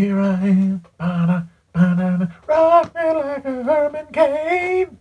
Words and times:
Here 0.00 0.18
I 0.18 0.32
am, 0.48 0.82
ba-da, 0.96 1.42
ba-da, 1.74 2.26
rock 2.46 2.94
me 2.94 3.12
like 3.12 3.44
a 3.44 3.62
Herman 3.62 4.06
Cain. 4.10 4.98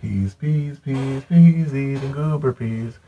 Peas, 0.00 0.34
peas, 0.34 0.78
peas, 0.78 1.22
peas, 1.24 1.74
eating 1.74 2.12
goober 2.12 2.54
peas. 2.54 2.98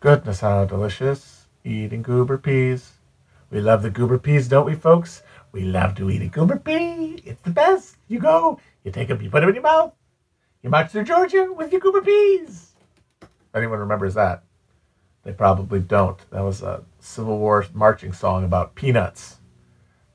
Goodness, 0.00 0.40
how 0.40 0.66
delicious, 0.66 1.46
eating 1.64 2.02
goober 2.02 2.36
peas. 2.36 2.98
We 3.50 3.62
love 3.62 3.80
the 3.80 3.88
goober 3.88 4.18
peas, 4.18 4.46
don't 4.46 4.66
we, 4.66 4.74
folks? 4.74 5.22
We 5.50 5.62
love 5.62 5.94
to 5.94 6.10
eat 6.10 6.20
a 6.20 6.28
goober 6.28 6.58
pea. 6.58 7.22
It's 7.24 7.40
the 7.40 7.50
best. 7.50 7.96
You 8.08 8.18
go, 8.18 8.60
you 8.84 8.92
take 8.92 9.08
them, 9.08 9.22
you 9.22 9.30
put 9.30 9.40
them 9.40 9.48
in 9.48 9.54
your 9.54 9.64
mouth. 9.64 9.94
You 10.62 10.68
march 10.68 10.90
through 10.90 11.04
Georgia 11.04 11.50
with 11.50 11.72
your 11.72 11.80
goober 11.80 12.02
peas. 12.02 12.74
Anyone 13.54 13.78
remembers 13.78 14.12
that? 14.12 14.42
They 15.28 15.34
probably 15.34 15.80
don't. 15.80 16.18
That 16.30 16.40
was 16.40 16.62
a 16.62 16.84
Civil 17.00 17.38
War 17.38 17.66
marching 17.74 18.14
song 18.14 18.44
about 18.44 18.74
peanuts. 18.74 19.36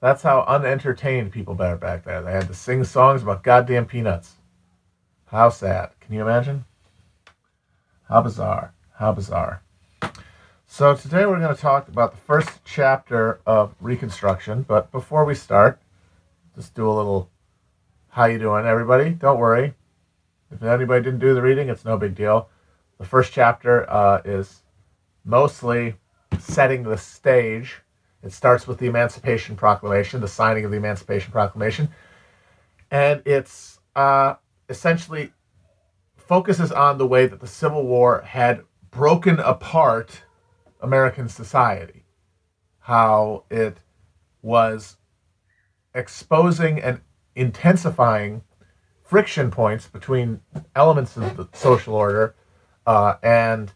That's 0.02 0.24
how 0.24 0.44
unentertained 0.48 1.32
people 1.32 1.54
were 1.54 1.76
back 1.76 2.04
there. 2.04 2.24
They 2.24 2.32
had 2.32 2.48
to 2.48 2.56
sing 2.56 2.84
songs 2.84 3.22
about 3.22 3.44
goddamn 3.44 3.86
peanuts. 3.86 4.38
How 5.28 5.50
sad. 5.50 5.92
Can 6.02 6.16
you 6.16 6.24
imagine? 6.24 6.66
How 8.10 8.24
bizarre. 8.24 8.74
How 8.96 9.12
bizarre. 9.12 9.62
So 10.66 10.96
today 10.96 11.28
we're 11.28 11.40
going 11.40 11.56
to 11.56 11.62
talk 11.62 11.88
about 11.90 12.14
the 12.14 12.22
first 12.22 12.50
chapter 12.66 13.40
of 13.46 13.76
Reconstruction. 13.80 14.64
But 14.64 14.92
before 14.92 15.26
we 15.26 15.36
start, 15.36 15.80
just 16.56 16.74
do 16.74 16.90
a 16.90 16.92
little 16.92 17.30
how 18.10 18.26
you 18.26 18.40
doing, 18.40 18.66
everybody? 18.66 19.12
Don't 19.12 19.38
worry. 19.38 19.76
If 20.52 20.64
anybody 20.64 21.04
didn't 21.04 21.20
do 21.20 21.36
the 21.36 21.44
reading, 21.44 21.70
it's 21.70 21.86
no 21.86 22.00
big 22.00 22.16
deal. 22.16 22.50
The 22.98 23.06
first 23.06 23.32
chapter 23.32 23.88
uh, 23.88 24.24
is 24.26 24.63
mostly 25.24 25.96
setting 26.40 26.84
the 26.84 26.98
stage. 26.98 27.82
It 28.22 28.32
starts 28.32 28.68
with 28.68 28.78
the 28.80 28.88
Emancipation 28.88 29.56
Proclamation, 29.56 30.22
the 30.22 30.28
signing 30.28 30.66
of 30.66 30.72
the 30.72 30.78
Emancipation 30.78 31.32
Proclamation, 31.32 31.90
and 32.90 33.22
it's 33.26 33.80
uh, 33.96 34.36
essentially 34.70 35.34
focuses 36.16 36.72
on 36.72 36.98
the 36.98 37.08
way 37.08 37.28
that 37.28 37.40
the 37.40 37.48
Civil 37.48 37.86
War 37.86 38.22
had 38.22 38.62
broken 38.92 39.40
apart 39.40 40.24
American 40.80 41.28
society, 41.28 42.06
how 42.80 43.44
it 43.50 43.78
was 44.42 44.98
exposing 45.94 46.82
and 46.82 47.02
intensifying 47.36 48.42
friction 49.02 49.52
points 49.52 49.88
between 49.88 50.42
elements 50.76 51.18
of 51.18 51.36
the 51.36 51.48
social 51.54 51.94
order 51.94 52.36
uh, 52.86 53.16
and 53.22 53.74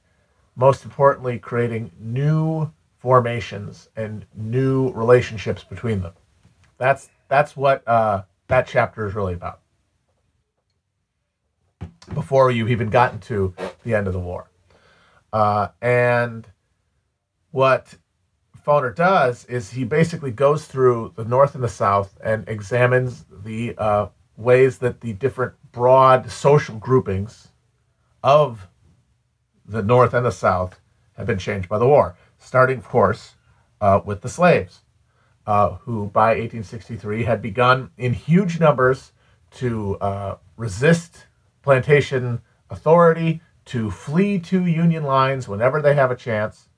most 0.58 0.84
importantly 0.84 1.40
creating 1.40 1.92
new 2.00 2.70
formations 2.98 3.88
and 3.96 4.26
new 4.36 4.92
relationships 4.92 5.64
between 5.64 6.02
them. 6.02 6.14
That's 6.78 7.10
that's 7.30 7.56
what 7.56 7.88
uh, 7.88 8.24
that 8.48 8.68
chapter 8.68 9.08
is 9.08 9.14
really 9.14 9.36
about. 9.36 9.62
Before 12.14 12.52
you've 12.52 12.72
even 12.72 12.90
gotten 12.90 13.20
to 13.22 13.54
the 13.84 13.94
end 13.94 14.08
of 14.08 14.14
the 14.14 14.20
war. 14.20 14.50
Uh, 15.32 15.68
and 15.82 16.48
what 17.52 17.96
Foner 18.66 18.96
does 18.96 19.46
is 19.46 19.72
he 19.72 19.84
basically 19.84 20.32
goes 20.32 20.66
through 20.66 21.14
the 21.16 21.26
North 21.26 21.54
and 21.54 21.64
the 21.64 21.70
South 21.70 22.18
and 22.24 22.48
examines 22.48 23.26
the 23.44 23.76
uh, 23.78 24.08
ways 24.38 24.80
that 24.80 25.02
the 25.02 25.14
different 25.14 25.54
broad 25.72 26.32
social 26.32 26.76
groupings 26.76 27.50
of 28.24 28.68
the 29.68 29.84
North 29.84 30.14
and 30.14 30.26
the 30.26 30.32
South 30.32 30.80
have 31.18 31.28
been 31.28 31.40
changed 31.40 31.68
by 31.68 31.78
the 31.78 31.88
war, 31.88 32.16
starting, 32.38 32.78
of 32.78 32.88
course, 32.88 33.36
uh, 33.82 34.00
with 34.06 34.22
the 34.22 34.30
slaves, 34.30 34.82
uh, 35.46 35.72
who 35.82 36.08
by 36.08 36.30
1863 36.30 37.24
had 37.24 37.42
begun 37.42 37.92
in 37.98 38.14
huge 38.14 38.60
numbers 38.60 39.12
to 39.52 39.98
uh, 39.98 40.38
resist 40.56 41.26
plantation 41.62 42.42
authority, 42.70 43.42
to 43.66 43.92
flee 43.92 44.40
to 44.40 44.66
Union 44.66 45.04
lines 45.04 45.48
whenever 45.48 45.82
they 45.82 45.96
have 45.96 46.12
a 46.12 46.16
chance, 46.16 46.70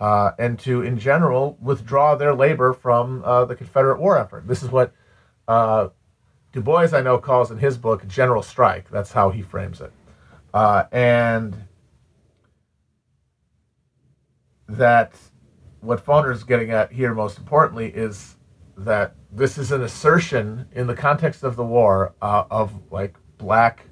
uh, 0.00 0.32
and 0.38 0.58
to, 0.58 0.82
in 0.82 0.98
general, 0.98 1.56
withdraw 1.60 2.14
their 2.14 2.34
labor 2.34 2.72
from 2.72 3.22
uh, 3.24 3.44
the 3.44 3.56
Confederate 3.56 3.98
war 3.98 4.18
effort. 4.18 4.46
This 4.46 4.62
is 4.62 4.70
what 4.70 4.92
uh, 5.48 5.88
Du 6.52 6.60
Bois, 6.60 6.88
I 6.92 7.00
know, 7.00 7.18
calls 7.18 7.50
in 7.50 7.58
his 7.58 7.78
book 7.78 8.06
general 8.06 8.42
strike. 8.42 8.90
That's 8.90 9.12
how 9.12 9.30
he 9.30 9.42
frames 9.42 9.80
it. 9.80 9.92
And 10.54 11.67
that 14.68 15.14
what 15.80 16.04
Foner 16.04 16.32
is 16.32 16.44
getting 16.44 16.70
at 16.70 16.92
here, 16.92 17.14
most 17.14 17.38
importantly, 17.38 17.88
is 17.88 18.36
that 18.76 19.14
this 19.32 19.58
is 19.58 19.72
an 19.72 19.82
assertion 19.82 20.66
in 20.72 20.86
the 20.86 20.94
context 20.94 21.42
of 21.42 21.56
the 21.56 21.64
war 21.64 22.14
uh, 22.22 22.44
of 22.50 22.72
like 22.90 23.16
black 23.38 23.82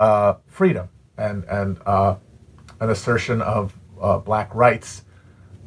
uh, 0.00 0.34
freedom 0.46 0.88
and 1.18 1.44
and 1.44 1.78
an 1.86 2.90
assertion 2.90 3.40
of 3.40 3.74
black 4.24 4.54
rights 4.54 5.04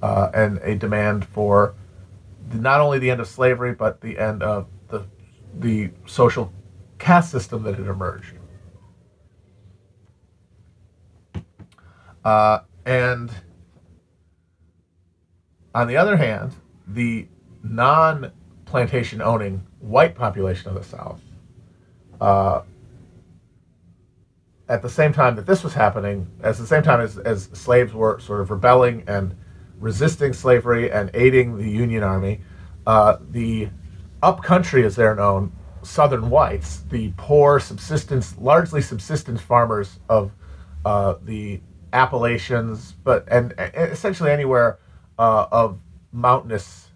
uh, 0.02 0.30
and 0.34 0.60
a 0.60 0.76
demand 0.76 1.26
for 1.26 1.76
not 2.54 2.80
only 2.80 3.00
the 3.00 3.10
end 3.10 3.20
of 3.20 3.28
slavery 3.28 3.74
but 3.74 4.02
the 4.02 4.18
end 4.18 4.44
of 4.44 4.68
the 4.88 5.06
the 5.60 5.90
social 6.06 6.52
caste 7.00 7.32
system 7.32 7.64
that 7.64 7.76
had 7.76 7.88
emerged. 7.88 8.36
Uh, 12.24 12.60
and 12.86 13.32
on 15.74 15.88
the 15.88 15.98
other 15.98 16.18
hand, 16.18 16.56
the 16.88 17.28
non 17.64 18.32
plantation 18.66 19.22
owning 19.22 19.66
white 19.80 20.16
population 20.16 20.70
of 20.70 20.76
the 20.76 20.84
South, 20.84 21.22
uh, 22.22 22.62
at 24.68 24.82
the 24.82 24.90
same 24.90 25.12
time 25.12 25.36
that 25.36 25.46
this 25.46 25.64
was 25.64 25.74
happening, 25.74 26.28
at 26.44 26.56
the 26.58 26.68
same 26.68 26.84
time 26.84 27.02
as, 27.02 27.18
as 27.18 27.46
slaves 27.54 27.94
were 27.94 28.20
sort 28.20 28.42
of 28.42 28.52
rebelling 28.52 29.04
and 29.08 29.36
resisting 29.80 30.34
slavery 30.34 30.92
and 30.92 31.10
aiding 31.14 31.58
the 31.58 31.70
Union 31.70 32.04
Army. 32.04 32.42
Uh, 32.86 33.18
the 33.32 33.70
upcountry, 34.22 34.86
as 34.86 34.96
they're 34.96 35.16
known, 35.16 35.52
Southern 35.82 36.30
whites, 36.30 36.82
the 36.90 37.14
poor 37.18 37.60
subsistence, 37.60 38.38
largely 38.38 38.82
subsistence 38.82 39.42
farmers 39.42 40.00
of 40.10 40.32
uh, 40.86 41.16
the 41.24 41.62
Appalachians, 41.94 42.94
but 43.04 43.26
and, 43.30 43.54
and 43.58 43.92
essentially 43.92 44.30
anywhere 44.30 44.78
uh, 45.20 45.48
of 45.52 45.78
mountainous 46.12 46.88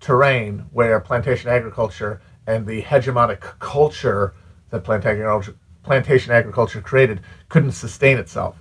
terrain 0.00 0.66
where 0.72 0.98
plantation 0.98 1.48
agriculture 1.48 2.20
and 2.46 2.66
the 2.66 2.82
hegemonic 2.82 3.40
culture 3.60 4.34
that 4.70 4.82
plantation 4.82 6.32
agriculture 6.32 6.80
created 6.80 7.20
couldn't 7.48 7.72
sustain 7.72 8.18
itself. 8.18 8.56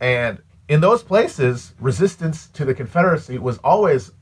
And 0.00 0.38
in 0.68 0.80
those 0.80 1.02
places, 1.02 1.74
resistance 1.78 2.48
to 2.48 2.64
the 2.64 2.74
Confederacy 2.74 3.38
was 3.38 3.58
always 3.58 4.12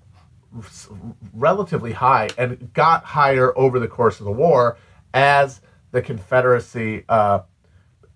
relatively 1.33 1.93
high 1.93 2.31
and 2.39 2.73
got 2.73 3.05
higher 3.05 3.57
over 3.57 3.79
the 3.79 3.89
course 3.89 4.19
of 4.19 4.25
the 4.25 4.33
war 4.33 4.77
as 5.13 5.61
the 5.93 6.03
Confederacy 6.03 7.05
uh, 7.09 7.41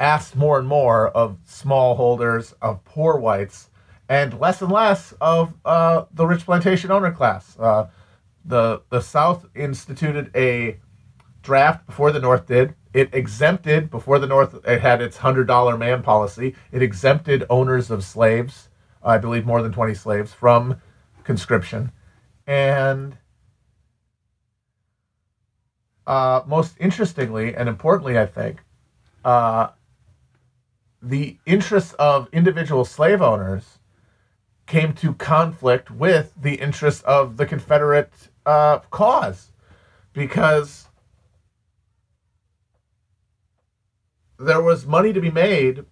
asked 0.00 0.36
more 0.36 0.58
and 0.58 0.66
more 0.68 1.08
of 1.08 1.38
smallholders, 1.46 2.54
of 2.62 2.84
poor 2.84 3.18
whites, 3.18 3.67
and 4.08 4.38
less 4.40 4.62
and 4.62 4.72
less 4.72 5.12
of 5.20 5.54
uh, 5.64 6.04
the 6.12 6.26
rich 6.26 6.44
plantation 6.44 6.90
owner 6.90 7.12
class. 7.12 7.58
Uh, 7.58 7.88
the 8.44 8.82
the 8.90 9.00
South 9.00 9.46
instituted 9.54 10.30
a 10.34 10.78
draft 11.42 11.86
before 11.86 12.10
the 12.12 12.20
North 12.20 12.46
did 12.46 12.74
it 12.92 13.14
exempted 13.14 13.90
before 13.90 14.18
the 14.18 14.26
North 14.26 14.54
it 14.66 14.80
had 14.80 15.00
its 15.02 15.18
hundred 15.18 15.46
dollar 15.46 15.76
man 15.76 16.02
policy. 16.02 16.54
It 16.72 16.82
exempted 16.82 17.44
owners 17.50 17.90
of 17.90 18.04
slaves, 18.04 18.68
I 19.02 19.18
believe 19.18 19.46
more 19.46 19.62
than 19.62 19.72
twenty 19.72 19.94
slaves, 19.94 20.32
from 20.32 20.80
conscription, 21.24 21.92
and 22.46 23.16
uh, 26.06 26.42
most 26.46 26.76
interestingly 26.80 27.54
and 27.54 27.68
importantly, 27.68 28.18
I 28.18 28.26
think, 28.26 28.64
uh, 29.24 29.68
the 31.02 31.36
interests 31.44 31.92
of 31.94 32.28
individual 32.32 32.84
slave 32.84 33.20
owners 33.20 33.77
came 34.68 34.92
to 34.92 35.14
conflict 35.14 35.90
with 35.90 36.32
the 36.40 36.56
interests 36.56 37.02
of 37.02 37.38
the 37.38 37.46
Confederate 37.46 38.12
uh, 38.46 38.78
cause 38.90 39.50
because 40.12 40.88
there 44.38 44.60
was 44.60 44.86
money 44.86 45.12
to 45.12 45.20
be 45.20 45.30
made 45.30 45.84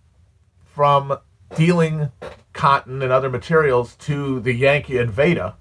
from 0.65 1.19
dealing 1.55 2.13
cotton 2.53 3.03
and 3.03 3.11
other 3.11 3.31
materials 3.31 3.97
to 3.97 4.41
the 4.41 4.53
Yankee 4.53 4.99
invader, 4.99 5.55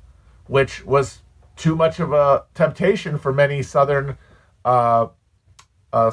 which 0.48 0.86
was 0.86 1.22
too 1.56 1.76
much 1.76 2.00
of 2.00 2.12
a 2.12 2.44
temptation 2.54 3.18
for 3.18 3.32
many 3.32 3.64
southern 3.64 4.18
uh, 4.66 5.08
uh, 5.94 6.12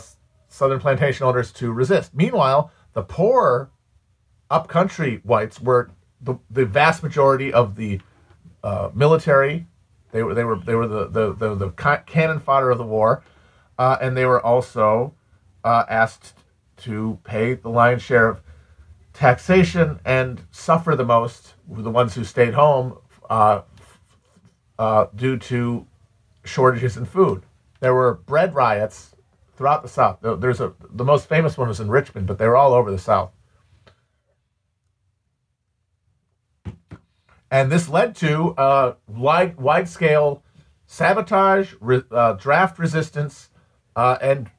southern 0.48 0.78
plantation 0.78 1.26
owners 1.26 1.50
to 1.50 1.72
resist. 1.72 2.14
Meanwhile, 2.14 2.70
the 2.92 3.02
poor 3.02 3.70
upcountry 4.50 5.20
whites 5.24 5.60
were 5.60 5.90
the, 6.22 6.36
the 6.50 6.64
vast 6.64 7.02
majority 7.02 7.52
of 7.52 7.76
the 7.76 8.00
uh, 8.62 8.90
military. 8.94 9.66
They 10.12 10.22
were 10.22 10.34
they 10.34 10.44
were 10.44 10.56
they 10.58 10.74
were 10.74 10.86
the 10.86 11.08
the 11.08 11.34
the, 11.34 11.54
the 11.54 11.70
cannon 12.06 12.38
fodder 12.38 12.70
of 12.70 12.78
the 12.78 12.84
war, 12.84 13.22
uh, 13.78 13.96
and 14.00 14.16
they 14.16 14.26
were 14.26 14.44
also 14.44 15.14
uh, 15.64 15.84
asked 15.88 16.34
to 16.78 17.18
pay 17.24 17.54
the 17.54 17.68
lion's 17.68 18.02
share 18.02 18.28
of 18.28 18.40
taxation 19.12 20.00
and 20.04 20.42
suffer 20.50 20.96
the 20.96 21.04
most 21.04 21.54
were 21.66 21.82
the 21.82 21.90
ones 21.90 22.14
who 22.14 22.24
stayed 22.24 22.54
home 22.54 22.98
uh, 23.30 23.62
uh, 24.78 25.06
due 25.14 25.36
to 25.36 25.86
shortages 26.44 26.96
in 26.96 27.04
food. 27.04 27.42
There 27.80 27.94
were 27.94 28.14
bread 28.14 28.54
riots 28.54 29.14
throughout 29.56 29.82
the 29.82 29.88
South. 29.88 30.18
There's 30.20 30.60
a 30.60 30.74
the 30.90 31.04
most 31.04 31.28
famous 31.28 31.56
one 31.56 31.68
was 31.68 31.80
in 31.80 31.88
Richmond, 31.88 32.26
but 32.26 32.38
they 32.38 32.46
were 32.46 32.56
all 32.56 32.74
over 32.74 32.90
the 32.90 32.98
South. 32.98 33.30
And 37.52 37.70
this 37.70 37.86
led 37.86 38.16
to 38.16 38.54
uh, 38.56 38.94
wide 39.06 39.58
wide 39.58 39.86
scale 39.86 40.42
sabotage, 40.86 41.74
re, 41.80 42.02
uh, 42.10 42.32
draft 42.32 42.78
resistance, 42.78 43.50
uh, 43.94 44.16
and 44.22 44.50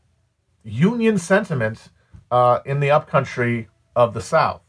Union 0.63 1.17
sentiment 1.17 1.89
uh, 2.29 2.59
in 2.65 2.79
the 2.79 2.91
upcountry 2.91 3.67
of 3.95 4.13
the 4.13 4.21
South. 4.21 4.61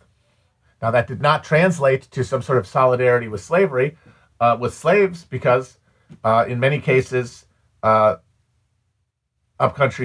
Now, 0.81 0.91
that 0.91 1.07
did 1.07 1.21
not 1.21 1.45
translate 1.45 2.11
to 2.13 2.25
some 2.25 2.41
sort 2.41 2.57
of 2.57 2.67
solidarity 2.67 3.29
with 3.29 3.43
slavery, 3.43 3.99
uh, 4.41 4.57
with 4.59 4.73
slaves, 4.73 5.25
because 5.25 5.79
uh, 6.25 6.47
in 6.49 6.59
many 6.59 6.81
cases, 6.81 7.45
upcountry 7.83 8.23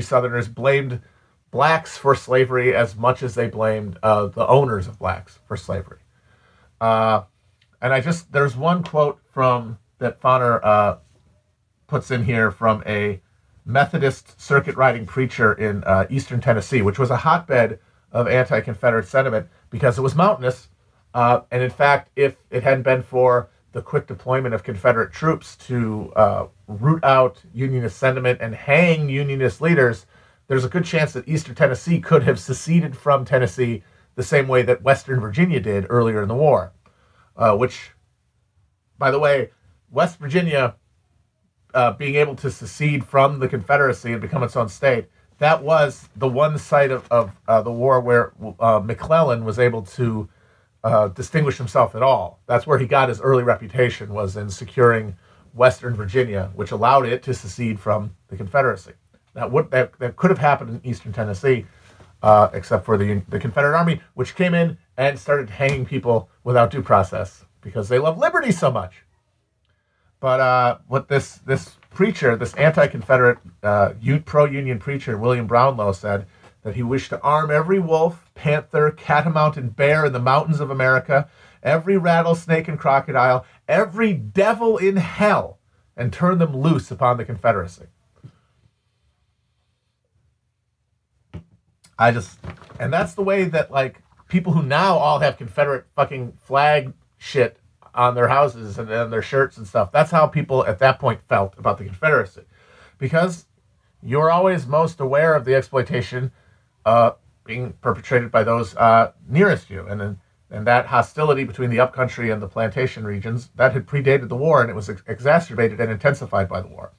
Southerners 0.02 0.50
blamed 0.50 1.02
blacks 1.52 1.98
for 1.98 2.16
slavery 2.16 2.76
as 2.76 2.98
much 2.98 3.24
as 3.24 3.36
they 3.36 3.48
blamed 3.48 3.98
uh, 4.04 4.28
the 4.28 4.46
owners 4.46 4.88
of 4.88 5.00
blacks 5.00 5.40
for 5.48 5.56
slavery. 5.56 6.00
Uh, 6.82 7.24
and 7.82 7.94
I 7.94 8.02
just, 8.02 8.32
there's 8.32 8.56
one 8.56 8.84
quote 8.84 9.20
from 9.32 9.78
that 10.00 10.22
Foner 10.22 10.60
uh, 10.64 10.98
puts 11.88 12.12
in 12.12 12.24
here 12.24 12.52
from 12.52 12.84
a 12.86 13.22
Methodist 13.66 14.40
circuit 14.42 14.76
riding 14.76 15.06
preacher 15.06 15.54
in 15.54 15.84
uh, 15.84 16.08
eastern 16.10 16.42
Tennessee, 16.42 16.82
which 16.82 16.98
was 16.98 17.10
a 17.10 17.18
hotbed 17.18 17.80
of 18.12 18.28
anti 18.28 18.62
Confederate 18.62 19.08
sentiment 19.08 19.48
because 19.70 19.98
it 19.98 20.02
was 20.02 20.16
mountainous. 20.16 20.70
Uh, 21.14 21.42
and 21.52 21.62
in 21.62 21.70
fact, 21.70 22.10
if 22.16 22.38
it 22.50 22.64
hadn't 22.64 22.84
been 22.84 23.02
for 23.02 23.50
the 23.72 23.82
quick 23.82 24.08
deployment 24.08 24.56
of 24.56 24.64
Confederate 24.64 25.12
troops 25.12 25.56
to 25.56 26.12
uh, 26.16 26.48
root 26.68 27.04
out 27.04 27.42
Unionist 27.54 27.98
sentiment 27.98 28.40
and 28.42 28.56
hang 28.56 29.10
Unionist 29.10 29.62
leaders, 29.62 30.06
there's 30.48 30.66
a 30.66 30.70
good 30.70 30.86
chance 30.86 31.14
that 31.14 31.28
Eastern 31.28 31.54
Tennessee 31.54 32.00
could 32.00 32.24
have 32.24 32.40
seceded 32.40 32.98
from 32.98 33.26
Tennessee 33.26 33.84
the 34.16 34.24
same 34.24 34.48
way 34.48 34.64
that 34.64 34.82
Western 34.82 35.20
Virginia 35.20 35.60
did 35.60 35.86
earlier 35.90 36.22
in 36.24 36.28
the 36.28 36.36
war. 36.36 36.74
Uh, 37.40 37.56
which, 37.56 37.92
by 38.98 39.10
the 39.10 39.18
way, 39.18 39.50
West 39.90 40.20
Virginia 40.20 40.76
uh, 41.74 41.94
being 41.94 42.16
able 42.16 42.36
to 42.36 42.52
secede 42.52 43.06
from 43.06 43.40
the 43.40 43.48
Confederacy 43.48 44.12
and 44.12 44.22
become 44.22 44.44
its 44.44 44.58
own 44.58 44.68
state, 44.68 45.06
that 45.38 45.64
was 45.64 46.10
the 46.18 46.28
one 46.28 46.58
site 46.58 46.92
of, 46.92 47.08
of 47.10 47.32
uh, 47.48 47.62
the 47.62 47.72
war 47.72 48.02
where 48.02 48.34
uh, 48.60 48.82
McClellan 48.84 49.46
was 49.46 49.58
able 49.58 49.84
to 49.84 50.28
uh, 50.84 51.08
distinguish 51.08 51.58
himself 51.58 51.96
at 51.96 52.04
all. 52.04 52.42
That's 52.46 52.68
where 52.68 52.78
he 52.78 52.86
got 52.86 53.08
his 53.08 53.22
early 53.22 53.44
reputation 53.44 54.14
was 54.14 54.36
in 54.36 54.50
securing 54.50 55.16
Western 55.54 55.96
Virginia, 55.96 56.52
which 56.56 56.72
allowed 56.72 57.06
it 57.06 57.24
to 57.24 57.34
secede 57.34 57.80
from 57.80 58.14
the 58.28 58.36
Confederacy. 58.36 58.92
That 59.34 59.50
would 59.50 59.72
that, 59.72 59.98
that 60.00 60.18
could 60.18 60.30
have 60.30 60.40
happened 60.40 60.72
in 60.72 60.90
Eastern 60.90 61.14
Tennessee, 61.14 61.66
uh, 62.22 62.50
except 62.52 62.84
for 62.86 62.98
the 62.98 63.22
the 63.30 63.40
Confederate 63.40 63.78
Army, 63.78 64.02
which 64.16 64.36
came 64.36 64.54
in 64.54 64.78
and 65.00 65.18
started 65.18 65.50
hanging 65.50 65.86
people 65.86 66.30
without 66.44 66.70
due 66.70 66.82
process 66.82 67.46
because 67.62 67.88
they 67.88 67.98
love 67.98 68.18
liberty 68.18 68.52
so 68.52 68.70
much. 68.70 69.06
But 70.20 70.42
uh, 70.42 70.78
what 70.90 71.08
this 71.08 71.36
this 71.38 71.78
preacher, 71.90 72.36
this 72.36 72.54
anti-Confederate 72.56 73.38
uh, 73.64 73.94
pro-union 74.26 74.78
preacher, 74.78 75.18
William 75.18 75.48
Brownlow, 75.48 75.94
said 75.94 76.28
that 76.64 76.76
he 76.76 76.84
wished 76.84 77.12
to 77.12 77.22
arm 77.22 77.50
every 77.50 77.80
wolf, 77.80 78.30
panther, 78.36 78.92
catamount, 78.92 79.56
and 79.56 79.74
bear 79.74 80.06
in 80.06 80.12
the 80.12 80.20
mountains 80.20 80.60
of 80.60 80.70
America, 80.70 81.30
every 81.64 81.98
rattlesnake 81.98 82.68
and 82.68 82.78
crocodile, 82.78 83.46
every 83.70 84.12
devil 84.12 84.78
in 84.78 84.98
hell, 84.98 85.60
and 85.96 86.12
turn 86.12 86.40
them 86.40 86.58
loose 86.58 86.92
upon 86.92 87.16
the 87.16 87.24
Confederacy. 87.24 87.86
I 91.98 92.12
just, 92.12 92.38
and 92.78 92.92
that's 92.92 93.14
the 93.14 93.24
way 93.24 93.46
that 93.46 93.72
like 93.72 94.02
people 94.30 94.54
who 94.54 94.64
now 94.64 94.98
all 94.98 95.20
have 95.20 95.38
Confederate 95.38 95.86
fucking 95.96 96.38
flag 96.42 96.94
shit 97.18 97.60
on 97.94 98.16
their 98.16 98.30
houses 98.30 98.80
and, 98.80 98.90
and 98.90 99.12
their 99.12 99.22
shirts 99.22 99.58
and 99.58 99.68
stuff. 99.68 99.92
That's 99.92 100.12
how 100.12 100.26
people 100.28 100.66
at 100.66 100.80
that 100.80 100.98
point 100.98 101.20
felt 101.28 101.54
about 101.58 101.78
the 101.78 101.84
Confederacy, 101.84 102.44
because 102.98 103.46
you're 104.02 104.32
always 104.32 104.66
most 104.66 105.02
aware 105.02 105.36
of 105.36 105.44
the 105.44 105.56
exploitation 105.56 106.32
uh, 106.86 107.12
being 107.44 107.74
perpetrated 107.82 108.32
by 108.32 108.44
those 108.44 108.74
uh, 108.78 109.12
nearest 109.28 109.70
you, 109.70 109.86
and 109.90 110.00
then. 110.00 110.20
and 110.52 110.66
that 110.66 110.88
hostility 110.88 111.44
between 111.44 111.70
the 111.70 111.80
upcountry 111.80 112.32
and 112.32 112.42
the 112.42 112.48
plantation 112.48 113.04
regions 113.06 113.52
that 113.56 113.72
had 113.74 113.86
predated 113.86 114.30
the 114.30 114.36
war, 114.36 114.62
and 114.62 114.70
it 114.72 114.76
was 114.76 114.90
ex- 114.90 115.04
exacerbated 115.06 115.80
and 115.80 115.92
intensified 115.92 116.50
by 116.50 116.60
the 116.60 116.68
war. 116.68 116.92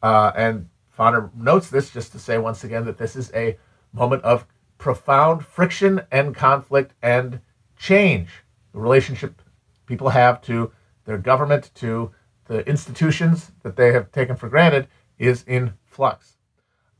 Uh, 0.00 0.30
and 0.36 0.68
Foner 0.96 1.28
notes 1.34 1.70
this 1.70 1.90
just 1.90 2.12
to 2.12 2.20
say 2.20 2.38
once 2.38 2.62
again 2.62 2.84
that 2.84 2.96
this 2.96 3.16
is 3.16 3.32
a 3.34 3.58
moment 3.92 4.22
of 4.22 4.46
profound 4.84 5.46
friction 5.46 6.02
and 6.12 6.34
conflict 6.34 6.92
and 7.00 7.40
change. 7.74 8.28
The 8.74 8.78
relationship 8.78 9.40
people 9.86 10.10
have 10.10 10.42
to 10.42 10.72
their 11.06 11.16
government, 11.16 11.70
to 11.76 12.10
the 12.48 12.68
institutions 12.68 13.52
that 13.62 13.76
they 13.76 13.94
have 13.94 14.12
taken 14.12 14.36
for 14.36 14.50
granted, 14.50 14.86
is 15.18 15.42
in 15.46 15.72
flux. 15.86 16.36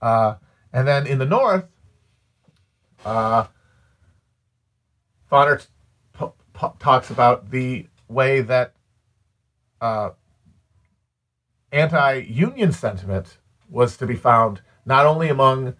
Uh, 0.00 0.36
and 0.72 0.88
then 0.88 1.06
in 1.06 1.19
the 1.19 1.26
North, 1.26 1.66
uh, 3.04 3.48
talks 6.78 7.10
about 7.10 7.50
the 7.50 7.86
way 8.08 8.40
that 8.40 8.72
uh, 9.82 10.08
anti 11.70 12.14
union 12.14 12.72
sentiment 12.72 13.36
was 13.69 13.98
to 13.98 14.06
be 14.06 14.16
found 14.16 14.62
not 14.86 15.04
only 15.04 15.28
among 15.28 15.75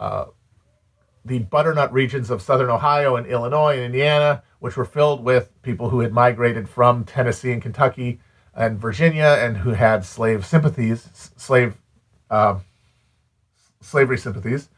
uh, 0.00 0.26
the 1.24 1.40
butternut 1.40 1.92
regions 1.92 2.30
of 2.30 2.42
southern 2.42 2.70
Ohio 2.70 3.16
and 3.16 3.26
Illinois 3.26 3.76
and 3.76 3.84
Indiana, 3.84 4.42
which 4.58 4.76
were 4.76 4.84
filled 4.84 5.24
with 5.24 5.50
people 5.62 5.90
who 5.90 6.00
had 6.00 6.12
migrated 6.12 6.68
from 6.68 7.04
Tennessee 7.04 7.52
and 7.52 7.62
Kentucky 7.62 8.20
and 8.54 8.78
Virginia 8.78 9.36
and 9.38 9.58
who 9.58 9.70
had 9.70 10.04
slave 10.04 10.44
sympathies, 10.44 11.08
slave 11.36 11.76
uh, 12.30 12.58
slavery 13.80 14.18
sympathies, 14.18 14.68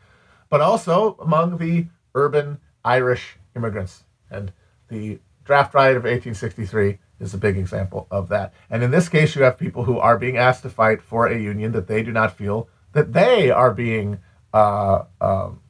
but 0.48 0.60
also 0.60 1.16
among 1.20 1.58
the 1.58 1.86
urban 2.14 2.58
Irish 2.84 3.36
immigrants. 3.56 4.04
And 4.30 4.52
the 4.88 5.18
draft 5.44 5.74
riot 5.74 5.96
of 5.96 6.04
1863 6.04 6.98
is 7.20 7.34
a 7.34 7.38
big 7.38 7.56
example 7.56 8.06
of 8.10 8.28
that. 8.28 8.52
And 8.68 8.82
in 8.82 8.90
this 8.90 9.08
case, 9.08 9.34
you 9.34 9.42
have 9.42 9.58
people 9.58 9.84
who 9.84 9.98
are 9.98 10.18
being 10.18 10.36
asked 10.36 10.62
to 10.62 10.70
fight 10.70 11.00
for 11.00 11.26
a 11.26 11.38
union 11.38 11.72
that 11.72 11.86
they 11.86 12.02
do 12.02 12.12
not 12.12 12.36
feel 12.36 12.68
that 12.92 13.12
they 13.12 13.50
are 13.50 13.72
being 13.72 14.18
uh, 14.54 15.04
um, 15.20 15.60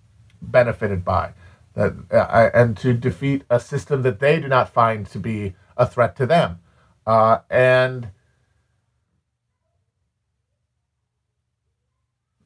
benefited 0.42 1.04
by, 1.04 1.32
that 1.72 1.94
uh, 2.12 2.50
and 2.54 2.76
to 2.76 2.92
defeat 2.92 3.42
a 3.50 3.58
system 3.58 4.02
that 4.02 4.20
they 4.20 4.38
do 4.38 4.46
not 4.46 4.68
find 4.68 5.06
to 5.06 5.18
be 5.18 5.54
a 5.76 5.86
threat 5.86 6.14
to 6.16 6.26
them. 6.26 6.60
Uh, 7.06 7.38
and 7.50 8.10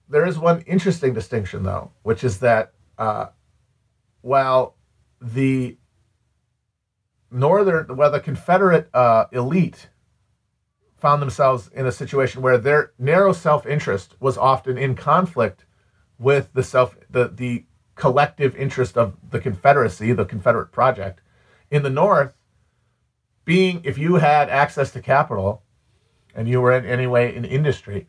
there 0.08 0.24
is 0.24 0.38
one 0.38 0.62
interesting 0.62 1.12
distinction, 1.12 1.64
though, 1.64 1.90
which 2.02 2.24
is 2.24 2.38
that 2.38 2.72
uh, 2.96 3.26
while 4.22 4.76
the 5.20 5.76
northern, 7.30 7.96
while 7.96 8.10
the 8.10 8.20
Confederate 8.20 8.88
uh, 8.94 9.26
elite 9.32 9.88
found 10.96 11.20
themselves 11.20 11.68
in 11.74 11.86
a 11.86 11.92
situation 11.92 12.42
where 12.42 12.58
their 12.58 12.92
narrow 12.98 13.32
self-interest 13.32 14.14
was 14.20 14.38
often 14.38 14.78
in 14.78 14.94
conflict 14.94 15.64
with 16.18 16.52
the 16.52 16.62
self 16.62 16.96
the 17.10 17.28
the 17.28 17.64
collective 17.94 18.54
interest 18.56 18.96
of 18.96 19.16
the 19.30 19.40
Confederacy, 19.40 20.12
the 20.12 20.24
Confederate 20.24 20.70
project. 20.70 21.20
In 21.70 21.82
the 21.82 21.90
North, 21.90 22.34
being 23.44 23.80
if 23.84 23.98
you 23.98 24.16
had 24.16 24.48
access 24.48 24.90
to 24.92 25.00
capital 25.00 25.62
and 26.34 26.48
you 26.48 26.60
were 26.60 26.72
in 26.72 26.86
any 26.86 27.06
way 27.06 27.34
in 27.34 27.44
industry, 27.44 28.06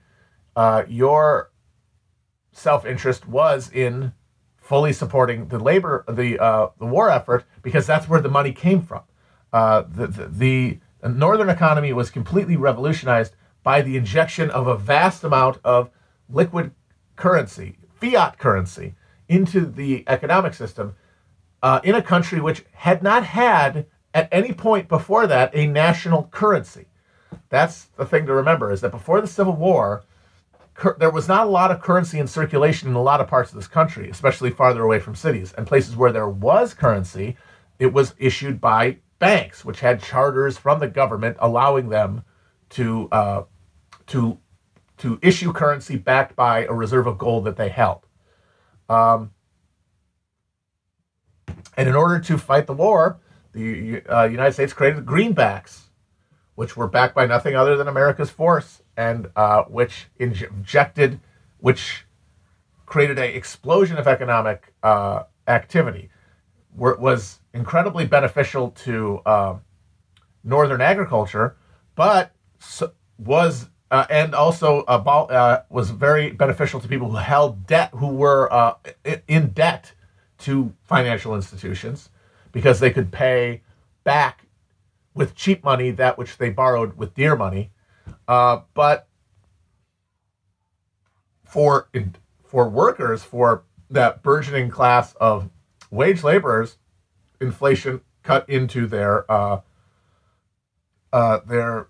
uh, 0.55 0.83
your 0.87 1.51
self 2.51 2.85
interest 2.85 3.27
was 3.27 3.71
in 3.71 4.13
fully 4.57 4.93
supporting 4.93 5.47
the 5.47 5.57
labor 5.57 6.05
the 6.07 6.37
uh, 6.39 6.69
the 6.77 6.85
war 6.85 7.09
effort 7.09 7.45
because 7.63 7.87
that's 7.87 8.07
where 8.07 8.21
the 8.21 8.29
money 8.29 8.51
came 8.51 8.81
from. 8.81 9.01
Uh, 9.51 9.81
the, 9.89 10.05
the, 10.05 10.27
the 11.01 11.09
northern 11.09 11.49
economy 11.49 11.91
was 11.91 12.11
completely 12.11 12.55
revolutionized 12.55 13.33
by 13.63 13.81
the 13.81 13.97
injection 13.97 14.51
of 14.51 14.67
a 14.67 14.77
vast 14.77 15.23
amount 15.23 15.57
of 15.63 15.89
liquid 16.29 16.71
currency, 17.15 17.78
fiat 17.99 18.37
currency, 18.37 18.95
into 19.29 19.61
the 19.61 20.03
economic 20.07 20.53
system 20.53 20.95
uh, 21.61 21.79
in 21.83 21.95
a 21.95 22.01
country 22.01 22.41
which 22.41 22.65
had 22.73 23.03
not 23.03 23.23
had 23.23 23.85
at 24.13 24.27
any 24.31 24.51
point 24.51 24.87
before 24.87 25.27
that 25.27 25.55
a 25.55 25.67
national 25.67 26.23
currency. 26.31 26.85
That's 27.49 27.85
the 27.95 28.05
thing 28.05 28.25
to 28.25 28.33
remember 28.33 28.71
is 28.71 28.81
that 28.81 28.91
before 28.91 29.21
the 29.21 29.27
Civil 29.27 29.53
War, 29.55 30.03
cur- 30.73 30.97
there 30.99 31.11
was 31.11 31.27
not 31.27 31.45
a 31.45 31.49
lot 31.49 31.71
of 31.71 31.81
currency 31.81 32.17
in 32.19 32.27
circulation 32.27 32.89
in 32.89 32.95
a 32.95 33.01
lot 33.01 33.21
of 33.21 33.27
parts 33.27 33.51
of 33.51 33.55
this 33.55 33.67
country, 33.67 34.09
especially 34.09 34.49
farther 34.49 34.83
away 34.83 34.99
from 34.99 35.13
cities. 35.15 35.53
And 35.53 35.67
places 35.67 35.95
where 35.95 36.11
there 36.11 36.29
was 36.29 36.73
currency, 36.73 37.37
it 37.77 37.93
was 37.93 38.15
issued 38.17 38.59
by 38.59 38.97
banks, 39.19 39.63
which 39.63 39.79
had 39.79 40.01
charters 40.01 40.57
from 40.57 40.79
the 40.79 40.87
government 40.87 41.37
allowing 41.39 41.89
them 41.89 42.23
to 42.69 43.09
uh, 43.11 43.43
to 44.07 44.39
to 44.99 45.19
issue 45.21 45.51
currency 45.51 45.97
backed 45.97 46.35
by 46.35 46.65
a 46.65 46.73
reserve 46.73 47.07
of 47.07 47.17
gold 47.17 47.45
that 47.45 47.57
they 47.57 47.69
held. 47.69 48.05
Um, 48.87 49.31
and 51.75 51.87
in 51.87 51.95
order 51.95 52.19
to 52.19 52.37
fight 52.37 52.67
the 52.67 52.73
war, 52.73 53.19
the 53.53 54.03
uh, 54.07 54.23
United 54.25 54.53
States 54.53 54.73
created 54.73 55.05
greenbacks, 55.05 55.83
which 56.55 56.75
were 56.75 56.87
backed 56.87 57.15
by 57.15 57.25
nothing 57.25 57.55
other 57.55 57.77
than 57.77 57.87
America's 57.87 58.29
force, 58.29 58.81
and 58.97 59.29
uh, 59.35 59.63
which 59.63 60.07
injected, 60.17 61.19
which 61.59 62.05
created 62.85 63.17
an 63.17 63.25
explosion 63.25 63.97
of 63.97 64.07
economic 64.07 64.73
uh, 64.83 65.23
activity. 65.47 66.09
Where 66.75 66.91
it 66.91 66.99
was 66.99 67.39
incredibly 67.53 68.05
beneficial 68.05 68.71
to 68.71 69.21
uh, 69.25 69.55
northern 70.43 70.81
agriculture, 70.81 71.55
but 71.95 72.31
was 73.17 73.69
uh, 73.91 74.05
and 74.10 74.36
also 74.36 74.84
about 74.88 75.31
uh, 75.31 75.63
was 75.69 75.89
very 75.89 76.31
beneficial 76.31 76.79
to 76.79 76.88
people 76.88 77.10
who 77.10 77.17
held 77.17 77.65
debt, 77.65 77.89
who 77.96 78.08
were 78.08 78.51
uh, 78.53 78.75
in 79.27 79.50
debt 79.50 79.93
to 80.39 80.74
financial 80.84 81.36
institutions, 81.36 82.10
because 82.51 82.79
they 82.79 82.91
could 82.91 83.12
pay 83.12 83.62
back 84.03 84.46
with 85.13 85.36
cheap 85.36 85.63
money 85.63 85.91
that 85.91 86.17
which 86.17 86.38
they 86.38 86.50
borrowed 86.50 86.98
with 86.98 87.13
dear 87.13 87.36
money. 87.36 87.72
Uh, 88.27 88.62
but 88.74 89.08
for 91.43 91.89
for 92.43 92.69
workers, 92.69 93.24
for 93.24 93.63
that 93.89 94.22
burgeoning 94.22 94.69
class 94.69 95.13
of 95.15 95.50
wage 95.89 96.24
laborers, 96.24 96.77
inflation 97.41 98.01
cut 98.22 98.48
into 98.48 98.86
their 98.86 99.29
uh, 99.31 99.62
uh, 101.12 101.39
their 101.48 101.88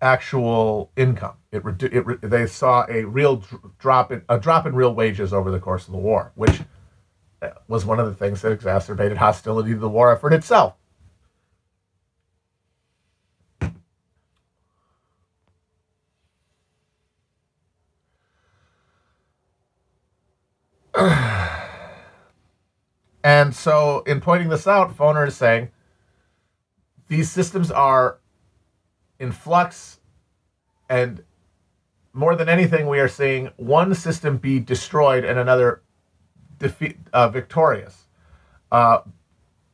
actual 0.00 0.90
income. 0.96 1.36
It, 1.52 1.62
it 1.82 2.20
they 2.22 2.46
saw 2.46 2.86
a 2.88 3.04
real 3.04 3.36
dr- 3.36 3.62
drop 3.78 4.12
in 4.12 4.22
a 4.28 4.38
drop 4.38 4.66
in 4.66 4.74
real 4.74 4.94
wages 4.94 5.32
over 5.32 5.50
the 5.50 5.58
course 5.58 5.86
of 5.86 5.92
the 5.92 5.98
war, 5.98 6.32
which 6.34 6.60
uh, 7.42 7.50
was 7.68 7.84
one 7.84 8.00
of 8.00 8.06
the 8.06 8.14
things 8.14 8.42
that 8.42 8.52
exacerbated 8.52 9.18
hostility 9.18 9.72
to 9.72 9.78
the 9.78 9.88
war 9.88 10.12
effort 10.12 10.32
itself. 10.32 10.74
and 23.24 23.54
so, 23.54 24.02
in 24.06 24.20
pointing 24.20 24.48
this 24.48 24.66
out, 24.66 24.96
Foner 24.96 25.26
is 25.26 25.36
saying 25.36 25.70
these 27.08 27.30
systems 27.30 27.70
are 27.70 28.19
in 29.20 29.30
flux, 29.30 30.00
and 30.88 31.22
more 32.12 32.34
than 32.34 32.48
anything, 32.48 32.88
we 32.88 32.98
are 32.98 33.06
seeing 33.06 33.50
one 33.56 33.94
system 33.94 34.38
be 34.38 34.58
destroyed 34.58 35.24
and 35.24 35.38
another 35.38 35.82
defeat 36.58 36.96
uh, 37.12 37.28
victorious. 37.28 38.06
Uh, 38.72 39.02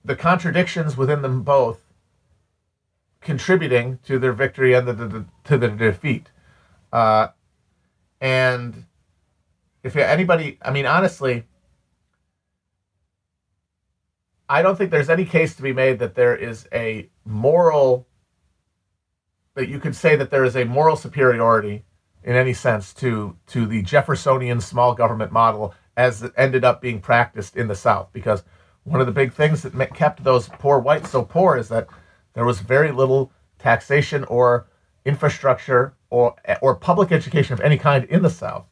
the 0.05 0.17
contradictions 0.17 0.97
within 0.97 1.23
them 1.23 1.43
both 1.43 1.83
contributing 3.21 3.99
to 4.05 4.19
their 4.19 4.33
victory 4.33 4.75
and 4.75 4.87
the, 4.87 4.93
the, 4.93 5.25
to 5.45 5.57
the 5.57 5.69
defeat. 5.69 6.31
Uh, 6.93 7.29
and 8.21 8.85
if 9.83 9.97
anybody, 9.97 10.59
I 10.63 10.71
mean, 10.71 10.87
honestly, 10.87 11.45
I 14.49 14.63
don't 14.63 14.77
think 14.77 14.91
there's 14.91 15.11
any 15.11 15.25
case 15.25 15.55
to 15.57 15.63
be 15.63 15.73
made 15.73 15.99
that 15.99 16.15
there 16.15 16.37
is 16.37 16.69
a 16.73 17.09
moral 17.25 18.07
that 19.57 19.69
you 19.69 19.81
could 19.81 19.97
say 19.97 20.15
that 20.15 20.31
there 20.31 20.45
is 20.45 20.55
a 20.55 20.65
moral 20.65 20.97
superiority 20.97 21.83
in 22.23 22.37
any 22.37 22.53
sense 22.53 22.93
to 22.93 23.37
to 23.49 23.67
the 23.67 23.83
Jeffersonian 23.83 24.61
small 24.61 24.95
government 24.95 25.33
model 25.33 25.75
as 25.97 26.23
it 26.23 26.33
ended 26.37 26.63
up 26.63 26.81
being 26.81 27.01
practiced 27.01 27.57
in 27.57 27.67
the 27.67 27.75
South. 27.75 28.09
Because 28.13 28.45
one 28.85 29.01
of 29.01 29.07
the 29.07 29.13
big 29.13 29.33
things 29.33 29.63
that 29.63 29.95
kept 29.95 30.23
those 30.23 30.49
poor 30.49 30.79
whites 30.79 31.11
so 31.11 31.25
poor 31.25 31.57
is 31.57 31.69
that 31.69 31.89
there 32.35 32.45
was 32.45 32.61
very 32.61 32.93
little 32.93 33.33
taxation 33.59 34.25
or 34.25 34.67
infrastructure 35.07 35.95
or 36.11 36.37
or 36.61 36.77
public 36.77 37.11
education 37.11 37.55
of 37.55 37.61
any 37.61 37.79
kind 37.79 38.05
in 38.05 38.23
the 38.23 38.31
South, 38.31 38.67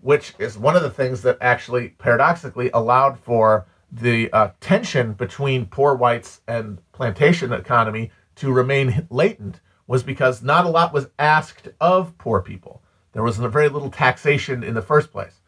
which 0.00 0.34
is 0.38 0.58
one 0.58 0.76
of 0.76 0.82
the 0.82 0.90
things 0.90 1.22
that 1.22 1.38
actually 1.40 1.88
paradoxically 1.98 2.70
allowed 2.74 3.18
for 3.18 3.66
the 3.90 4.30
uh, 4.32 4.50
tension 4.60 5.14
between 5.14 5.64
poor 5.64 5.94
whites 5.94 6.42
and 6.46 6.82
plantation 6.92 7.50
economy 7.50 8.10
to 8.34 8.52
remain 8.52 9.06
latent 9.08 9.60
was 9.86 10.02
because 10.02 10.42
not 10.42 10.64
a 10.64 10.68
lot 10.68 10.92
was 10.92 11.08
asked 11.18 11.68
of 11.80 12.16
poor 12.18 12.42
people. 12.42 12.82
There 13.12 13.22
was 13.22 13.38
very 13.38 13.68
little 13.68 13.90
taxation 13.90 14.62
in 14.62 14.74
the 14.74 14.82
first 14.82 15.10
place, 15.10 15.40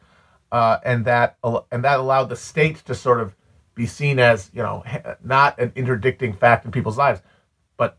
uh, 0.52 0.78
and 0.85 1.04
that 1.04 1.37
and 1.71 1.85
that 1.85 2.00
allowed 2.00 2.30
the 2.30 2.37
state 2.37 2.76
to 2.87 2.95
sort 2.95 3.21
of 3.21 3.35
be 3.75 3.87
seen 3.87 4.18
as 4.18 4.50
you 4.54 4.62
know 4.62 4.85
not 5.23 5.59
an 5.59 5.73
interdicting 5.75 6.33
fact 6.33 6.64
in 6.64 6.71
people's 6.71 6.97
lives. 6.97 7.21
But 7.76 7.99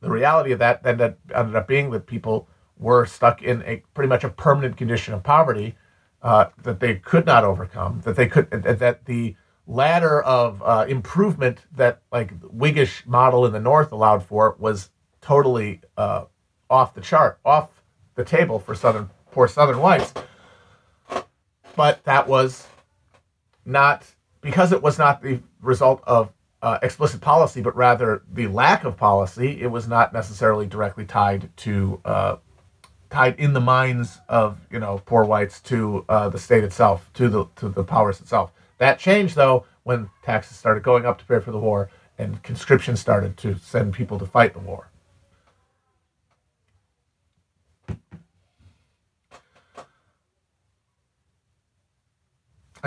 the 0.00 0.10
reality 0.10 0.52
of 0.52 0.58
that 0.58 0.82
then 0.82 1.00
ended 1.34 1.56
up 1.56 1.66
being 1.66 1.90
that 1.90 2.06
people 2.06 2.48
were 2.78 3.06
stuck 3.06 3.42
in 3.42 3.62
a 3.62 3.82
pretty 3.94 4.08
much 4.08 4.24
a 4.24 4.28
permanent 4.28 4.76
condition 4.76 5.14
of 5.14 5.22
poverty 5.22 5.74
uh, 6.22 6.46
that 6.62 6.80
they 6.80 6.96
could 6.96 7.24
not 7.24 7.44
overcome. 7.44 8.02
That 8.04 8.16
they 8.16 8.26
could 8.26 8.50
that 8.50 9.06
the 9.06 9.36
ladder 9.66 10.22
of 10.22 10.62
uh, 10.62 10.84
improvement 10.88 11.64
that 11.74 12.02
like 12.12 12.38
Whiggish 12.42 13.06
model 13.06 13.46
in 13.46 13.52
the 13.52 13.60
North 13.60 13.90
allowed 13.90 14.22
for 14.22 14.54
was 14.58 14.90
totally 15.26 15.80
uh, 15.96 16.24
off 16.70 16.94
the 16.94 17.00
chart, 17.00 17.40
off 17.44 17.82
the 18.14 18.24
table 18.24 18.60
for 18.60 18.74
Southern 18.76 19.10
poor 19.32 19.48
Southern 19.48 19.80
whites. 19.80 20.14
But 21.74 22.04
that 22.04 22.28
was 22.28 22.68
not 23.64 24.06
because 24.40 24.72
it 24.72 24.80
was 24.82 24.98
not 24.98 25.20
the 25.20 25.40
result 25.60 26.00
of 26.06 26.32
uh, 26.62 26.78
explicit 26.80 27.20
policy, 27.20 27.60
but 27.60 27.74
rather 27.76 28.22
the 28.32 28.46
lack 28.46 28.84
of 28.84 28.96
policy. 28.96 29.60
It 29.60 29.66
was 29.66 29.88
not 29.88 30.12
necessarily 30.12 30.66
directly 30.66 31.04
tied 31.04 31.54
to 31.58 32.00
uh, 32.04 32.36
tied 33.10 33.38
in 33.38 33.52
the 33.52 33.60
minds 33.60 34.20
of 34.28 34.58
you 34.70 34.78
know 34.78 35.02
poor 35.06 35.24
whites 35.24 35.60
to 35.62 36.04
uh, 36.08 36.28
the 36.28 36.38
state 36.38 36.62
itself, 36.62 37.10
to 37.14 37.28
the 37.28 37.46
to 37.56 37.68
the 37.68 37.82
powers 37.82 38.20
itself. 38.20 38.52
That 38.78 39.00
changed 39.00 39.34
though 39.34 39.66
when 39.82 40.08
taxes 40.22 40.56
started 40.56 40.84
going 40.84 41.04
up 41.04 41.18
to 41.18 41.24
pay 41.24 41.40
for 41.40 41.50
the 41.50 41.58
war 41.58 41.90
and 42.16 42.42
conscription 42.44 42.96
started 42.96 43.36
to 43.38 43.58
send 43.58 43.92
people 43.92 44.18
to 44.20 44.26
fight 44.26 44.52
the 44.52 44.60
war. 44.60 44.88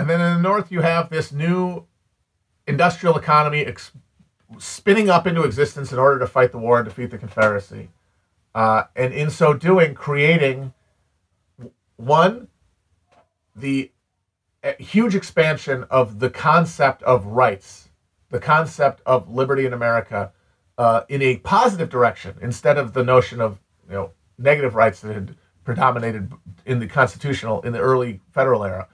And 0.00 0.08
then 0.08 0.18
in 0.18 0.36
the 0.36 0.40
north, 0.40 0.72
you 0.72 0.80
have 0.80 1.10
this 1.10 1.30
new 1.30 1.84
industrial 2.66 3.18
economy 3.18 3.66
ex- 3.66 3.92
spinning 4.58 5.10
up 5.10 5.26
into 5.26 5.42
existence 5.42 5.92
in 5.92 5.98
order 5.98 6.18
to 6.20 6.26
fight 6.26 6.52
the 6.52 6.58
war 6.58 6.78
and 6.78 6.88
defeat 6.88 7.10
the 7.10 7.18
Confederacy. 7.18 7.90
Uh, 8.54 8.84
and 8.96 9.12
in 9.12 9.28
so 9.28 9.52
doing, 9.52 9.92
creating 9.92 10.72
one, 11.96 12.48
the 13.54 13.92
huge 14.78 15.14
expansion 15.14 15.84
of 15.90 16.18
the 16.18 16.30
concept 16.30 17.02
of 17.02 17.26
rights, 17.26 17.90
the 18.30 18.40
concept 18.40 19.02
of 19.04 19.30
liberty 19.30 19.66
in 19.66 19.74
America, 19.74 20.32
uh, 20.78 21.02
in 21.10 21.20
a 21.20 21.36
positive 21.36 21.90
direction 21.90 22.36
instead 22.40 22.78
of 22.78 22.94
the 22.94 23.04
notion 23.04 23.38
of 23.38 23.60
you 23.86 23.92
know 23.92 24.12
negative 24.38 24.74
rights 24.74 25.00
that 25.00 25.12
had 25.12 25.36
predominated 25.62 26.32
in 26.64 26.78
the 26.78 26.86
constitutional 26.86 27.60
in 27.60 27.74
the 27.74 27.78
early 27.78 28.22
federal 28.32 28.64
era 28.64 28.88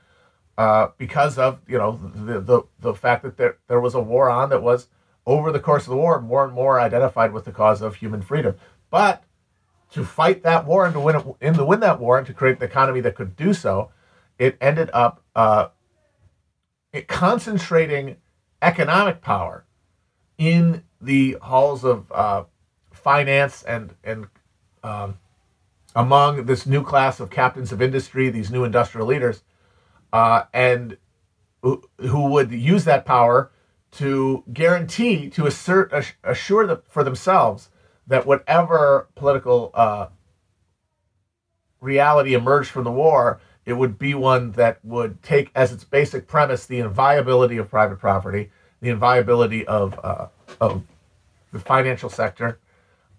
uh, 0.58 0.88
because 0.96 1.38
of 1.38 1.60
you 1.68 1.78
know 1.78 2.00
the, 2.14 2.40
the 2.40 2.62
the 2.80 2.94
fact 2.94 3.22
that 3.22 3.36
there 3.36 3.58
there 3.68 3.80
was 3.80 3.94
a 3.94 4.00
war 4.00 4.30
on 4.30 4.48
that 4.50 4.62
was 4.62 4.88
over 5.26 5.52
the 5.52 5.60
course 5.60 5.84
of 5.84 5.90
the 5.90 5.96
war 5.96 6.20
more 6.20 6.44
and 6.44 6.52
more 6.52 6.80
identified 6.80 7.32
with 7.32 7.44
the 7.44 7.52
cause 7.52 7.82
of 7.82 7.96
human 7.96 8.22
freedom. 8.22 8.54
But 8.90 9.24
to 9.90 10.04
fight 10.04 10.42
that 10.44 10.64
war 10.66 10.84
and 10.84 10.94
to 10.94 11.00
win 11.00 11.16
it, 11.16 11.54
to 11.54 11.64
win 11.64 11.80
that 11.80 12.00
war 12.00 12.18
and 12.18 12.26
to 12.26 12.32
create 12.32 12.58
the 12.58 12.64
economy 12.64 13.00
that 13.00 13.14
could 13.14 13.36
do 13.36 13.52
so, 13.52 13.90
it 14.38 14.56
ended 14.60 14.90
up 14.92 15.22
uh, 15.34 15.68
it 16.92 17.08
concentrating 17.08 18.16
economic 18.62 19.20
power 19.20 19.64
in 20.38 20.82
the 21.00 21.36
halls 21.42 21.84
of 21.84 22.10
uh, 22.12 22.44
finance 22.92 23.62
and 23.64 23.94
and 24.02 24.26
um, 24.82 25.18
among 25.94 26.46
this 26.46 26.66
new 26.66 26.82
class 26.82 27.20
of 27.20 27.30
captains 27.30 27.72
of 27.72 27.82
industry, 27.82 28.28
these 28.28 28.50
new 28.50 28.64
industrial 28.64 29.06
leaders 29.06 29.42
uh, 30.12 30.44
and 30.52 30.96
who, 31.62 31.82
who 31.98 32.26
would 32.30 32.52
use 32.52 32.84
that 32.84 33.04
power 33.04 33.50
to 33.92 34.44
guarantee, 34.52 35.30
to 35.30 35.46
assert, 35.46 35.92
assure 36.22 36.66
the, 36.66 36.82
for 36.88 37.02
themselves 37.02 37.70
that 38.06 38.26
whatever 38.26 39.08
political 39.14 39.70
uh, 39.74 40.06
reality 41.80 42.34
emerged 42.34 42.70
from 42.70 42.84
the 42.84 42.92
war, 42.92 43.40
it 43.64 43.72
would 43.72 43.98
be 43.98 44.14
one 44.14 44.52
that 44.52 44.78
would 44.84 45.22
take 45.22 45.50
as 45.54 45.72
its 45.72 45.82
basic 45.82 46.26
premise 46.26 46.66
the 46.66 46.78
inviolability 46.78 47.56
of 47.56 47.68
private 47.68 47.98
property, 47.98 48.50
the 48.80 48.90
inviolability 48.90 49.66
of, 49.66 49.98
uh, 50.04 50.28
of 50.60 50.82
the 51.52 51.58
financial 51.58 52.08
sector, 52.08 52.58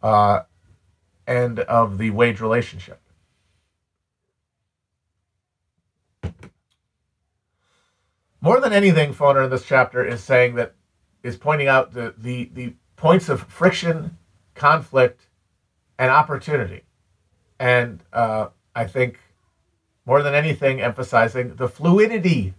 uh, 0.02 0.42
and 1.26 1.60
of 1.62 1.98
the 1.98 2.12
wage 2.12 2.40
relationship. 2.40 3.02
More 8.48 8.62
than 8.62 8.72
anything, 8.72 9.14
Foner 9.14 9.44
in 9.44 9.50
this 9.50 9.66
chapter 9.66 10.06
is 10.06 10.24
saying 10.24 10.56
that 10.56 10.74
is 11.22 11.36
pointing 11.36 11.68
out 11.68 11.92
the, 11.92 12.14
the, 12.18 12.50
the 12.54 12.76
points 12.96 13.28
of 13.28 13.42
friction, 13.42 14.18
conflict, 14.56 15.28
and 16.00 16.10
opportunity. 16.10 16.84
And 17.60 18.06
uh, 18.14 18.48
I 18.74 18.86
think 18.86 19.20
more 20.06 20.24
than 20.24 20.34
anything, 20.34 20.80
emphasizing 20.80 21.58
the 21.58 21.68
fluidity 21.68 22.54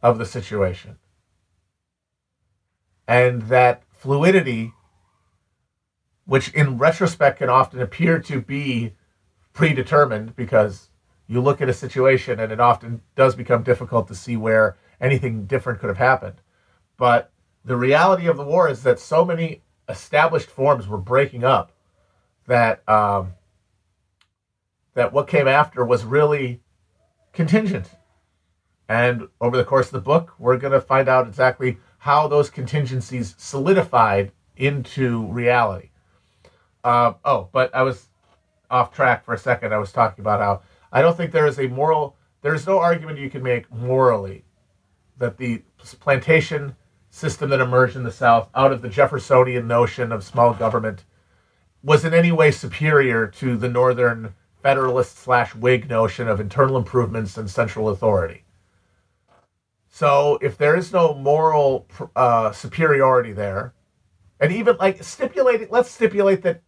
of 0.00 0.16
the 0.16 0.24
situation. 0.24 0.96
And 3.08 3.42
that 3.48 3.82
fluidity, 3.90 4.74
which 6.24 6.54
in 6.54 6.78
retrospect 6.78 7.40
can 7.40 7.48
often 7.48 7.80
appear 7.80 8.20
to 8.20 8.40
be 8.40 8.94
predetermined 9.52 10.36
because 10.36 10.90
you 11.28 11.40
look 11.40 11.60
at 11.60 11.68
a 11.68 11.74
situation 11.74 12.40
and 12.40 12.50
it 12.50 12.58
often 12.58 13.02
does 13.14 13.36
become 13.36 13.62
difficult 13.62 14.08
to 14.08 14.14
see 14.14 14.36
where 14.36 14.76
anything 15.00 15.44
different 15.44 15.78
could 15.78 15.88
have 15.88 15.98
happened. 15.98 16.40
But 16.96 17.30
the 17.64 17.76
reality 17.76 18.26
of 18.26 18.36
the 18.36 18.44
war 18.44 18.68
is 18.68 18.82
that 18.82 18.98
so 18.98 19.24
many 19.24 19.62
established 19.88 20.48
forms 20.48 20.88
were 20.88 20.98
breaking 20.98 21.44
up 21.44 21.72
that 22.46 22.86
um, 22.88 23.34
that 24.94 25.12
what 25.12 25.28
came 25.28 25.46
after 25.46 25.84
was 25.84 26.04
really 26.04 26.60
contingent. 27.32 27.90
And 28.88 29.28
over 29.40 29.56
the 29.56 29.64
course 29.64 29.86
of 29.86 29.92
the 29.92 30.00
book, 30.00 30.34
we're 30.38 30.56
going 30.56 30.72
to 30.72 30.80
find 30.80 31.08
out 31.08 31.28
exactly 31.28 31.78
how 31.98 32.26
those 32.26 32.48
contingencies 32.48 33.34
solidified 33.36 34.32
into 34.56 35.26
reality. 35.26 35.90
Uh, 36.82 37.12
oh, 37.24 37.48
but 37.52 37.72
I 37.74 37.82
was 37.82 38.08
off 38.70 38.92
track 38.92 39.24
for 39.24 39.34
a 39.34 39.38
second. 39.38 39.74
I 39.74 39.78
was 39.78 39.92
talking 39.92 40.22
about 40.22 40.40
how 40.40 40.62
I 40.92 41.02
don't 41.02 41.16
think 41.16 41.32
there 41.32 41.46
is 41.46 41.58
a 41.58 41.68
moral, 41.68 42.16
there's 42.42 42.66
no 42.66 42.78
argument 42.78 43.18
you 43.18 43.30
can 43.30 43.42
make 43.42 43.70
morally 43.72 44.44
that 45.18 45.36
the 45.36 45.62
plantation 46.00 46.76
system 47.10 47.50
that 47.50 47.60
emerged 47.60 47.96
in 47.96 48.04
the 48.04 48.12
South 48.12 48.48
out 48.54 48.72
of 48.72 48.82
the 48.82 48.88
Jeffersonian 48.88 49.66
notion 49.66 50.12
of 50.12 50.22
small 50.24 50.54
government 50.54 51.04
was 51.82 52.04
in 52.04 52.14
any 52.14 52.32
way 52.32 52.50
superior 52.50 53.26
to 53.26 53.56
the 53.56 53.68
Northern 53.68 54.34
Federalist 54.62 55.16
slash 55.18 55.54
Whig 55.54 55.88
notion 55.88 56.28
of 56.28 56.40
internal 56.40 56.76
improvements 56.76 57.36
and 57.36 57.48
central 57.48 57.88
authority. 57.88 58.44
So 59.88 60.38
if 60.42 60.58
there 60.58 60.76
is 60.76 60.92
no 60.92 61.14
moral 61.14 61.86
uh, 62.14 62.52
superiority 62.52 63.32
there, 63.32 63.74
and 64.40 64.52
even 64.52 64.76
like 64.76 65.02
stipulating, 65.02 65.68
let's 65.70 65.90
stipulate 65.90 66.42
that 66.42 66.42
that 66.42 66.62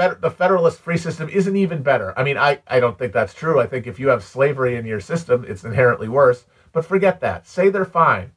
fed, 0.00 0.22
the 0.22 0.30
Federalist 0.30 0.80
free 0.80 0.96
system 0.96 1.28
isn't 1.28 1.56
even 1.56 1.82
better. 1.82 2.18
I 2.18 2.24
mean, 2.24 2.38
I, 2.38 2.60
I 2.66 2.80
don't 2.80 2.98
think 2.98 3.12
that's 3.12 3.34
true. 3.34 3.60
I 3.60 3.66
think 3.66 3.86
if 3.86 4.00
you 4.00 4.08
have 4.08 4.24
slavery 4.24 4.76
in 4.76 4.86
your 4.86 5.00
system, 5.00 5.44
it's 5.46 5.64
inherently 5.64 6.08
worse. 6.08 6.46
But 6.72 6.84
forget 6.86 7.20
that. 7.20 7.46
Say 7.46 7.68
they're 7.68 7.84
fine, 7.84 8.32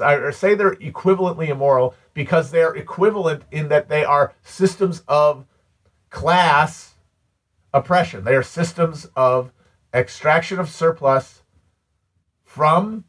or 0.00 0.32
say 0.32 0.54
they're 0.54 0.74
equivalently 0.76 1.48
immoral 1.48 1.94
because 2.14 2.50
they're 2.50 2.74
equivalent 2.74 3.44
in 3.52 3.68
that 3.68 3.88
they 3.88 4.04
are 4.04 4.32
systems 4.42 5.02
of 5.06 5.46
class 6.10 6.94
oppression. 7.72 8.24
They 8.24 8.34
are 8.34 8.42
systems 8.42 9.06
of 9.14 9.52
extraction 9.92 10.58
of 10.58 10.68
surplus 10.68 11.42
from 12.44 13.04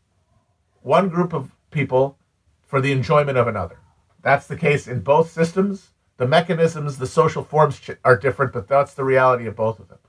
one 0.81 1.09
group 1.09 1.33
of 1.33 1.51
people 1.71 2.19
for 2.61 2.81
the 2.81 2.91
enjoyment 2.91 3.37
of 3.37 3.47
another. 3.47 3.79
That's 4.21 4.47
the 4.47 4.57
case 4.57 4.87
in 4.87 5.01
both 5.01 5.31
systems. 5.31 5.91
The 6.17 6.27
mechanisms, 6.27 6.97
the 6.97 7.07
social 7.07 7.43
forms 7.43 7.81
are 8.03 8.17
different, 8.17 8.53
but 8.53 8.67
that's 8.67 8.93
the 8.93 9.03
reality 9.03 9.47
of 9.47 9.55
both 9.55 9.79
of 9.79 9.89
them. 9.89 9.99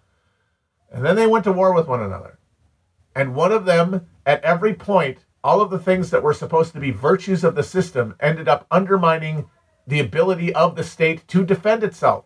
And 0.91 1.05
then 1.05 1.17
they 1.17 1.27
went 1.27 1.45
to 1.45 1.53
war 1.53 1.75
with 1.75 1.89
one 1.89 2.03
another. 2.03 2.39
And 3.15 3.35
one 3.35 3.51
of 3.51 3.65
them, 3.65 4.07
at 4.25 4.43
every 4.45 4.75
point, 4.75 5.19
all 5.43 5.61
of 5.61 5.71
the 5.71 5.79
things 5.79 6.11
that 6.11 6.23
were 6.23 6.35
supposed 6.35 6.73
to 6.75 6.81
be 6.81 6.91
virtues 6.91 7.45
of 7.45 7.55
the 7.55 7.63
system 7.63 8.15
ended 8.21 8.49
up 8.49 8.67
undermining 8.71 9.49
the 9.87 10.01
ability 10.01 10.55
of 10.55 10.77
the 10.77 10.85
state 10.85 11.27
to 11.29 11.45
defend 11.45 11.83
itself. 11.83 12.25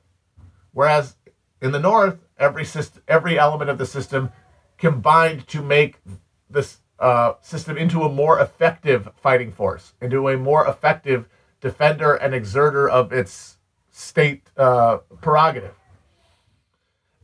Whereas 0.73 1.17
in 1.61 1.73
the 1.73 1.79
North, 1.79 2.19
every 2.39 2.65
system, 2.65 3.03
every 3.09 3.39
element 3.39 3.71
of 3.71 3.79
the 3.79 3.87
system 3.87 4.31
combined 4.79 5.47
to 5.49 5.63
make 5.63 6.01
this 6.49 6.79
uh, 6.99 7.35
system 7.41 7.77
into 7.77 8.03
a 8.03 8.09
more 8.09 8.41
effective 8.41 9.11
fighting 9.17 9.53
force, 9.53 9.95
into 10.01 10.29
a 10.29 10.37
more 10.37 10.67
effective 10.67 11.29
defender 11.61 12.15
and 12.15 12.35
exerter 12.35 12.89
of 12.89 13.13
its 13.13 13.59
state 14.01 14.43
uh, 14.57 14.99
prerogative. 15.21 15.75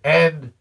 And 0.04 0.52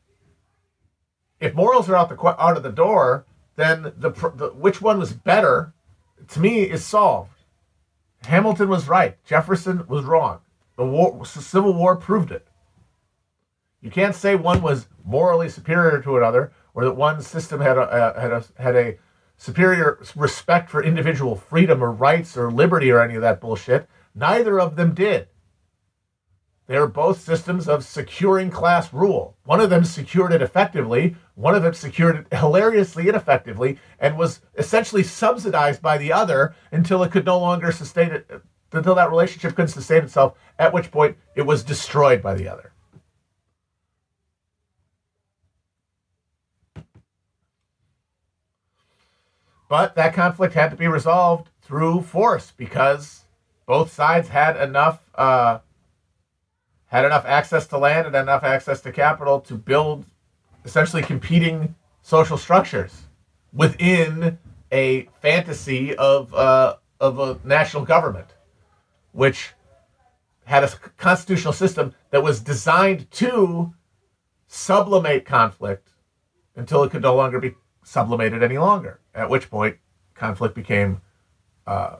if 1.39 1.53
morals 1.53 1.89
are 1.89 1.95
out 1.95 2.09
the 2.09 2.41
out 2.41 2.57
of 2.57 2.63
the 2.63 2.71
door, 2.71 3.25
then 3.57 3.83
the, 3.97 4.09
the 4.09 4.51
which 4.55 4.81
one 4.81 4.97
was 4.97 5.13
better, 5.13 5.73
to 6.29 6.39
me, 6.39 6.63
is 6.63 6.83
solved. 6.83 7.31
Hamilton 8.23 8.69
was 8.69 8.87
right. 8.87 9.23
Jefferson 9.25 9.85
was 9.87 10.05
wrong. 10.05 10.39
The 10.77 10.85
war, 10.85 11.19
the 11.19 11.41
Civil 11.41 11.73
War 11.73 11.95
proved 11.95 12.31
it. 12.31 12.47
You 13.81 13.91
can't 13.91 14.15
say 14.15 14.35
one 14.35 14.61
was 14.61 14.87
morally 15.03 15.49
superior 15.49 16.01
to 16.01 16.17
another, 16.17 16.51
or 16.73 16.85
that 16.85 16.93
one 16.93 17.21
system 17.21 17.61
had 17.61 17.77
a, 17.77 18.15
had 18.19 18.31
a 18.31 18.43
had 18.57 18.75
a 18.75 18.97
superior 19.37 19.99
respect 20.15 20.69
for 20.69 20.81
individual 20.81 21.35
freedom 21.35 21.83
or 21.83 21.91
rights 21.91 22.37
or 22.37 22.49
liberty 22.49 22.89
or 22.89 23.01
any 23.01 23.15
of 23.15 23.21
that 23.21 23.41
bullshit. 23.41 23.87
Neither 24.15 24.59
of 24.59 24.75
them 24.75 24.95
did. 24.95 25.27
They 26.67 26.77
are 26.77 26.87
both 26.87 27.21
systems 27.21 27.67
of 27.67 27.85
securing 27.85 28.49
class 28.49 28.91
rule. 28.91 29.37
One 29.45 29.59
of 29.59 29.69
them 29.69 29.85
secured 29.85 30.33
it 30.33 30.41
effectively, 30.41 31.15
one 31.35 31.53
of 31.53 31.61
them 31.61 31.75
secured 31.75 32.25
it 32.31 32.37
hilariously 32.37 33.07
ineffectively, 33.07 33.77
and 33.99 34.17
was 34.17 34.41
essentially 34.57 35.03
subsidized 35.03 35.81
by 35.81 35.97
the 35.99 36.11
other 36.11 36.55
until 36.71 37.03
it 37.03 37.11
could 37.11 37.25
no 37.25 37.37
longer 37.39 37.71
sustain 37.71 38.11
it, 38.11 38.41
until 38.71 38.95
that 38.95 39.11
relationship 39.11 39.55
couldn't 39.55 39.69
sustain 39.69 40.03
itself, 40.03 40.35
at 40.57 40.73
which 40.73 40.89
point 40.89 41.17
it 41.35 41.43
was 41.43 41.63
destroyed 41.63 42.23
by 42.23 42.33
the 42.33 42.47
other. 42.47 42.71
But 49.67 49.95
that 49.95 50.13
conflict 50.13 50.53
had 50.53 50.71
to 50.71 50.77
be 50.77 50.87
resolved 50.87 51.49
through 51.61 52.01
force 52.01 52.53
because 52.55 53.25
both 53.65 53.91
sides 53.91 54.29
had 54.29 54.57
enough 54.57 54.99
uh, 55.15 55.59
had 56.87 57.05
enough 57.05 57.25
access 57.25 57.67
to 57.67 57.77
land 57.77 58.07
and 58.07 58.15
enough 58.15 58.43
access 58.43 58.81
to 58.81 58.91
capital 58.91 59.39
to 59.41 59.55
build 59.55 60.05
essentially 60.63 61.01
competing 61.01 61.75
social 62.01 62.37
structures 62.37 63.03
within 63.53 64.37
a 64.71 65.07
fantasy 65.21 65.95
of 65.95 66.33
uh, 66.33 66.75
of 66.99 67.19
a 67.19 67.39
national 67.43 67.83
government, 67.85 68.27
which 69.11 69.53
had 70.45 70.63
a 70.63 70.69
constitutional 70.97 71.53
system 71.53 71.93
that 72.11 72.23
was 72.23 72.39
designed 72.39 73.09
to 73.11 73.73
sublimate 74.47 75.25
conflict 75.25 75.89
until 76.55 76.83
it 76.83 76.91
could 76.91 77.01
no 77.01 77.15
longer 77.15 77.39
be 77.39 77.55
sublimated 77.83 78.43
any 78.43 78.57
longer. 78.57 78.99
At 79.13 79.29
which 79.29 79.49
point, 79.49 79.77
conflict 80.13 80.55
became 80.55 81.01
uh, 81.65 81.97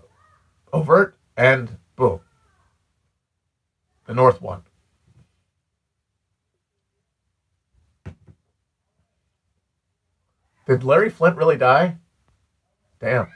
overt, 0.72 1.18
and 1.36 1.78
boom, 1.96 2.22
the 4.06 4.14
North 4.14 4.42
won. 4.42 4.64
Did 10.66 10.84
Larry 10.84 11.10
Flynt 11.10 11.38
really 11.38 11.58
die? 11.58 11.98
Damn. 13.00 13.28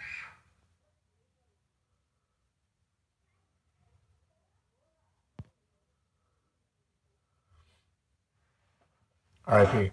R.I.P. 9.45 9.91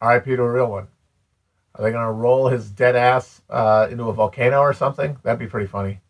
R.I.P. 0.00 0.36
to 0.36 0.42
a 0.42 0.52
real 0.52 0.70
one. 0.70 0.88
Are 1.74 1.84
they 1.84 1.90
going 1.90 2.06
to 2.06 2.12
roll 2.12 2.48
his 2.48 2.70
dead 2.70 2.96
ass 2.96 3.42
uh, 3.50 3.88
into 3.90 4.04
a 4.08 4.12
volcano 4.12 4.60
or 4.60 4.72
something? 4.72 5.16
That'd 5.22 5.38
be 5.38 5.46
pretty 5.46 5.66
funny. 5.66 6.00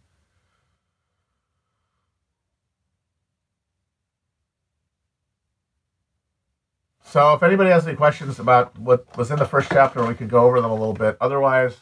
So 7.10 7.32
if 7.32 7.42
anybody 7.42 7.70
has 7.70 7.86
any 7.86 7.96
questions 7.96 8.38
about 8.38 8.78
what 8.78 9.16
was 9.16 9.30
in 9.30 9.38
the 9.38 9.46
first 9.46 9.70
chapter, 9.70 10.06
we 10.06 10.14
could 10.14 10.28
go 10.28 10.44
over 10.44 10.60
them 10.60 10.70
a 10.70 10.74
little 10.74 10.92
bit. 10.92 11.16
Otherwise, 11.22 11.74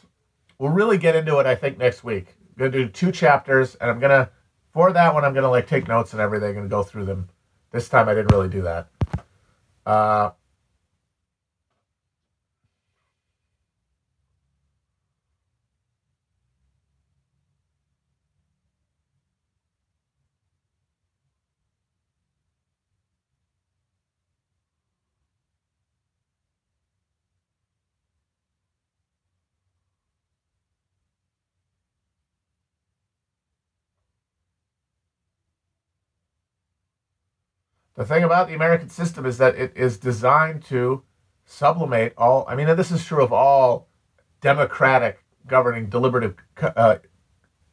we'll 0.57 0.71
really 0.71 0.97
get 0.97 1.17
into 1.17 1.37
it, 1.39 1.45
I 1.45 1.53
think, 1.53 1.77
next 1.77 2.05
week. 2.05 2.27
I'm 2.39 2.55
gonna 2.57 2.71
do 2.71 2.87
two 2.87 3.11
chapters, 3.11 3.75
and 3.75 3.91
I'm 3.91 3.99
gonna 3.99 4.29
for 4.71 4.93
that 4.93 5.13
one 5.13 5.25
I'm 5.25 5.33
gonna 5.33 5.49
like 5.49 5.67
take 5.67 5.85
notes 5.85 6.13
and 6.13 6.21
everything 6.21 6.55
and 6.57 6.69
go 6.69 6.81
through 6.81 7.05
them. 7.05 7.27
This 7.71 7.89
time 7.89 8.07
I 8.07 8.13
didn't 8.13 8.31
really 8.31 8.47
do 8.47 8.61
that. 8.61 8.87
Uh, 9.85 10.31
The 37.97 38.05
thing 38.05 38.23
about 38.23 38.47
the 38.47 38.53
American 38.53 38.89
system 38.89 39.25
is 39.25 39.39
that 39.39 39.55
it 39.55 39.73
is 39.75 39.97
designed 39.97 40.63
to 40.65 41.01
sublimate 41.45 42.13
all. 42.15 42.45
I 42.47 42.55
mean, 42.55 42.69
and 42.69 42.77
this 42.77 42.91
is 42.91 43.03
true 43.03 43.23
of 43.23 43.33
all 43.33 43.87
democratic 44.39 45.23
governing 45.47 45.89
deliberative 45.89 46.35
uh, 46.61 46.97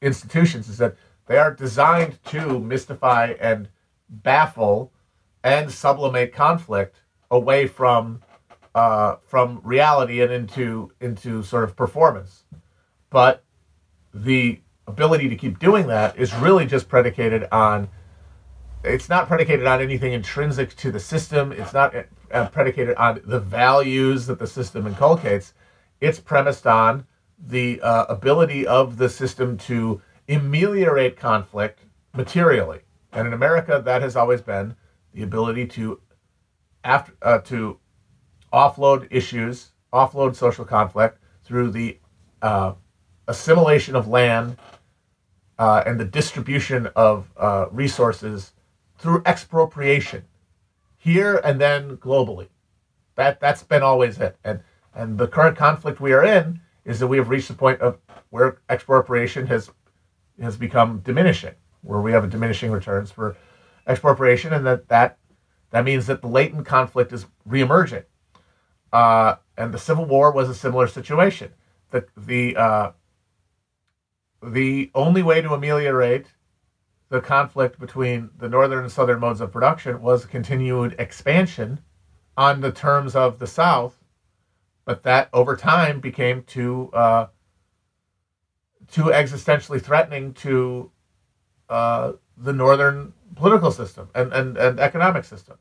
institutions, 0.01 0.71
is 0.71 0.79
that 0.79 0.97
they 1.27 1.37
are 1.37 1.53
designed 1.53 2.25
to 2.25 2.59
mystify 2.59 3.35
and 3.39 3.69
baffle 4.09 4.93
and 5.43 5.71
sublimate 5.71 6.33
conflict 6.33 7.03
away 7.31 7.67
from 7.67 8.23
uh, 8.75 9.17
from 9.27 9.61
reality 9.63 10.23
and 10.23 10.33
into 10.33 10.91
into 11.03 11.43
sort 11.43 11.65
of 11.65 11.77
performance. 11.77 12.45
But 13.11 13.45
the 14.15 14.63
ability 14.87 15.29
to 15.29 15.37
keep 15.37 15.59
doing 15.59 15.87
that 15.89 16.17
is 16.19 16.35
really 16.37 16.65
just 16.65 16.89
predicated 16.89 17.47
on 17.53 17.91
it's 18.85 19.09
not 19.09 19.27
predicated 19.27 19.67
on 19.67 19.81
anything 19.81 20.13
intrinsic 20.13 20.77
to 20.77 20.93
the 20.93 21.01
system. 21.01 21.53
It's 21.53 21.73
not 21.73 21.95
uh, 22.31 22.49
predicated 22.49 22.97
on 22.97 23.21
the 23.25 23.41
values 23.41 24.27
that 24.27 24.39
the 24.39 24.47
system 24.47 24.87
inculcates. 24.87 25.55
It's 26.01 26.21
premised 26.21 26.67
on 26.67 27.07
the 27.39 27.81
uh, 27.81 28.05
ability 28.09 28.67
of 28.67 28.99
the 28.99 29.09
system 29.09 29.57
to 29.59 30.03
ameliorate 30.29 31.17
conflict 31.17 31.81
materially. 32.13 32.81
And 33.13 33.27
in 33.27 33.33
America, 33.33 33.81
that 33.85 34.03
has 34.03 34.17
always 34.17 34.43
been 34.43 34.77
the 35.13 35.23
ability 35.23 35.67
to 35.69 36.01
after 36.83 37.13
uh, 37.23 37.39
to 37.39 37.79
offload 38.53 39.09
issues, 39.11 39.73
offload 39.93 40.37
social 40.37 40.65
conflict 40.65 41.19
through 41.43 41.71
the 41.71 41.99
uh, 42.43 42.75
assimilation 43.27 43.97
of 43.97 44.09
land 44.09 44.59
uh, 45.59 45.83
and 45.87 45.99
the 45.99 46.05
distribution 46.05 46.89
of 46.95 47.31
uh, 47.37 47.67
resources 47.71 48.53
through 48.99 49.23
expropriation 49.27 50.25
here 50.97 51.37
and 51.45 51.61
then 51.61 51.97
globally. 51.99 52.49
That 53.17 53.41
that's 53.41 53.63
been 53.63 53.83
always 53.83 54.19
it. 54.19 54.37
And 54.45 54.61
and 54.95 55.19
the 55.19 55.29
current 55.29 55.57
conflict 55.57 56.01
we 56.01 56.13
are 56.13 56.25
in 56.25 56.61
is 56.85 57.01
that 57.01 57.07
we 57.07 57.17
have 57.17 57.29
reached 57.29 57.49
the 57.49 57.55
point 57.55 57.81
of 57.81 57.99
where 58.31 58.59
expropriation 58.69 59.47
has 59.47 59.71
has 60.41 60.57
become 60.57 61.01
diminishing, 61.01 61.55
where 61.83 62.01
we 62.01 62.13
have 62.13 62.25
a 62.25 62.29
diminishing 62.29 62.71
returns 62.71 63.11
for 63.11 63.37
expropriation, 63.87 64.53
and 64.53 64.67
that 64.67 64.89
that 64.89 65.19
that 65.71 65.85
means 65.85 66.07
that 66.07 66.23
the 66.23 66.29
latent 66.29 66.67
conflict 66.67 67.13
is 67.13 67.27
reemerging. 67.49 68.05
Uh, 68.93 69.37
and 69.57 69.75
the 69.75 69.79
Civil 69.79 70.05
War 70.05 70.33
was 70.33 70.49
a 70.49 70.55
similar 70.55 70.87
situation. 70.87 71.53
The 71.91 72.07
the 72.17 72.57
uh, 72.57 72.93
the 74.43 74.91
only 74.95 75.23
way 75.23 75.41
to 75.41 75.53
ameliorate 75.53 76.27
the 77.09 77.21
conflict 77.21 77.79
between 77.79 78.31
the 78.39 78.49
northern 78.49 78.85
and 78.85 78.93
southern 78.93 79.21
modes 79.21 79.41
of 79.41 79.53
production 79.53 80.01
was 80.03 80.27
continued 80.27 80.97
expansion 80.99 81.81
on 82.37 82.61
the 82.61 82.73
terms 82.73 83.15
of 83.15 83.39
the 83.39 83.47
South, 83.47 84.03
but 84.85 85.03
that 85.03 85.29
over 85.33 85.57
time 85.57 86.01
became 86.01 86.43
too 86.43 86.91
uh, 86.93 87.27
too 88.89 89.05
existentially 89.05 89.81
threatening 89.81 90.33
to 90.35 90.91
uh, 91.69 92.13
the 92.37 92.53
northern 92.53 93.13
political 93.37 93.71
system 93.71 94.09
and, 94.15 94.33
and, 94.33 94.57
and 94.57 94.81
economic 94.81 95.25
system. 95.25 95.57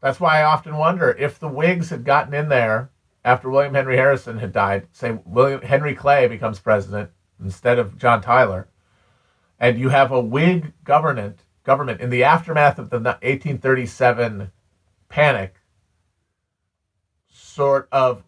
That's 0.00 0.20
why 0.20 0.40
I 0.40 0.44
often 0.44 0.76
wonder 0.76 1.10
if 1.10 1.38
the 1.38 1.48
Whigs 1.48 1.90
had 1.90 2.04
gotten 2.04 2.34
in 2.34 2.48
there 2.48 2.90
after 3.24 3.48
William 3.48 3.74
Henry 3.74 3.96
Harrison 3.96 4.38
had 4.38 4.52
died, 4.52 4.86
say 4.92 5.18
William 5.24 5.62
Henry 5.62 5.94
Clay 5.94 6.28
becomes 6.28 6.58
president 6.58 7.10
instead 7.42 7.78
of 7.78 7.98
John 7.98 8.20
Tyler, 8.20 8.68
and 9.58 9.78
you 9.78 9.88
have 9.88 10.12
a 10.12 10.20
Whig 10.20 10.72
government 10.84 11.40
government 11.64 12.00
in 12.00 12.10
the 12.10 12.22
aftermath 12.22 12.78
of 12.78 12.90
the 12.90 12.98
1837 12.98 14.52
panic, 15.08 15.54
sort 17.26 17.88
of 17.90 18.22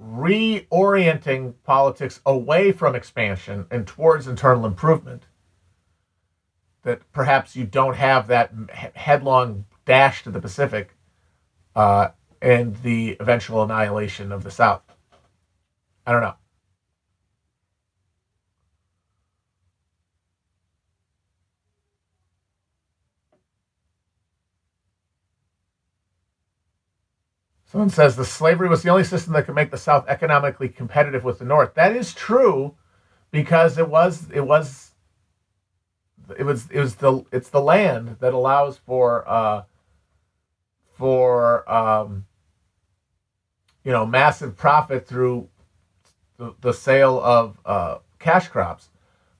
reorienting 0.00 1.54
politics 1.64 2.20
away 2.26 2.72
from 2.72 2.94
expansion 2.94 3.66
and 3.70 3.86
towards 3.86 4.28
internal 4.28 4.66
improvement. 4.66 5.24
That 6.82 7.00
perhaps 7.12 7.54
you 7.56 7.64
don't 7.64 7.94
have 7.94 8.26
that 8.26 8.52
headlong 8.94 9.64
dash 9.86 10.24
to 10.24 10.30
the 10.30 10.40
Pacific 10.40 10.96
uh, 11.74 12.08
and 12.42 12.76
the 12.82 13.16
eventual 13.20 13.62
annihilation 13.62 14.32
of 14.32 14.42
the 14.42 14.50
South. 14.50 14.82
I 16.04 16.12
don't 16.12 16.22
know. 16.22 16.34
Someone 27.64 27.88
says 27.88 28.16
the 28.16 28.24
slavery 28.26 28.68
was 28.68 28.82
the 28.82 28.90
only 28.90 29.04
system 29.04 29.32
that 29.32 29.46
could 29.46 29.54
make 29.54 29.70
the 29.70 29.78
South 29.78 30.06
economically 30.06 30.68
competitive 30.68 31.24
with 31.24 31.38
the 31.38 31.46
North. 31.46 31.72
That 31.72 31.96
is 31.96 32.12
true, 32.12 32.74
because 33.30 33.78
it 33.78 33.88
was 33.88 34.26
it 34.30 34.42
was 34.42 34.90
it 36.36 36.44
was 36.44 36.68
it 36.70 36.80
was 36.80 36.96
the 36.96 37.24
it's 37.32 37.48
the 37.48 37.62
land 37.62 38.16
that 38.20 38.34
allows 38.34 38.76
for 38.76 39.26
uh, 39.26 39.62
for 40.98 41.70
um, 41.72 42.26
you 43.84 43.92
know, 43.92 44.06
massive 44.06 44.56
profit 44.56 45.06
through 45.06 45.48
the, 46.38 46.54
the 46.60 46.72
sale 46.72 47.20
of 47.20 47.58
uh, 47.64 47.98
cash 48.18 48.48
crops. 48.48 48.88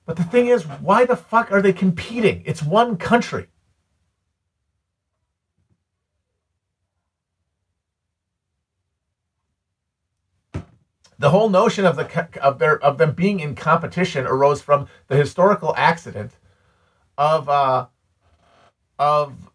But 0.05 0.17
the 0.17 0.23
thing 0.23 0.47
is, 0.47 0.63
why 0.63 1.05
the 1.05 1.15
fuck 1.15 1.51
are 1.51 1.61
they 1.61 1.73
competing? 1.73 2.43
It's 2.45 2.61
one 2.61 2.97
country. 2.97 3.47
The 11.19 11.29
whole 11.29 11.49
notion 11.49 11.85
of 11.85 11.95
the 11.95 12.27
of 12.41 12.59
their 12.59 12.83
of 12.83 12.97
them 12.97 13.13
being 13.13 13.39
in 13.39 13.55
competition 13.55 14.25
arose 14.25 14.61
from 14.61 14.87
the 15.07 15.15
historical 15.15 15.73
accident 15.77 16.33
of 17.17 17.47
uh, 17.47 17.85
of 18.99 19.49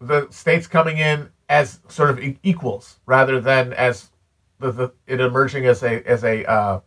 the 0.00 0.28
states 0.30 0.66
coming 0.66 0.98
in 0.98 1.30
as 1.48 1.80
sort 1.88 2.10
of 2.10 2.20
equals 2.42 2.98
rather 3.06 3.40
than 3.40 3.72
as 3.72 4.10
the, 4.58 4.72
the 4.72 4.92
it 5.06 5.20
emerging 5.20 5.66
as 5.66 5.82
a 5.82 6.02
as 6.08 6.24
a 6.24 6.44
uh, 6.44 6.80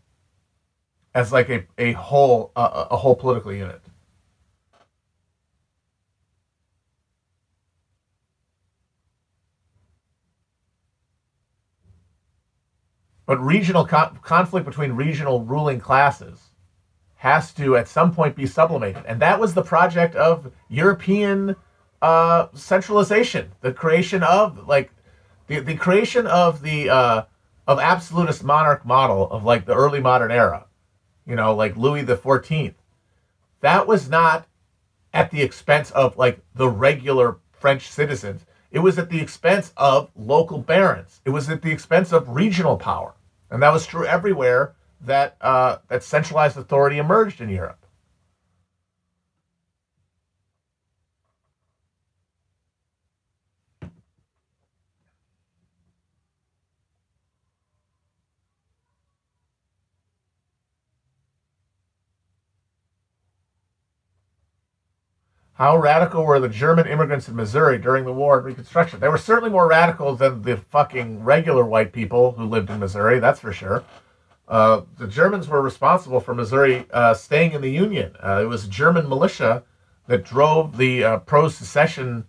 as 1.13 1.31
like 1.31 1.49
a 1.49 1.65
a 1.77 1.93
whole 1.93 2.51
uh, 2.55 2.85
a 2.91 2.97
whole 2.97 3.15
political 3.15 3.53
unit. 3.53 3.81
But 13.25 13.39
regional 13.39 13.85
con- 13.85 14.19
conflict 14.21 14.65
between 14.65 14.91
regional 14.93 15.45
ruling 15.45 15.79
classes 15.79 16.49
has 17.15 17.53
to 17.53 17.77
at 17.77 17.87
some 17.87 18.13
point 18.13 18.35
be 18.35 18.45
sublimated, 18.45 19.03
and 19.05 19.21
that 19.21 19.39
was 19.39 19.53
the 19.53 19.61
project 19.61 20.15
of 20.15 20.51
European 20.67 21.55
uh, 22.01 22.47
centralization, 22.53 23.51
the 23.61 23.71
creation 23.71 24.23
of 24.23 24.67
like 24.67 24.91
the 25.47 25.59
the 25.59 25.75
creation 25.75 26.27
of 26.27 26.61
the 26.61 26.89
uh, 26.89 27.23
of 27.67 27.79
absolutist 27.79 28.43
monarch 28.43 28.85
model 28.85 29.29
of 29.31 29.43
like 29.43 29.65
the 29.65 29.75
early 29.75 29.99
modern 29.99 30.31
era, 30.31 30.65
you 31.25 31.35
know, 31.35 31.53
like 31.53 31.75
Louis 31.77 32.03
the 32.03 32.17
Fourteenth, 32.17 32.75
that 33.61 33.87
was 33.87 34.09
not 34.09 34.47
at 35.13 35.31
the 35.31 35.41
expense 35.41 35.91
of 35.91 36.17
like 36.17 36.39
the 36.55 36.69
regular 36.69 37.37
French 37.51 37.89
citizens. 37.89 38.45
It 38.71 38.79
was 38.79 38.97
at 38.97 39.09
the 39.09 39.19
expense 39.19 39.73
of 39.77 40.09
local 40.15 40.57
barons. 40.57 41.19
It 41.25 41.31
was 41.31 41.49
at 41.49 41.61
the 41.61 41.71
expense 41.71 42.11
of 42.11 42.29
regional 42.29 42.77
power, 42.77 43.13
and 43.49 43.61
that 43.61 43.73
was 43.73 43.85
true 43.85 44.05
everywhere 44.05 44.73
that 45.01 45.35
uh, 45.41 45.77
that 45.89 46.03
centralized 46.03 46.57
authority 46.57 46.97
emerged 46.97 47.41
in 47.41 47.49
Europe. 47.49 47.80
How 65.61 65.77
radical 65.77 66.25
were 66.25 66.39
the 66.39 66.49
German 66.49 66.87
immigrants 66.87 67.27
in 67.27 67.35
Missouri 67.35 67.77
during 67.77 68.03
the 68.03 68.11
war 68.11 68.37
and 68.37 68.45
Reconstruction? 68.47 68.99
They 68.99 69.09
were 69.09 69.19
certainly 69.19 69.51
more 69.51 69.67
radical 69.67 70.15
than 70.15 70.41
the 70.41 70.57
fucking 70.57 71.23
regular 71.23 71.63
white 71.63 71.93
people 71.93 72.31
who 72.31 72.45
lived 72.45 72.71
in 72.71 72.79
Missouri, 72.79 73.19
that's 73.19 73.39
for 73.39 73.53
sure. 73.53 73.83
Uh, 74.47 74.81
the 74.97 75.05
Germans 75.05 75.47
were 75.47 75.61
responsible 75.61 76.19
for 76.19 76.33
Missouri 76.33 76.87
uh, 76.91 77.13
staying 77.13 77.51
in 77.51 77.61
the 77.61 77.69
Union. 77.69 78.15
Uh, 78.23 78.41
it 78.41 78.45
was 78.45 78.67
German 78.67 79.07
militia 79.07 79.61
that 80.07 80.25
drove 80.25 80.77
the 80.77 81.03
uh, 81.03 81.17
pro 81.19 81.47
secession 81.47 82.25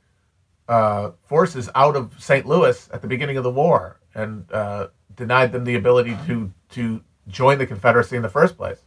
uh, 0.69 1.13
forces 1.25 1.71
out 1.75 1.97
of 1.97 2.13
St. 2.23 2.45
Louis 2.45 2.87
at 2.93 3.01
the 3.01 3.09
beginning 3.09 3.39
of 3.39 3.45
the 3.45 3.51
war 3.51 3.99
and 4.15 4.45
uh, 4.53 4.89
denied 5.17 5.53
them 5.53 5.65
the 5.65 5.77
ability 5.77 6.19
to, 6.27 6.53
to 6.73 7.03
join 7.29 7.57
the 7.57 7.67
Confederacy 7.67 8.15
in 8.15 8.21
the 8.21 8.29
first 8.29 8.59
place. 8.59 8.83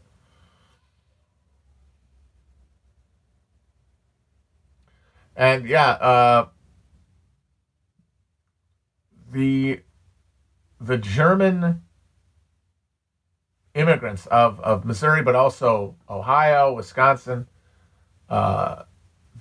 And 5.36 5.68
yeah, 5.68 5.90
uh, 5.90 6.48
the 9.32 9.82
the 10.80 10.98
German 10.98 11.82
immigrants 13.74 14.26
of, 14.28 14.60
of 14.62 14.86
Missouri, 14.86 15.22
but 15.22 15.36
also 15.36 15.96
Ohio, 16.10 16.74
Wisconsin, 16.74 17.48
uh, 18.30 18.84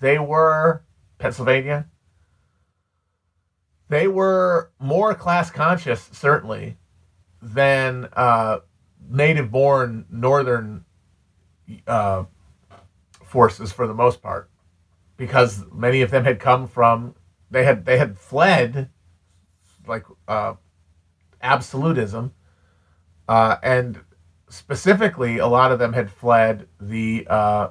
they 0.00 0.18
were 0.18 0.82
Pennsylvania. 1.18 1.86
They 3.88 4.08
were 4.08 4.72
more 4.80 5.14
class 5.14 5.50
conscious, 5.50 6.08
certainly, 6.12 6.76
than 7.40 8.08
uh, 8.14 8.60
native 9.08 9.52
born 9.52 10.06
northern 10.10 10.84
uh, 11.86 12.24
forces 13.22 13.70
for 13.70 13.86
the 13.86 13.94
most 13.94 14.20
part 14.20 14.50
because 15.16 15.64
many 15.72 16.02
of 16.02 16.10
them 16.10 16.24
had 16.24 16.40
come 16.40 16.66
from 16.66 17.14
they 17.50 17.64
had 17.64 17.84
they 17.84 17.98
had 17.98 18.18
fled 18.18 18.90
like 19.86 20.04
uh, 20.26 20.54
absolutism, 21.42 22.32
uh, 23.28 23.56
and 23.62 24.00
specifically 24.48 25.38
a 25.38 25.46
lot 25.46 25.72
of 25.72 25.78
them 25.78 25.92
had 25.92 26.10
fled 26.10 26.66
the 26.80 27.26
uh, 27.28 27.68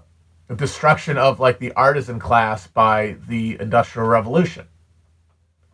destruction 0.56 1.17
of 1.17 1.39
like 1.39 1.60
the 1.60 1.73
artisan 1.73 2.19
class 2.19 2.67
by 2.67 3.17
the 3.27 3.58
Industrial 3.60 4.08
Revolution, 4.08 4.67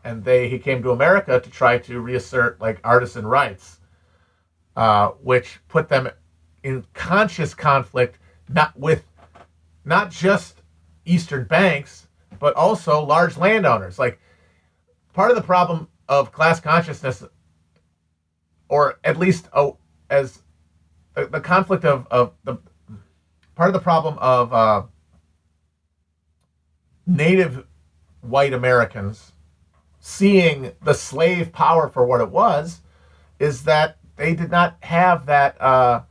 and 0.04 0.24
they 0.24 0.50
he 0.50 0.58
came 0.58 0.82
to 0.82 0.92
America 0.92 1.40
to 1.40 1.50
try 1.50 1.78
to 1.78 2.00
reassert 2.00 2.60
like 2.60 2.80
artisan 2.84 3.28
rights, 3.28 3.80
uh, 4.76 5.10
which 5.22 5.60
put 5.68 5.90
them 5.90 6.10
in 6.64 6.86
conscious 6.94 7.54
conflict 7.54 8.18
not 8.48 8.78
with 8.78 9.06
not 9.86 10.10
just 10.10 10.59
eastern 11.10 11.46
banks, 11.46 12.08
but 12.40 12.56
also 12.56 13.04
large 13.04 13.38
landowners. 13.38 13.98
Like 13.98 14.20
part 15.14 15.32
of 15.32 15.38
the 15.38 15.44
problem 15.44 15.88
of 16.08 16.32
class 16.32 16.60
consciousness, 16.60 17.24
or 18.68 19.00
at 19.04 19.18
least 19.18 19.50
as 20.10 20.42
uh, 21.16 21.26
the 21.26 21.42
conflict 21.42 21.86
of, 21.86 22.08
of 22.12 22.34
the 22.44 22.58
part 23.56 23.70
of 23.70 23.74
the 23.74 23.80
problem 23.80 24.18
of 24.20 24.54
uh, 24.54 24.84
native 27.06 27.66
white 28.22 28.54
Americans 28.54 29.34
seeing 30.00 30.72
the 30.84 30.94
slave 30.94 31.52
power 31.52 31.90
for 31.90 32.06
what 32.06 32.22
it 32.22 32.30
was 32.30 32.82
is 33.40 33.64
that 33.64 33.98
they 34.16 34.34
did 34.34 34.52
not 34.52 34.78
have 34.82 35.26
that 35.26 35.60
uh, 35.62 36.02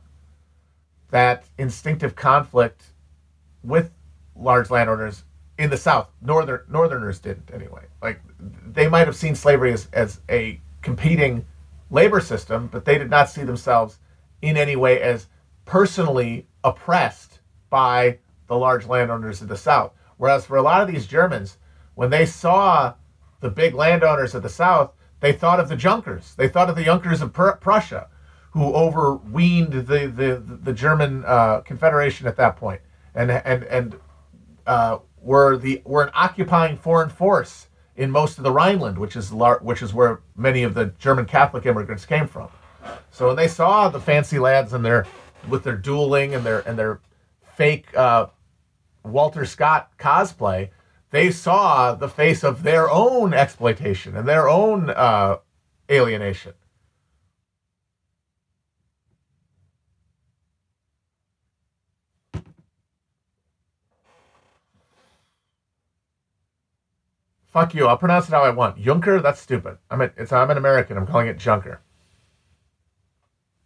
that 1.11 1.45
instinctive 1.57 2.15
conflict 2.15 2.83
with 3.63 3.91
large 4.39 4.69
landowners 4.69 5.23
in 5.57 5.69
the 5.69 5.77
South. 5.77 6.09
Northern 6.21 6.61
Northerners 6.69 7.19
didn't 7.19 7.51
anyway. 7.53 7.83
Like 8.01 8.21
they 8.39 8.87
might 8.87 9.07
have 9.07 9.15
seen 9.15 9.35
slavery 9.35 9.73
as, 9.73 9.87
as 9.93 10.21
a 10.29 10.61
competing 10.81 11.45
labor 11.91 12.21
system, 12.21 12.69
but 12.71 12.85
they 12.85 12.97
did 12.97 13.09
not 13.09 13.29
see 13.29 13.43
themselves 13.43 13.99
in 14.41 14.55
any 14.55 14.75
way 14.75 15.01
as 15.01 15.27
personally 15.65 16.47
oppressed 16.63 17.39
by 17.69 18.17
the 18.47 18.57
large 18.57 18.85
landowners 18.85 19.41
of 19.41 19.47
the 19.47 19.57
South. 19.57 19.93
Whereas 20.17 20.45
for 20.45 20.57
a 20.57 20.61
lot 20.61 20.81
of 20.81 20.87
these 20.87 21.05
Germans, 21.05 21.57
when 21.95 22.09
they 22.09 22.25
saw 22.25 22.93
the 23.41 23.49
big 23.49 23.73
landowners 23.73 24.35
of 24.35 24.43
the 24.43 24.49
South, 24.49 24.93
they 25.19 25.33
thought 25.33 25.59
of 25.59 25.69
the 25.69 25.75
Junkers. 25.75 26.35
They 26.35 26.47
thought 26.47 26.69
of 26.69 26.75
the 26.75 26.83
Junkers 26.83 27.21
of 27.21 27.33
Prussia, 27.33 28.07
who 28.51 28.73
overweened 28.73 29.73
the 29.73 30.07
the, 30.07 30.41
the 30.63 30.73
German 30.73 31.23
uh, 31.25 31.61
Confederation 31.61 32.27
at 32.27 32.37
that 32.37 32.55
point, 32.55 32.81
and 33.13 33.29
and 33.31 33.63
and 33.65 33.95
uh, 34.69 34.99
were 35.19 35.57
the 35.57 35.81
were 35.83 36.03
an 36.03 36.11
occupying 36.13 36.77
foreign 36.77 37.09
force 37.09 37.67
in 37.97 38.11
most 38.11 38.37
of 38.37 38.43
the 38.43 38.51
Rhineland, 38.51 38.97
which 38.99 39.15
is 39.15 39.33
lar- 39.33 39.59
which 39.63 39.81
is 39.81 39.93
where 39.93 40.21
many 40.35 40.63
of 40.63 40.75
the 40.75 40.85
German 40.99 41.25
Catholic 41.25 41.65
immigrants 41.65 42.05
came 42.05 42.27
from. 42.27 42.49
So 43.11 43.27
when 43.27 43.35
they 43.35 43.47
saw 43.47 43.89
the 43.89 43.99
fancy 43.99 44.37
lads 44.37 44.71
and 44.73 44.85
their 44.85 45.07
with 45.49 45.63
their 45.63 45.75
dueling 45.75 46.35
and 46.35 46.45
their 46.45 46.59
and 46.67 46.77
their 46.77 47.01
fake 47.55 47.95
uh, 47.97 48.27
Walter 49.03 49.43
Scott 49.43 49.91
cosplay, 49.97 50.69
they 51.09 51.31
saw 51.31 51.95
the 51.95 52.07
face 52.07 52.43
of 52.43 52.61
their 52.61 52.89
own 52.91 53.33
exploitation 53.33 54.15
and 54.15 54.27
their 54.27 54.47
own 54.47 54.91
uh, 54.91 55.37
alienation. 55.89 56.53
Fuck 67.51 67.73
you. 67.73 67.87
I'll 67.87 67.97
pronounce 67.97 68.27
it 68.27 68.31
how 68.31 68.43
I 68.43 68.51
want. 68.51 68.77
Junker? 68.77 69.19
That's 69.19 69.39
stupid. 69.39 69.77
I'm, 69.89 70.01
a, 70.01 70.11
it's, 70.17 70.31
I'm 70.31 70.49
an 70.51 70.57
American. 70.57 70.97
I'm 70.97 71.07
calling 71.07 71.27
it 71.27 71.37
Junker. 71.37 71.81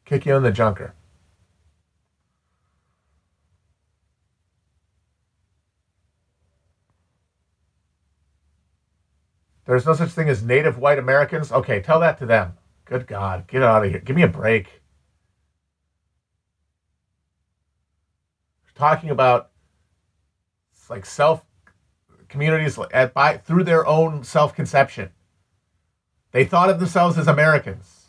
Kick 0.05 0.25
you 0.25 0.35
in 0.35 0.43
the 0.43 0.51
Junker. 0.51 0.93
There's 9.65 9.85
no 9.85 9.93
such 9.93 10.09
thing 10.09 10.29
as 10.29 10.43
native 10.43 10.77
white 10.77 10.99
Americans. 10.99 11.51
Okay, 11.51 11.81
tell 11.81 11.99
that 12.01 12.17
to 12.19 12.25
them. 12.25 12.57
Good 12.85 13.07
God. 13.07 13.47
Get 13.47 13.63
out 13.63 13.85
of 13.85 13.91
here. 13.91 13.99
Give 13.99 14.15
me 14.15 14.23
a 14.23 14.27
break. 14.27 14.83
talking 18.75 19.09
about 19.09 19.51
like 20.89 21.05
self 21.05 21.45
communities 22.33 22.79
at, 22.91 23.13
by, 23.13 23.37
through 23.37 23.63
their 23.63 23.85
own 23.85 24.23
self 24.23 24.55
conception. 24.55 25.11
They 26.31 26.43
thought 26.43 26.71
of 26.71 26.79
themselves 26.79 27.17
as 27.17 27.27
Americans. 27.27 28.02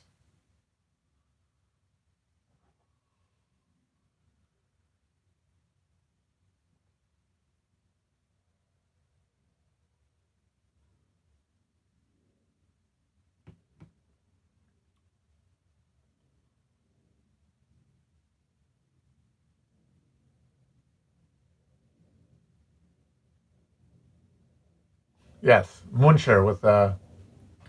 Yes, 25.45 25.83
Muncher 25.95 26.43
with 26.43 26.65
uh, 26.65 26.95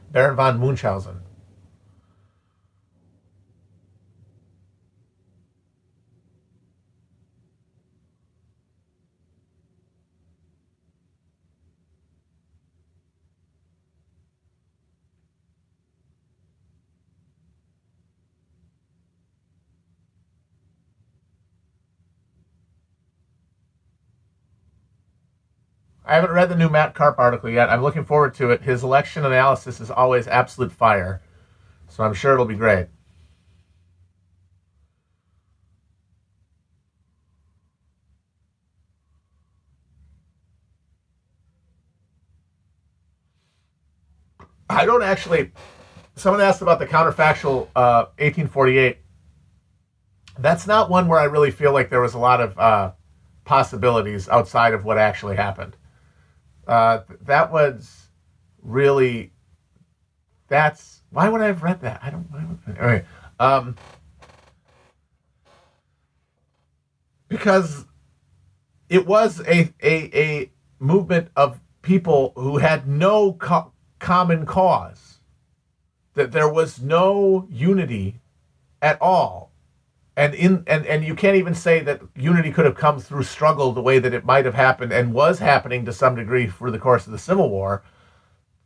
Baron 0.09 0.37
von 0.37 0.59
Munchausen. 0.59 1.24
I 26.07 26.13
haven't 26.15 26.31
read 26.31 26.49
the 26.49 26.55
new 26.55 26.69
Matt 26.69 26.93
Karp 26.93 27.17
article 27.17 27.49
yet. 27.49 27.69
I'm 27.69 27.81
looking 27.81 28.05
forward 28.05 28.35
to 28.35 28.51
it. 28.51 28.61
His 28.61 28.83
election 28.83 29.25
analysis 29.25 29.79
is 29.81 29.89
always 29.89 30.27
absolute 30.27 30.71
fire, 30.71 31.21
so 31.87 32.03
I'm 32.03 32.13
sure 32.13 32.33
it'll 32.33 32.45
be 32.45 32.55
great. 32.55 32.87
I 44.69 44.85
don't 44.85 45.03
actually. 45.03 45.51
Someone 46.15 46.41
asked 46.41 46.61
about 46.61 46.79
the 46.79 46.85
counterfactual 46.85 47.67
uh, 47.75 48.05
1848. 48.19 48.97
That's 50.37 50.67
not 50.67 50.89
one 50.89 51.07
where 51.07 51.19
I 51.19 51.25
really 51.25 51.51
feel 51.51 51.73
like 51.73 51.89
there 51.89 52.01
was 52.01 52.13
a 52.13 52.19
lot 52.19 52.41
of 52.41 52.57
uh, 52.59 52.91
possibilities 53.43 54.29
outside 54.29 54.73
of 54.73 54.85
what 54.85 54.97
actually 54.97 55.35
happened. 55.35 55.75
Uh, 56.67 56.99
that 57.21 57.51
was 57.51 58.07
really. 58.61 59.31
That's 60.47 61.01
why 61.09 61.29
would 61.29 61.41
I 61.41 61.47
have 61.47 61.63
read 61.63 61.81
that? 61.81 62.01
I 62.03 62.09
don't. 62.09 62.29
Why 62.31 62.45
would, 62.45 62.77
all 62.79 62.87
right. 62.87 63.05
Um, 63.39 63.75
because 67.27 67.85
it 68.89 69.05
was 69.05 69.39
a, 69.41 69.73
a, 69.81 70.17
a 70.17 70.51
movement 70.79 71.29
of 71.35 71.59
people 71.81 72.33
who 72.35 72.57
had 72.57 72.87
no 72.87 73.33
co- 73.33 73.71
common 73.99 74.45
cause, 74.45 75.19
that 76.13 76.31
there 76.31 76.49
was 76.49 76.81
no 76.81 77.47
unity 77.49 78.19
at 78.81 79.01
all. 79.01 79.51
And 80.17 80.33
in 80.33 80.63
and, 80.67 80.85
and 80.85 81.03
you 81.03 81.13
can't 81.13 81.35
even 81.35 81.53
say 81.53 81.81
that 81.81 82.01
unity 82.15 82.51
could 82.51 82.65
have 82.65 82.75
come 82.75 82.99
through 82.99 83.23
struggle 83.23 83.73
the 83.73 83.81
way 83.81 83.99
that 83.99 84.13
it 84.13 84.23
might 84.25 84.45
have 84.45 84.53
happened 84.53 84.93
and 84.93 85.13
was 85.13 85.39
happening 85.39 85.85
to 85.85 85.93
some 85.93 86.15
degree 86.15 86.47
for 86.47 86.71
the 86.71 86.79
course 86.79 87.05
of 87.05 87.11
the 87.11 87.19
Civil 87.19 87.49
War, 87.49 87.83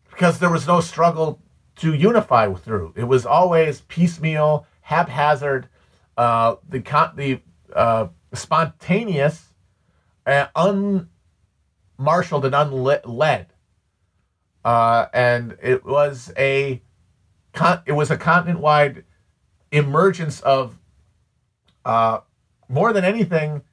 because 0.09 0.38
there 0.39 0.51
was 0.51 0.67
no 0.67 0.79
struggle 0.79 1.41
to 1.77 1.93
unify 1.93 2.53
through. 2.53 2.93
It 2.95 3.05
was 3.05 3.25
always 3.25 3.81
piecemeal, 3.81 4.67
haphazard, 4.81 5.69
uh, 6.17 6.57
the 6.67 6.79
the 7.15 7.41
uh, 7.73 8.07
spontaneous, 8.33 9.53
uh, 10.25 10.47
unmarshaled, 10.55 12.45
and 12.45 12.53
unled. 12.53 13.45
Uh, 14.63 15.05
and 15.13 15.57
it 15.63 15.83
was 15.85 16.31
a 16.38 16.81
it 17.85 17.93
was 17.93 18.12
a 18.12 18.17
continent 18.17 18.59
wide 18.59 19.03
emergence 19.71 20.41
of 20.41 20.78
uh, 21.89 22.21
more 22.67 22.93
than 22.93 23.04
anything 23.04 23.63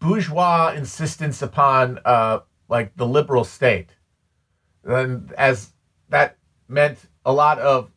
bourgeois 0.00 0.72
insistence 0.76 1.40
upon 1.40 2.00
uh, 2.04 2.40
like 2.68 2.96
the 2.96 3.06
liberal 3.06 3.44
state, 3.44 3.90
and 4.82 5.32
as 5.34 5.72
that 6.08 6.36
meant 6.66 6.98
a 7.24 7.32
lot 7.32 7.60
of 7.60 7.92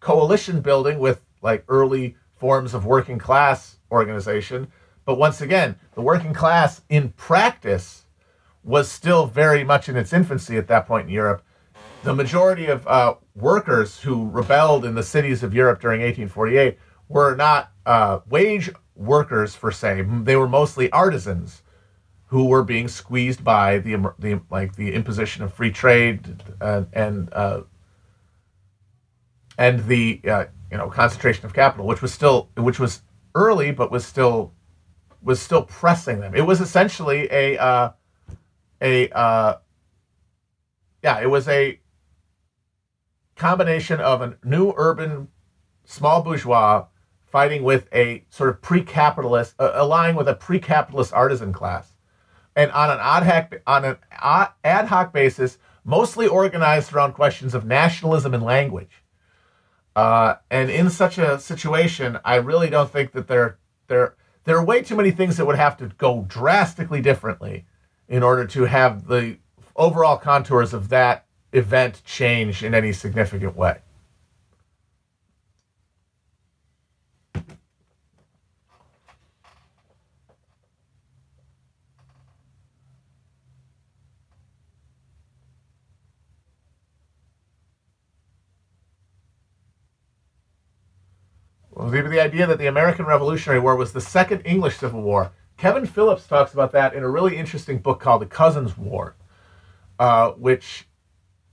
coalition 0.00 0.62
building 0.62 0.98
with 0.98 1.20
like 1.42 1.62
early 1.68 2.16
forms 2.36 2.72
of 2.72 2.86
working 2.86 3.18
class 3.18 3.76
organization. 3.90 4.68
But 5.04 5.18
once 5.18 5.42
again, 5.42 5.76
the 5.94 6.00
working 6.00 6.32
class 6.32 6.80
in 6.88 7.10
practice 7.10 8.06
was 8.64 8.90
still 8.90 9.26
very 9.26 9.62
much 9.62 9.90
in 9.90 9.96
its 9.96 10.14
infancy 10.14 10.56
at 10.56 10.68
that 10.68 10.86
point 10.86 11.08
in 11.08 11.12
Europe. 11.12 11.42
The 12.02 12.14
majority 12.14 12.66
of 12.66 12.86
uh, 12.86 13.16
workers 13.34 14.00
who 14.00 14.30
rebelled 14.30 14.86
in 14.86 14.94
the 14.94 15.02
cities 15.02 15.42
of 15.42 15.52
Europe 15.52 15.82
during 15.82 16.00
1848 16.00 16.78
were 17.10 17.34
not 17.34 17.72
uh, 17.84 18.20
wage 18.28 18.70
workers 18.98 19.54
for 19.54 19.70
say 19.70 20.02
They 20.02 20.36
were 20.36 20.48
mostly 20.48 20.90
artisans 20.90 21.62
who 22.26 22.44
were 22.44 22.62
being 22.62 22.88
squeezed 22.88 23.42
by 23.42 23.78
the, 23.78 24.12
the 24.18 24.40
like 24.50 24.76
the 24.76 24.92
imposition 24.92 25.42
of 25.42 25.54
free 25.54 25.70
trade 25.70 26.42
and, 26.60 26.86
and 26.92 27.32
uh, 27.32 27.62
and 29.56 29.84
the 29.86 30.20
uh, 30.28 30.44
you 30.70 30.76
know 30.76 30.90
concentration 30.90 31.46
of 31.46 31.54
capital, 31.54 31.86
which 31.86 32.02
was 32.02 32.12
still 32.12 32.50
which 32.56 32.78
was 32.78 33.02
early, 33.34 33.70
but 33.70 33.90
was 33.90 34.04
still 34.04 34.52
was 35.22 35.40
still 35.40 35.62
pressing 35.62 36.20
them. 36.20 36.34
It 36.34 36.46
was 36.46 36.60
essentially 36.60 37.28
a 37.30 37.56
uh, 37.56 37.92
a 38.82 39.08
uh, 39.10 39.58
yeah, 41.02 41.20
it 41.20 41.30
was 41.30 41.48
a 41.48 41.80
combination 43.36 44.00
of 44.00 44.20
a 44.20 44.36
new 44.44 44.74
urban 44.76 45.28
small 45.84 46.22
bourgeois 46.22 46.84
fighting 47.30 47.62
with 47.62 47.88
a 47.92 48.24
sort 48.30 48.50
of 48.50 48.62
pre-capitalist, 48.62 49.54
uh, 49.58 49.72
allying 49.74 50.16
with 50.16 50.28
a 50.28 50.34
pre-capitalist 50.34 51.12
artisan 51.12 51.52
class, 51.52 51.92
and 52.56 52.70
on 52.72 52.90
an 52.90 52.98
ad 53.00 53.22
hoc 53.22 53.60
on 53.66 53.84
an 53.84 53.96
ad 54.64 54.86
hoc 54.86 55.12
basis, 55.12 55.58
mostly 55.84 56.26
organized 56.26 56.92
around 56.92 57.12
questions 57.12 57.54
of 57.54 57.64
nationalism 57.64 58.34
and 58.34 58.42
language. 58.42 59.02
Uh, 59.94 60.36
and 60.50 60.70
in 60.70 60.90
such 60.90 61.18
a 61.18 61.38
situation, 61.40 62.18
I 62.24 62.36
really 62.36 62.70
don't 62.70 62.90
think 62.90 63.12
that 63.12 63.26
there 63.26 63.58
there 63.88 64.14
there 64.44 64.56
are 64.56 64.64
way 64.64 64.82
too 64.82 64.96
many 64.96 65.10
things 65.10 65.36
that 65.36 65.46
would 65.46 65.56
have 65.56 65.76
to 65.78 65.88
go 65.98 66.24
drastically 66.28 67.00
differently 67.00 67.66
in 68.08 68.22
order 68.22 68.46
to 68.46 68.64
have 68.64 69.06
the 69.06 69.38
overall 69.76 70.16
contours 70.16 70.72
of 70.72 70.88
that 70.88 71.26
event 71.52 72.02
change 72.04 72.62
in 72.62 72.74
any 72.74 72.92
significant 72.92 73.56
way. 73.56 73.78
The 91.78 92.20
idea 92.20 92.46
that 92.46 92.58
the 92.58 92.66
American 92.66 93.06
Revolutionary 93.06 93.60
War 93.60 93.76
was 93.76 93.92
the 93.92 94.00
second 94.00 94.42
English 94.44 94.78
Civil 94.78 95.02
War. 95.02 95.30
Kevin 95.56 95.86
Phillips 95.86 96.26
talks 96.26 96.52
about 96.52 96.72
that 96.72 96.94
in 96.94 97.02
a 97.02 97.08
really 97.08 97.36
interesting 97.36 97.78
book 97.78 98.00
called 98.00 98.22
The 98.22 98.26
Cousins 98.26 98.76
War, 98.76 99.14
uh, 99.98 100.30
which 100.32 100.88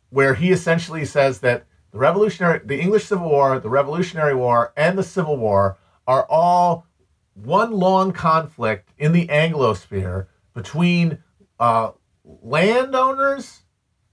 where 0.09 0.33
he 0.33 0.51
essentially 0.51 1.05
says 1.05 1.39
that 1.39 1.65
the 1.91 1.97
Revolutionary, 1.97 2.61
the 2.63 2.79
English 2.79 3.05
Civil 3.05 3.29
War, 3.29 3.59
the 3.59 3.69
Revolutionary 3.69 4.35
War, 4.35 4.73
and 4.75 4.97
the 4.97 5.03
Civil 5.03 5.37
War 5.37 5.77
are 6.07 6.25
all 6.29 6.87
one 7.33 7.71
long 7.71 8.11
conflict 8.11 8.89
in 8.97 9.11
the 9.11 9.27
Anglosphere 9.27 10.27
between 10.53 11.19
uh, 11.59 11.91
landowners, 12.23 13.61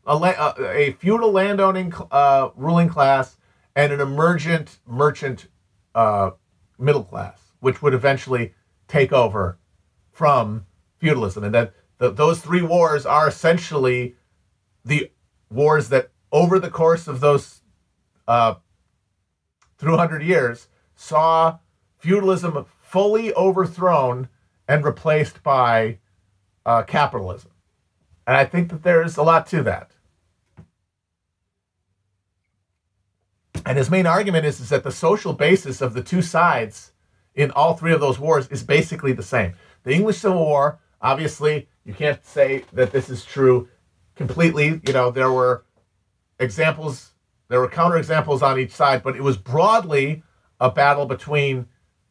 a, 0.07 0.13
uh, 0.13 0.55
a, 0.59 0.93
feudal 0.93 1.33
landowning 1.33 1.93
uh, 2.11 2.51
ruling 2.57 2.89
class, 2.89 3.37
and 3.75 3.93
an 3.93 4.01
emergent 4.01 4.79
merchant 4.87 5.49
uh, 5.95 6.31
middle 6.79 7.05
class, 7.05 7.41
which 7.61 7.83
would 7.83 7.95
eventually 7.95 8.55
take 8.89 9.13
over 9.13 9.59
from 10.11 10.67
feudalism. 10.99 11.45
And 11.45 11.55
that 11.55 11.75
the, 11.99 12.11
those 12.11 12.41
three 12.41 12.63
wars 12.63 13.07
are 13.07 13.29
essentially 13.29 14.17
the 14.85 15.11
wars 15.51 15.89
that, 15.89 16.11
over 16.31 16.59
the 16.59 16.71
course 16.71 17.07
of 17.07 17.21
those 17.21 17.61
uh, 18.27 18.55
300 19.79 20.23
years, 20.23 20.69
saw 20.95 21.59
feudalism 21.99 22.67
fully 22.81 23.33
overthrown 23.35 24.29
and 24.69 24.85
replaced 24.85 25.43
by 25.43 25.99
uh, 26.67 26.83
capitalism. 26.83 27.51
And 28.27 28.37
I 28.37 28.45
think 28.45 28.71
that 28.71 28.83
there's 28.83 29.17
a 29.17 29.23
lot 29.23 29.47
to 29.49 29.63
that. 29.65 29.92
And 33.65 33.79
his 33.79 33.91
main 33.91 34.07
argument 34.07 34.47
is, 34.47 34.61
is 34.61 34.69
that 34.71 34.85
the 34.85 34.91
social 34.91 35.33
basis 35.33 35.81
of 35.81 35.95
the 35.95 36.03
two 36.03 36.23
sides 36.23 36.93
in 37.35 37.51
all 37.53 37.75
three 37.75 37.93
of 37.93 38.01
those 38.01 38.19
wars 38.19 38.49
is 38.49 38.63
basically 38.63 39.13
the 39.13 39.23
same. 39.23 39.55
The 39.85 39.93
English 39.93 40.19
Civil 40.19 40.45
War, 40.45 40.81
obviously, 41.01 41.69
you 41.85 41.95
can't 41.95 42.25
say 42.25 42.65
that 42.73 42.93
this 42.93 43.09
is 43.09 43.25
true 43.25 43.69
completely. 44.15 44.81
You 44.87 44.93
know, 44.93 45.11
there 45.11 45.33
were 45.33 45.65
examples, 46.39 47.13
there 47.49 47.61
were 47.61 47.69
counterexamples 47.69 48.43
on 48.43 48.59
each 48.59 48.73
side, 48.73 49.03
but 49.03 49.17
it 49.17 49.23
was 49.23 49.37
broadly 49.37 50.23
a 50.61 50.71
battle 50.71 51.07
between 51.07 51.67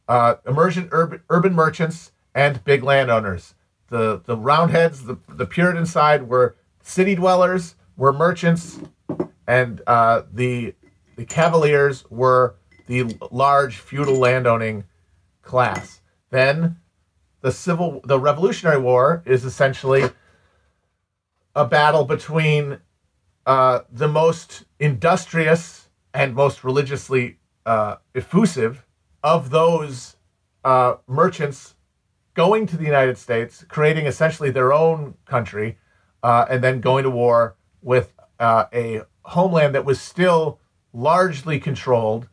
uh, 0.08 0.36
emergent 0.46 0.90
urban, 0.92 1.22
urban 1.30 1.54
merchants 1.54 2.12
and 2.34 2.64
big 2.64 2.84
landowners. 2.84 3.56
The 3.88 4.22
the 4.26 4.38
Roundheads, 4.38 5.04
the, 5.06 5.18
the 5.28 5.46
Puritan 5.46 5.86
side, 5.86 6.28
were 6.28 6.56
city 6.82 7.16
dwellers, 7.16 7.76
were 7.98 8.14
merchants, 8.14 8.80
and 9.48 9.82
uh, 9.88 10.24
the 10.32 10.76
the 11.22 11.28
Cavaliers 11.28 12.04
were 12.10 12.56
the 12.88 13.16
large 13.30 13.78
feudal 13.78 14.16
landowning 14.16 14.86
class. 15.44 16.02
Then 16.32 16.78
the 17.42 17.52
civil 17.52 18.02
the 18.04 18.20
Revolutionary 18.20 18.80
War 18.80 19.22
is 19.24 19.46
essentially 19.46 20.10
a 21.56 21.66
battle 21.66 22.06
between 22.06 22.80
uh, 23.46 23.82
the 23.92 24.08
most 24.08 24.66
industrious 24.80 25.90
and 26.12 26.34
most 26.34 26.64
religiously 26.64 27.38
uh, 27.68 27.98
effusive 28.16 28.84
of 29.22 29.52
those 29.52 30.16
uh, 30.64 30.96
merchants 31.06 31.76
going 32.34 32.66
to 32.66 32.78
the 32.78 32.86
United 32.86 33.20
States, 33.20 33.64
creating 33.68 34.08
essentially 34.08 34.50
their 34.50 34.74
own 34.74 35.14
country, 35.26 35.78
uh, 36.24 36.48
and 36.50 36.64
then 36.64 36.82
going 36.82 37.04
to 37.04 37.12
war 37.12 37.58
with 37.84 38.12
uh, 38.40 38.66
a 38.74 39.04
homeland 39.22 39.76
that 39.76 39.86
was 39.86 40.02
still 40.02 40.58
largely 40.94 41.60
controlled 41.60 42.28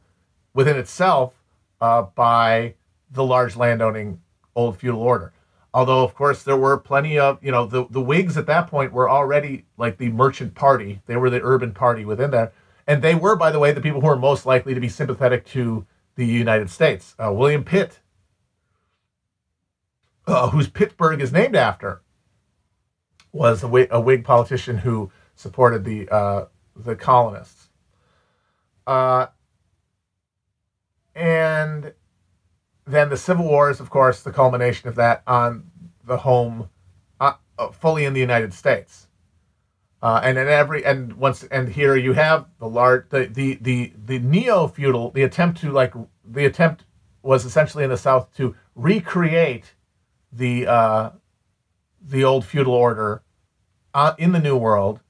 within 0.55 0.77
itself 0.77 1.35
uh, 1.81 2.03
by 2.03 2.75
the 3.11 3.25
large 3.25 3.57
landowning 3.57 4.21
old 4.55 4.77
feudal 4.79 5.01
order. 5.01 5.33
Although, 5.73 6.03
of 6.03 6.15
course, 6.15 6.43
there 6.43 6.57
were 6.57 6.77
plenty 6.79 7.19
of, 7.19 7.39
you 7.43 7.53
know, 7.53 7.67
the, 7.67 7.87
the 7.89 8.01
Whigs 8.01 8.37
at 8.37 8.47
that 8.47 8.69
point 8.69 8.93
were 8.93 9.09
already 9.09 9.67
like 9.77 9.99
the 9.99 10.09
merchant 10.09 10.55
party. 10.55 11.03
They 11.07 11.17
were 11.17 11.31
the 11.31 11.43
urban 11.43 11.73
party 11.73 12.05
within 12.05 12.31
that. 12.33 12.53
And 12.87 13.03
they 13.03 13.15
were, 13.15 13.37
by 13.37 13.51
the 13.51 13.59
way, 13.59 13.71
the 13.73 13.81
people 13.81 14.01
who 14.01 14.07
were 14.07 14.17
most 14.17 14.47
likely 14.47 14.75
to 14.75 14.81
be 14.81 14.89
sympathetic 14.89 15.45
to 15.49 15.87
the 16.17 16.27
United 16.27 16.71
States. 16.71 17.15
Uh, 17.23 17.33
William 17.33 17.63
Pitt, 17.63 18.01
uh, 20.27 20.51
whose 20.51 20.69
Pittsburgh 20.69 21.21
is 21.21 21.33
named 21.33 21.55
after, 21.55 22.01
was 23.31 23.63
a 23.63 23.89
a 23.91 24.01
Whig 24.01 24.25
politician 24.25 24.79
who 24.79 25.13
supported 25.37 25.85
the 25.85 26.09
uh, 26.09 26.47
the 26.75 26.97
colonists. 26.97 27.58
Uh, 28.89 29.27
and 31.15 31.93
then 32.87 33.11
the 33.11 33.19
Civil 33.19 33.45
War 33.45 33.71
is, 33.71 33.81
of 33.81 33.91
course, 33.91 34.23
the 34.23 34.33
culmination 34.33 34.89
of 34.89 34.95
that 34.95 35.23
on 35.27 35.71
the 36.07 36.17
home, 36.17 36.71
uh, 37.21 37.35
uh 37.59 37.71
fully 37.71 38.07
in 38.07 38.15
the 38.15 38.21
United 38.21 38.55
States. 38.55 39.09
Uh, 40.01 40.21
and 40.25 40.39
in 40.39 40.49
every 40.49 40.85
and 40.87 41.13
once 41.15 41.43
and 41.51 41.69
here 41.69 41.97
you 41.97 42.15
have 42.15 42.47
the 42.61 42.69
large 42.69 43.11
the 43.11 43.27
the 43.27 43.59
the, 43.61 43.93
the 44.07 44.19
neo 44.21 44.67
feudal 44.69 45.11
the 45.11 45.25
attempt 45.25 45.61
to 45.61 45.71
like 45.71 45.93
the 46.25 46.47
attempt 46.47 46.85
was 47.21 47.45
essentially 47.45 47.85
in 47.85 47.91
the 47.91 47.97
South 47.97 48.35
to 48.37 48.55
recreate 48.75 49.75
the 50.33 50.67
uh, 50.67 51.11
the 52.01 52.25
old 52.25 52.47
feudal 52.47 52.73
order 52.73 53.23
uh, 53.93 54.15
in 54.17 54.33
the 54.33 54.39
New 54.39 54.57
World, 54.57 55.01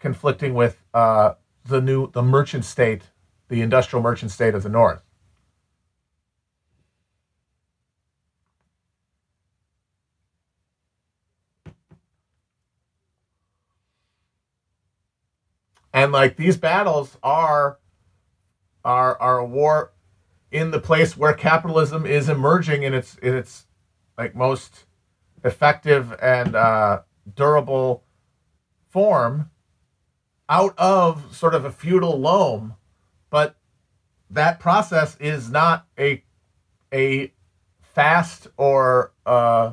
conflicting 0.00 0.54
with 0.54 0.82
uh, 0.94 1.34
the 1.64 1.80
new 1.80 2.10
the 2.12 2.22
merchant 2.22 2.64
state, 2.64 3.04
the 3.48 3.62
industrial 3.62 4.02
merchant 4.02 4.30
state 4.30 4.54
of 4.54 4.62
the 4.62 4.68
North. 4.68 5.02
and 15.94 16.10
like 16.12 16.36
these 16.36 16.58
battles 16.58 17.16
are 17.22 17.78
are 18.84 19.18
are 19.22 19.38
a 19.38 19.44
war 19.46 19.92
in 20.50 20.70
the 20.72 20.80
place 20.80 21.16
where 21.16 21.32
capitalism 21.32 22.04
is 22.04 22.28
emerging 22.28 22.82
in 22.82 22.92
its 22.92 23.16
in 23.18 23.34
its 23.34 23.66
like 24.18 24.34
most 24.34 24.84
effective 25.44 26.14
and 26.20 26.54
uh, 26.54 27.00
durable 27.34 28.02
form 28.90 29.50
out 30.48 30.74
of 30.78 31.34
sort 31.34 31.54
of 31.54 31.64
a 31.64 31.70
feudal 31.70 32.18
loam 32.18 32.74
but 33.30 33.56
that 34.30 34.60
process 34.60 35.16
is 35.20 35.50
not 35.50 35.86
a 35.98 36.22
a 36.92 37.32
fast 37.80 38.48
or 38.56 39.12
uh, 39.26 39.72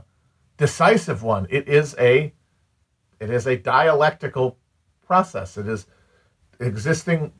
decisive 0.57 1.23
one 1.23 1.47
it 1.49 1.67
is 1.67 1.95
a 1.99 2.33
it 3.19 3.29
is 3.29 3.47
a 3.47 3.57
dialectical 3.57 4.57
process 5.05 5.57
it 5.57 5.67
is 5.67 5.85
existing 6.59 7.33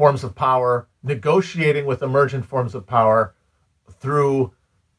forms 0.00 0.24
of 0.24 0.34
power, 0.34 0.88
negotiating 1.02 1.84
with 1.84 2.02
emergent 2.02 2.46
forms 2.46 2.74
of 2.74 2.86
power 2.86 3.34
through 3.90 4.52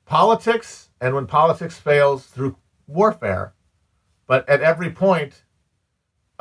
politics, 0.05 0.89
and 0.99 1.15
when 1.15 1.25
politics 1.25 1.79
fails, 1.79 2.25
through 2.27 2.55
warfare. 2.88 3.53
But 4.27 4.47
at 4.47 4.61
every 4.61 4.91
point, 4.91 5.43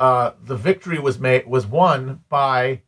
uh, 0.01 0.33
the 0.43 0.55
victory 0.55 0.97
was 0.97 1.19
made 1.19 1.45
was 1.45 1.67
won 1.67 2.23
by 2.27 2.81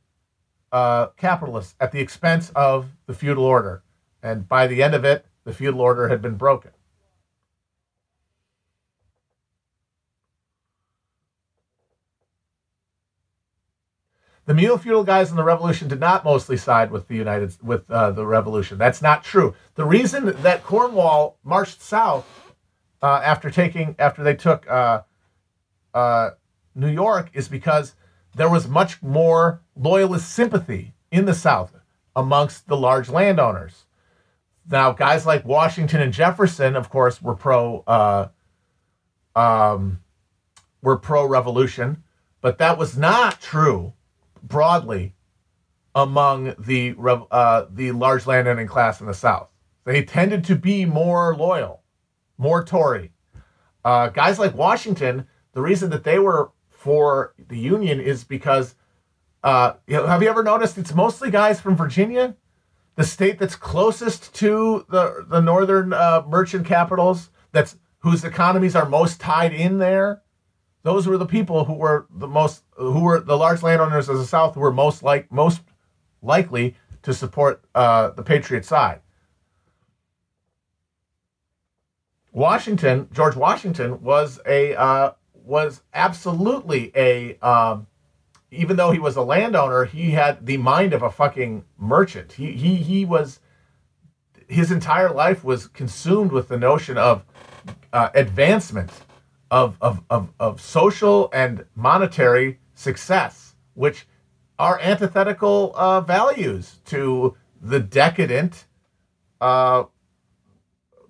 uh, 0.72 1.08
capitalists 1.16 1.76
at 1.80 1.92
the 1.92 2.00
expense 2.00 2.52
of 2.56 2.90
the 3.06 3.14
feudal 3.14 3.46
order, 3.46 3.84
and 4.24 4.50
by 4.50 4.66
the 4.66 4.82
end 4.82 4.96
of 4.96 5.06
it, 5.06 5.28
the 5.44 5.54
feudal 5.54 5.80
order 5.80 6.10
had 6.10 6.24
been 6.24 6.38
broken. 6.38 6.72
The 14.46 14.56
mule 14.56 14.80
feudal 14.80 15.04
guys 15.04 15.30
in 15.30 15.38
the 15.38 15.44
revolution 15.44 15.88
did 15.88 16.00
not 16.00 16.26
mostly 16.26 16.58
side 16.58 16.90
with 16.90 17.08
the 17.08 17.16
United 17.16 17.56
with 17.62 17.90
uh, 17.92 18.10
the 18.10 18.26
revolution. 18.26 18.80
That's 18.80 19.04
not 19.04 19.24
true. 19.24 19.54
The 19.76 19.86
reason 19.86 20.34
that 20.42 20.64
Cornwallis 20.64 21.36
marched 21.44 21.80
south 21.80 22.26
uh, 23.04 23.22
after 23.24 23.52
taking 23.52 23.96
after 24.00 24.24
they 24.24 24.36
took 24.36 24.68
uh, 24.68 25.04
uh 25.94 26.32
New 26.76 26.90
York 26.90 27.30
is 27.34 27.48
because 27.48 27.96
there 28.36 28.50
was 28.50 28.68
much 28.68 29.02
more 29.02 29.62
loyalist 29.76 30.30
sympathy 30.30 30.94
in 31.12 31.26
the 31.26 31.34
South 31.34 31.74
amongst 32.16 32.68
the 32.68 32.78
large 32.78 33.10
landowners. 33.10 33.86
Now, 34.70 34.92
guys 34.92 35.26
like 35.26 35.46
Washington 35.46 36.02
and 36.02 36.14
Jefferson, 36.14 36.76
of 36.76 36.90
course, 36.90 37.22
were 37.22 37.36
pro 37.36 37.84
uh, 37.86 38.30
um, 39.36 40.00
were 40.82 40.98
pro 40.98 41.26
revolution, 41.26 42.04
but 42.42 42.58
that 42.60 42.78
was 42.78 42.98
not 42.98 43.42
true 43.42 43.94
broadly 44.42 45.16
among 45.96 46.56
the 46.58 46.96
uh, 47.32 47.66
the 47.70 47.92
large 47.92 48.26
landowning 48.26 48.68
class 48.68 49.02
in 49.02 49.08
the 49.08 49.14
South. 49.14 49.50
They 49.86 50.04
tended 50.04 50.44
to 50.46 50.56
be 50.56 50.86
more 50.86 51.36
loyal, 51.36 51.84
more 52.38 52.64
Tory. 52.64 53.12
Uh, 53.84 54.08
guys 54.08 54.40
like 54.40 54.56
Washington, 54.56 55.28
the 55.52 55.62
reason 55.62 55.90
that 55.90 56.06
they 56.06 56.20
were 56.20 56.52
for 56.84 57.34
the 57.38 57.58
Union 57.58 58.00
is 58.00 58.24
because 58.24 58.76
uh, 59.44 59.74
you 59.88 59.96
know, 59.96 60.08
have 60.08 60.22
you 60.22 60.30
ever 60.30 60.44
noticed 60.44 60.78
it's 60.78 60.94
mostly 60.94 61.30
guys 61.30 61.60
from 61.60 61.76
Virginia, 61.76 62.36
the 62.96 63.04
state 63.04 63.40
that's 63.40 63.56
closest 63.56 64.34
to 64.36 64.86
the 64.90 65.26
the 65.28 65.42
northern 65.42 65.94
uh, 65.94 66.24
merchant 66.28 66.66
capitals, 66.66 67.30
that's 67.52 67.78
whose 68.00 68.24
economies 68.24 68.76
are 68.76 68.88
most 68.88 69.20
tied 69.20 69.54
in 69.54 69.78
there 69.80 70.24
those 70.84 71.08
were 71.08 71.18
the 71.18 71.26
people 71.26 71.66
who 71.66 71.74
were 71.74 72.08
the 72.14 72.28
most 72.28 72.64
who 72.76 73.00
were 73.00 73.20
the 73.20 73.38
large 73.38 73.64
landowners 73.64 74.10
of 74.10 74.18
the 74.18 74.26
South 74.26 74.54
who 74.54 74.60
were 74.60 74.72
most 74.72 75.02
like 75.02 75.32
most 75.32 75.62
likely 76.22 76.76
to 77.02 77.14
support 77.14 77.64
uh, 77.74 78.10
the 78.12 78.24
Patriot 78.24 78.66
side. 78.66 79.02
Washington, 82.32 83.08
George 83.12 83.36
Washington, 83.36 84.02
was 84.02 84.40
a 84.46 84.76
uh, 84.76 85.12
was 85.44 85.82
absolutely 85.94 86.92
a 86.96 87.38
um, 87.40 87.88
even 88.52 88.78
though 88.78 88.92
he 88.92 89.00
was 89.00 89.16
a 89.16 89.22
landowner, 89.22 89.86
he 89.86 90.12
had 90.12 90.46
the 90.46 90.58
mind 90.58 90.94
of 90.94 91.02
a 91.02 91.10
fucking 91.12 91.66
merchant. 91.78 92.34
He 92.34 92.52
he 92.54 92.76
he 92.76 93.06
was 93.06 93.40
his 94.48 94.72
entire 94.72 95.12
life 95.12 95.44
was 95.44 95.68
consumed 95.68 96.32
with 96.32 96.48
the 96.48 96.58
notion 96.58 96.98
of 96.98 97.24
uh, 97.92 98.10
advancement 98.14 98.92
of, 99.50 99.78
of, 99.82 100.02
of, 100.10 100.34
of 100.40 100.60
social 100.60 101.30
and 101.32 101.66
monetary 101.76 102.60
success, 102.74 103.56
which 103.76 104.08
are 104.58 104.80
antithetical 104.82 105.74
uh, 105.76 106.02
values 106.02 106.80
to 106.86 107.36
the 107.62 107.80
decadent 107.80 108.66
uh, 109.42 109.84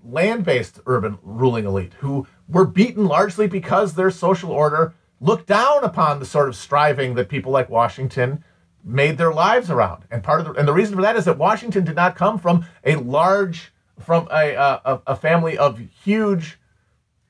land 0.04 0.44
based 0.44 0.80
urban 0.86 1.18
ruling 1.22 1.66
elite 1.66 1.94
who 2.00 2.28
were 2.54 2.66
beaten 2.66 3.06
largely 3.06 3.48
because 3.48 3.96
their 3.96 4.12
social 4.12 4.52
order 4.52 4.94
looked 5.20 5.48
down 5.48 5.84
upon 5.84 6.20
the 6.20 6.26
sort 6.26 6.48
of 6.48 6.56
striving 6.56 7.16
that 7.16 7.28
people 7.28 7.52
like 7.52 7.70
Washington 7.70 8.44
made 8.84 9.18
their 9.18 9.34
lives 9.34 9.70
around. 9.70 10.06
And 10.12 10.24
part 10.24 10.40
of 10.40 10.46
the, 10.46 10.54
and 10.54 10.68
the 10.68 10.74
reason 10.74 10.96
for 10.96 11.02
that 11.02 11.16
is 11.16 11.26
that 11.26 11.38
Washington 11.38 11.84
did 11.84 11.96
not 11.96 12.16
come 12.16 12.38
from 12.38 12.66
a 12.86 12.96
large 12.96 13.74
from 14.00 14.28
a, 14.32 14.54
a, 14.54 15.02
a 15.08 15.16
family 15.16 15.58
of 15.58 15.80
huge 16.04 16.60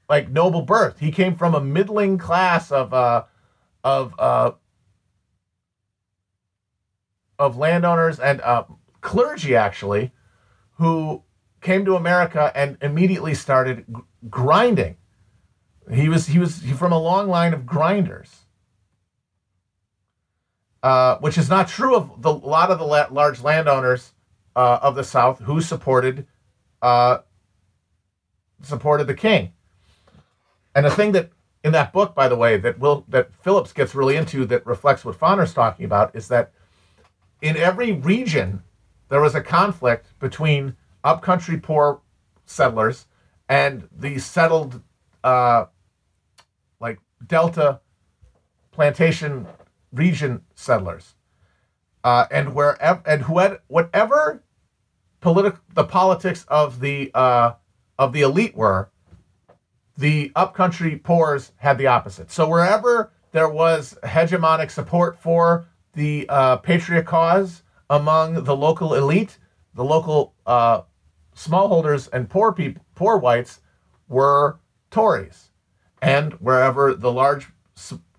like 0.09 0.29
noble 0.29 0.61
birth. 0.61 0.99
He 0.99 1.11
came 1.11 1.35
from 1.35 1.55
a 1.55 1.61
middling 1.61 2.17
class 2.17 2.71
of 2.71 2.93
uh, 2.93 3.23
of 3.83 4.13
uh, 4.19 4.51
of 7.39 7.57
landowners 7.57 8.19
and 8.19 8.41
uh, 8.41 8.63
clergy, 9.01 9.55
actually, 9.55 10.11
who 10.77 11.23
came 11.61 11.85
to 11.85 11.95
America 11.95 12.51
and 12.55 12.77
immediately 12.81 13.33
started 13.33 13.85
g- 13.87 14.01
grinding. 14.29 14.97
He 15.91 16.09
was 16.09 16.27
he 16.27 16.39
was 16.39 16.59
from 16.59 16.91
a 16.91 16.99
long 16.99 17.27
line 17.27 17.53
of 17.53 17.65
grinders. 17.65 18.43
Uh, 20.81 21.17
which 21.19 21.37
is 21.37 21.49
not 21.49 21.69
true 21.69 21.95
of 21.95 22.21
the, 22.21 22.29
a 22.29 22.31
lot 22.31 22.69
of 22.69 22.77
the 22.77 22.83
la- 22.83 23.07
large 23.09 23.41
landowners 23.41 24.11
uh, 24.53 24.79
of 24.81 24.95
the 24.95 25.03
South 25.03 25.39
who 25.39 25.61
supported 25.61 26.27
uh, 26.81 27.19
supported 28.61 29.07
the 29.07 29.13
king. 29.13 29.53
And 30.75 30.85
the 30.85 30.91
thing 30.91 31.13
that 31.13 31.31
in 31.63 31.71
that 31.71 31.93
book, 31.93 32.13
by 32.13 32.27
the 32.27 32.35
way, 32.35 32.57
that 32.57 32.79
will 32.79 33.05
that 33.07 33.33
Phillips 33.41 33.71
gets 33.71 33.95
really 33.95 34.17
into 34.17 34.45
that 34.47 34.65
reflects 34.65 35.05
what 35.05 35.17
Foner's 35.17 35.53
talking 35.53 35.85
about 35.85 36.13
is 36.15 36.27
that 36.27 36.51
in 37.41 37.55
every 37.55 37.93
region 37.93 38.61
there 39.07 39.21
was 39.21 39.35
a 39.35 39.41
conflict 39.41 40.07
between 40.19 40.75
upcountry 41.03 41.57
poor 41.57 42.01
settlers 42.45 43.05
and 43.47 43.87
the 43.95 44.19
settled 44.19 44.81
uh, 45.23 45.65
like 46.79 46.99
delta 47.25 47.79
plantation 48.71 49.47
region 49.91 50.41
settlers 50.55 51.15
uh, 52.03 52.25
and 52.31 52.53
wherever 52.53 53.01
and 53.05 53.23
whatever 53.67 54.43
political 55.21 55.59
the 55.73 55.83
politics 55.83 56.45
of 56.47 56.79
the 56.79 57.11
uh, 57.13 57.53
of 57.97 58.13
the 58.13 58.21
elite 58.21 58.55
were 58.55 58.89
the 59.97 60.31
upcountry 60.35 60.97
poors 60.97 61.51
had 61.57 61.77
the 61.77 61.87
opposite. 61.87 62.31
So 62.31 62.47
wherever 62.47 63.11
there 63.31 63.49
was 63.49 63.97
hegemonic 64.03 64.71
support 64.71 65.19
for 65.19 65.67
the 65.93 66.25
uh, 66.29 66.57
patriot 66.57 67.05
cause 67.05 67.63
among 67.89 68.43
the 68.43 68.55
local 68.55 68.95
elite, 68.95 69.37
the 69.75 69.83
local 69.83 70.33
uh, 70.45 70.81
smallholders 71.35 72.09
and 72.11 72.29
poor 72.29 72.51
people, 72.51 72.83
poor 72.95 73.17
whites 73.17 73.61
were 74.07 74.59
Tories, 74.93 75.49
and 76.03 76.33
wherever 76.33 76.93
the 76.93 77.11
large 77.11 77.47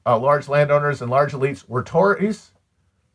uh, 0.04 0.18
large 0.18 0.48
landowners 0.48 1.00
and 1.00 1.08
large 1.08 1.30
elites 1.30 1.68
were 1.68 1.84
Tories. 1.84 2.50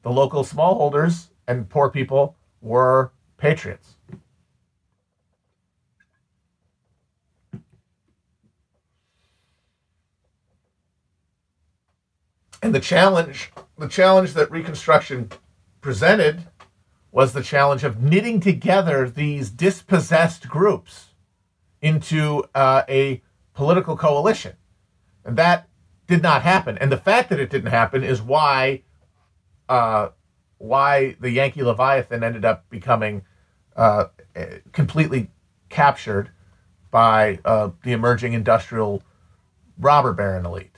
The 0.02 0.10
local 0.10 0.46
smallholders 0.46 1.28
and 1.46 1.70
poor 1.70 1.90
people 1.90 2.38
were 2.62 3.12
patriots. 3.36 3.98
And 12.64 12.74
the 12.74 12.80
challenge, 12.80 13.52
the 13.78 13.90
challenge 13.90 14.36
that 14.36 14.50
Reconstruction 14.50 15.32
presented 15.82 16.48
was 17.12 17.34
the 17.34 17.44
challenge 17.44 17.84
of 17.84 18.02
knitting 18.02 18.40
together 18.40 19.10
these 19.10 19.50
dispossessed 19.50 20.48
groups 20.48 21.08
into 21.82 22.46
uh, 22.56 22.84
a 22.88 23.22
political 23.60 23.98
coalition. 23.98 24.56
And 25.26 25.36
that 25.36 25.68
did 26.08 26.24
not 26.24 26.44
happen. 26.44 26.78
And 26.78 26.90
the 26.90 26.98
fact 26.98 27.30
that 27.30 27.42
it 27.42 27.50
didn't 27.50 27.72
happen 27.72 28.06
is 28.06 28.22
why 28.22 28.84
uh, 29.68 30.10
why 30.60 31.18
the 31.20 31.30
Yankee 31.30 31.62
Leviathan 31.62 32.24
ended 32.24 32.46
up 32.46 32.70
becoming 32.70 33.24
uh, 33.76 34.06
completely 34.72 35.30
captured 35.68 36.32
by 36.90 37.40
uh, 37.44 37.72
the 37.84 37.92
emerging 37.92 38.32
industrial 38.32 39.04
robber 39.78 40.14
baron 40.14 40.46
elite. 40.46 40.69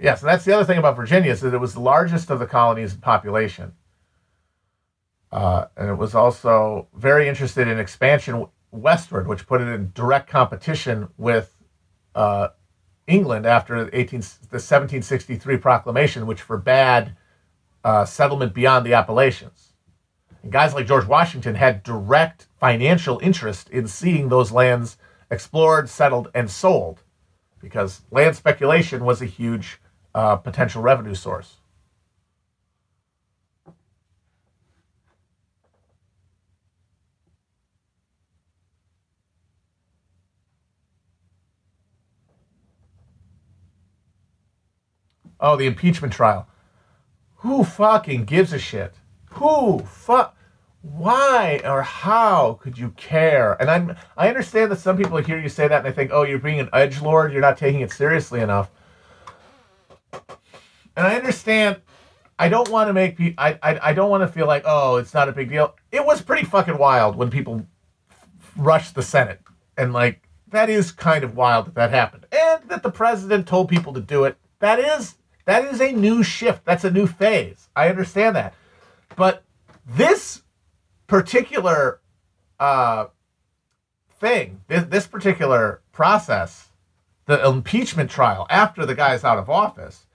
Yes, 0.00 0.22
and 0.22 0.28
that's 0.28 0.44
the 0.44 0.54
other 0.54 0.64
thing 0.64 0.78
about 0.78 0.96
Virginia 0.96 1.30
is 1.30 1.40
that 1.42 1.54
it 1.54 1.58
was 1.58 1.74
the 1.74 1.80
largest 1.80 2.30
of 2.30 2.38
the 2.38 2.46
colonies 2.46 2.94
in 2.94 3.00
population. 3.00 3.72
Uh, 5.30 5.66
and 5.76 5.88
it 5.90 5.94
was 5.94 6.14
also 6.14 6.88
very 6.94 7.28
interested 7.28 7.68
in 7.68 7.78
expansion 7.78 8.46
westward, 8.70 9.26
which 9.26 9.46
put 9.46 9.60
it 9.60 9.68
in 9.68 9.92
direct 9.94 10.28
competition 10.28 11.08
with 11.16 11.56
uh, 12.14 12.48
England 13.06 13.46
after 13.46 13.88
18, 13.92 14.20
the 14.20 14.60
1763 14.60 15.56
proclamation, 15.58 16.26
which 16.26 16.40
forbade 16.40 17.14
uh, 17.84 18.04
settlement 18.04 18.54
beyond 18.54 18.84
the 18.84 18.94
Appalachians. 18.94 19.72
And 20.42 20.52
guys 20.52 20.74
like 20.74 20.86
George 20.86 21.06
Washington 21.06 21.54
had 21.54 21.82
direct 21.82 22.46
financial 22.58 23.18
interest 23.20 23.70
in 23.70 23.88
seeing 23.88 24.28
those 24.28 24.52
lands 24.52 24.96
explored, 25.30 25.88
settled, 25.88 26.30
and 26.34 26.50
sold 26.50 27.02
because 27.60 28.02
land 28.10 28.36
speculation 28.36 29.04
was 29.04 29.22
a 29.22 29.26
huge 29.26 29.80
uh, 30.14 30.36
potential 30.36 30.82
revenue 30.82 31.14
source. 31.14 31.56
Oh, 45.40 45.56
the 45.56 45.66
impeachment 45.66 46.12
trial. 46.12 46.46
Who 47.36 47.64
fucking 47.64 48.24
gives 48.24 48.52
a 48.52 48.58
shit? 48.58 48.94
Who 49.32 49.80
fuck? 49.80 50.36
Why 50.80 51.60
or 51.64 51.82
how 51.82 52.58
could 52.62 52.78
you 52.78 52.90
care? 52.90 53.54
And 53.60 53.70
I'm 53.70 53.96
I 54.16 54.28
understand 54.28 54.70
that 54.70 54.78
some 54.78 54.96
people 54.96 55.18
hear 55.18 55.38
you 55.38 55.48
say 55.48 55.68
that 55.68 55.78
and 55.78 55.86
they 55.86 55.92
think, 55.92 56.12
oh, 56.14 56.22
you're 56.22 56.38
being 56.38 56.60
an 56.60 56.70
edge 56.72 57.02
lord. 57.02 57.32
You're 57.32 57.42
not 57.42 57.58
taking 57.58 57.80
it 57.80 57.92
seriously 57.92 58.40
enough 58.40 58.70
and 60.96 61.06
I 61.06 61.16
understand. 61.16 61.80
I 62.36 62.48
don't 62.48 62.68
want 62.68 62.88
to 62.88 62.92
make 62.92 63.16
people. 63.16 63.42
I, 63.42 63.58
I 63.62 63.90
I 63.90 63.92
don't 63.92 64.10
want 64.10 64.22
to 64.22 64.28
feel 64.28 64.46
like 64.46 64.64
oh 64.66 64.96
it's 64.96 65.14
not 65.14 65.28
a 65.28 65.32
big 65.32 65.50
deal. 65.50 65.76
It 65.92 66.04
was 66.04 66.20
pretty 66.20 66.44
fucking 66.44 66.78
wild 66.78 67.16
when 67.16 67.30
people 67.30 67.66
rushed 68.56 68.94
the 68.94 69.02
Senate 69.02 69.40
and 69.76 69.92
like 69.92 70.28
that 70.48 70.70
is 70.70 70.92
kind 70.92 71.24
of 71.24 71.36
wild 71.36 71.66
that 71.66 71.74
that 71.74 71.90
happened 71.90 72.26
and 72.32 72.68
that 72.68 72.82
the 72.82 72.90
president 72.90 73.46
told 73.46 73.68
people 73.68 73.92
to 73.92 74.00
do 74.00 74.24
it. 74.24 74.36
That 74.58 74.78
is 74.78 75.16
that 75.44 75.64
is 75.64 75.80
a 75.80 75.92
new 75.92 76.22
shift. 76.22 76.64
That's 76.64 76.84
a 76.84 76.90
new 76.90 77.06
phase. 77.06 77.68
I 77.76 77.88
understand 77.88 78.34
that, 78.36 78.54
but 79.16 79.44
this 79.86 80.42
particular 81.06 82.00
uh, 82.58 83.06
thing, 84.18 84.62
this, 84.68 84.84
this 84.84 85.06
particular 85.06 85.82
process, 85.92 86.70
the 87.26 87.46
impeachment 87.46 88.10
trial 88.10 88.46
after 88.50 88.84
the 88.84 88.94
guy's 88.94 89.24
out 89.24 89.38
of 89.38 89.48
office 89.48 90.06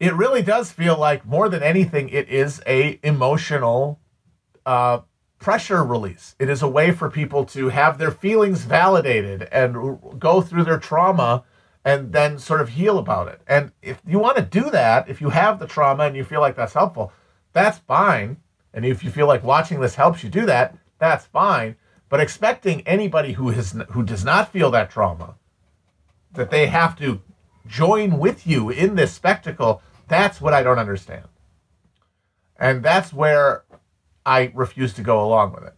it 0.00 0.14
really 0.14 0.42
does 0.42 0.72
feel 0.72 0.98
like 0.98 1.24
more 1.24 1.48
than 1.48 1.62
anything, 1.62 2.08
it 2.08 2.28
is 2.28 2.60
a 2.66 2.98
emotional 3.02 4.00
uh, 4.66 5.00
pressure 5.38 5.84
release. 5.84 6.34
It 6.38 6.48
is 6.48 6.62
a 6.62 6.68
way 6.68 6.90
for 6.90 7.10
people 7.10 7.44
to 7.46 7.68
have 7.68 7.98
their 7.98 8.10
feelings 8.10 8.64
validated 8.64 9.48
and 9.52 9.98
go 10.18 10.40
through 10.40 10.64
their 10.64 10.78
trauma 10.78 11.44
and 11.84 12.12
then 12.12 12.38
sort 12.38 12.60
of 12.60 12.70
heal 12.70 12.98
about 12.98 13.28
it. 13.28 13.40
And 13.46 13.70
if 13.82 14.00
you 14.06 14.18
want 14.18 14.36
to 14.36 14.42
do 14.42 14.70
that, 14.70 15.08
if 15.08 15.20
you 15.20 15.30
have 15.30 15.58
the 15.58 15.66
trauma 15.66 16.04
and 16.04 16.16
you 16.16 16.24
feel 16.24 16.40
like 16.40 16.56
that's 16.56 16.72
helpful, 16.72 17.12
that's 17.52 17.78
fine. 17.78 18.38
And 18.72 18.84
if 18.84 19.04
you 19.04 19.10
feel 19.10 19.26
like 19.26 19.44
watching 19.44 19.80
this 19.80 19.94
helps 19.94 20.24
you 20.24 20.30
do 20.30 20.46
that, 20.46 20.76
that's 20.98 21.26
fine. 21.26 21.76
But 22.08 22.20
expecting 22.20 22.80
anybody 22.86 23.32
who 23.32 23.50
has 23.50 23.72
who 23.90 24.02
does 24.02 24.24
not 24.24 24.52
feel 24.52 24.70
that 24.72 24.90
trauma 24.90 25.36
that 26.34 26.50
they 26.50 26.66
have 26.66 26.96
to 26.98 27.22
join 27.66 28.18
with 28.18 28.46
you 28.46 28.70
in 28.70 28.94
this 28.94 29.12
spectacle, 29.12 29.82
that's 30.08 30.40
what 30.40 30.54
I 30.54 30.62
don't 30.62 30.78
understand. 30.78 31.24
And 32.56 32.82
that's 32.82 33.12
where 33.12 33.64
I 34.24 34.52
refuse 34.54 34.92
to 34.94 35.02
go 35.02 35.24
along 35.24 35.52
with 35.52 35.64
it. 35.64 35.74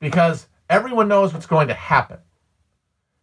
Because 0.00 0.48
everyone 0.68 1.08
knows 1.08 1.32
what's 1.32 1.46
going 1.46 1.68
to 1.68 1.74
happen. 1.74 2.18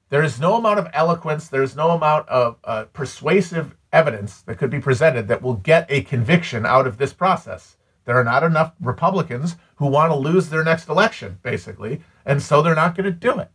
There 0.10 0.24
is 0.24 0.40
no 0.40 0.56
amount 0.56 0.80
of 0.80 0.88
eloquence, 0.94 1.50
there's 1.50 1.76
no 1.76 1.92
amount 1.92 2.30
of 2.30 2.58
uh, 2.64 2.86
persuasive 2.86 3.76
evidence 3.92 4.42
that 4.44 4.58
could 4.58 4.70
be 4.70 4.80
presented 4.80 5.28
that 5.28 5.42
will 5.42 5.56
get 5.56 5.86
a 5.90 6.02
conviction 6.02 6.66
out 6.66 6.88
of 6.88 6.98
this 6.98 7.14
process. 7.14 7.78
There 8.06 8.16
are 8.16 8.24
not 8.24 8.44
enough 8.44 8.74
Republicans 8.80 9.58
who 9.76 9.88
want 9.88 10.12
to 10.12 10.18
lose 10.18 10.50
their 10.50 10.64
next 10.64 10.88
election, 10.88 11.40
basically, 11.44 12.02
and 12.26 12.42
so 12.42 12.62
they're 12.62 12.76
not 12.76 12.96
going 12.96 13.06
to 13.06 13.12
do 13.12 13.38
it. 13.40 13.52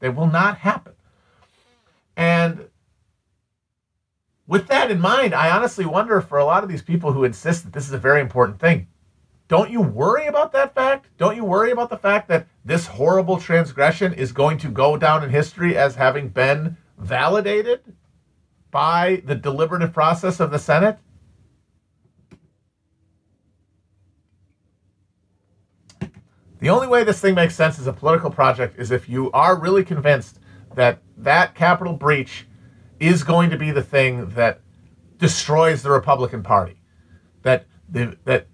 They 0.00 0.10
will 0.10 0.26
not 0.26 0.58
happen. 0.58 0.93
And 2.16 2.68
with 4.46 4.68
that 4.68 4.90
in 4.90 5.00
mind, 5.00 5.34
I 5.34 5.50
honestly 5.50 5.86
wonder 5.86 6.20
for 6.20 6.38
a 6.38 6.44
lot 6.44 6.62
of 6.62 6.68
these 6.68 6.82
people 6.82 7.12
who 7.12 7.24
insist 7.24 7.64
that 7.64 7.72
this 7.72 7.86
is 7.86 7.92
a 7.92 7.98
very 7.98 8.20
important 8.20 8.60
thing, 8.60 8.88
don't 9.48 9.70
you 9.70 9.80
worry 9.80 10.26
about 10.26 10.52
that 10.52 10.74
fact? 10.74 11.08
Don't 11.18 11.36
you 11.36 11.44
worry 11.44 11.70
about 11.70 11.90
the 11.90 11.98
fact 11.98 12.28
that 12.28 12.46
this 12.64 12.86
horrible 12.86 13.38
transgression 13.38 14.14
is 14.14 14.32
going 14.32 14.58
to 14.58 14.68
go 14.68 14.96
down 14.96 15.22
in 15.22 15.30
history 15.30 15.76
as 15.76 15.96
having 15.96 16.28
been 16.28 16.76
validated 16.98 17.80
by 18.70 19.22
the 19.26 19.34
deliberative 19.34 19.92
process 19.92 20.40
of 20.40 20.50
the 20.50 20.58
Senate? 20.58 20.98
The 26.60 26.70
only 26.70 26.86
way 26.86 27.04
this 27.04 27.20
thing 27.20 27.34
makes 27.34 27.54
sense 27.54 27.78
as 27.78 27.86
a 27.86 27.92
political 27.92 28.30
project 28.30 28.78
is 28.78 28.90
if 28.90 29.08
you 29.08 29.30
are 29.32 29.60
really 29.60 29.84
convinced 29.84 30.40
that 30.74 31.00
that 31.16 31.54
Capitol 31.54 31.94
breach 31.94 32.46
is 33.00 33.22
going 33.22 33.50
to 33.50 33.56
be 33.56 33.70
the 33.70 33.82
thing 33.82 34.30
that 34.30 34.60
destroys 35.18 35.82
the 35.82 35.90
Republican 35.90 36.42
Party. 36.42 36.80
That 37.42 37.66
the 37.88 38.16
that 38.24 38.46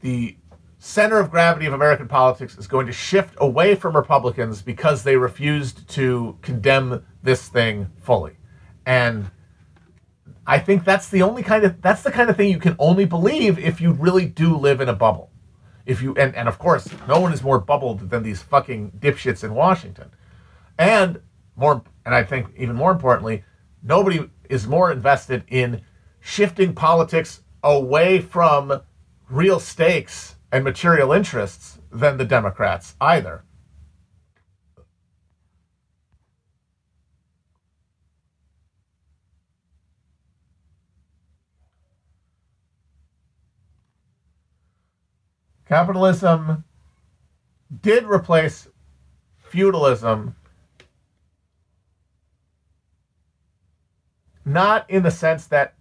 the 0.00 0.36
center 0.78 1.18
of 1.18 1.30
gravity 1.30 1.64
of 1.64 1.72
American 1.72 2.06
politics 2.06 2.58
is 2.58 2.66
going 2.66 2.86
to 2.86 2.92
shift 2.92 3.34
away 3.38 3.74
from 3.74 3.96
Republicans 3.96 4.60
because 4.60 5.02
they 5.02 5.16
refused 5.16 5.88
to 5.88 6.36
condemn 6.42 7.02
this 7.22 7.48
thing 7.48 7.90
fully. 8.02 8.36
And 8.84 9.30
I 10.46 10.58
think 10.58 10.84
that's 10.84 11.08
the 11.08 11.22
only 11.22 11.42
kind 11.42 11.64
of 11.64 11.80
that's 11.80 12.02
the 12.02 12.12
kind 12.12 12.28
of 12.28 12.36
thing 12.36 12.50
you 12.50 12.58
can 12.58 12.76
only 12.78 13.06
believe 13.06 13.58
if 13.58 13.80
you 13.80 13.92
really 13.92 14.26
do 14.26 14.56
live 14.56 14.80
in 14.80 14.88
a 14.88 14.94
bubble. 14.94 15.30
If 15.86 16.02
you 16.02 16.14
and, 16.16 16.34
and 16.34 16.48
of 16.48 16.58
course, 16.58 16.88
no 17.08 17.20
one 17.20 17.32
is 17.32 17.42
more 17.42 17.58
bubbled 17.58 18.10
than 18.10 18.22
these 18.22 18.42
fucking 18.42 18.92
dipshits 18.98 19.42
in 19.42 19.54
Washington. 19.54 20.10
And 20.78 21.20
more 21.56 21.82
and 22.04 22.14
I 22.14 22.22
think 22.24 22.48
even 22.56 22.76
more 22.76 22.92
importantly, 22.92 23.44
nobody 23.82 24.28
is 24.48 24.66
more 24.66 24.90
invested 24.90 25.44
in 25.48 25.82
shifting 26.20 26.74
politics 26.74 27.42
away 27.62 28.20
from 28.20 28.82
real 29.28 29.58
stakes 29.60 30.36
and 30.52 30.64
material 30.64 31.12
interests 31.12 31.78
than 31.90 32.16
the 32.16 32.24
Democrats 32.24 32.94
either. 33.00 33.44
Capitalism 45.66 46.64
did 47.80 48.04
replace 48.04 48.68
feudalism 49.38 50.36
not 54.44 54.88
in 54.90 55.02
the 55.02 55.10
sense 55.10 55.46
that 55.46 55.74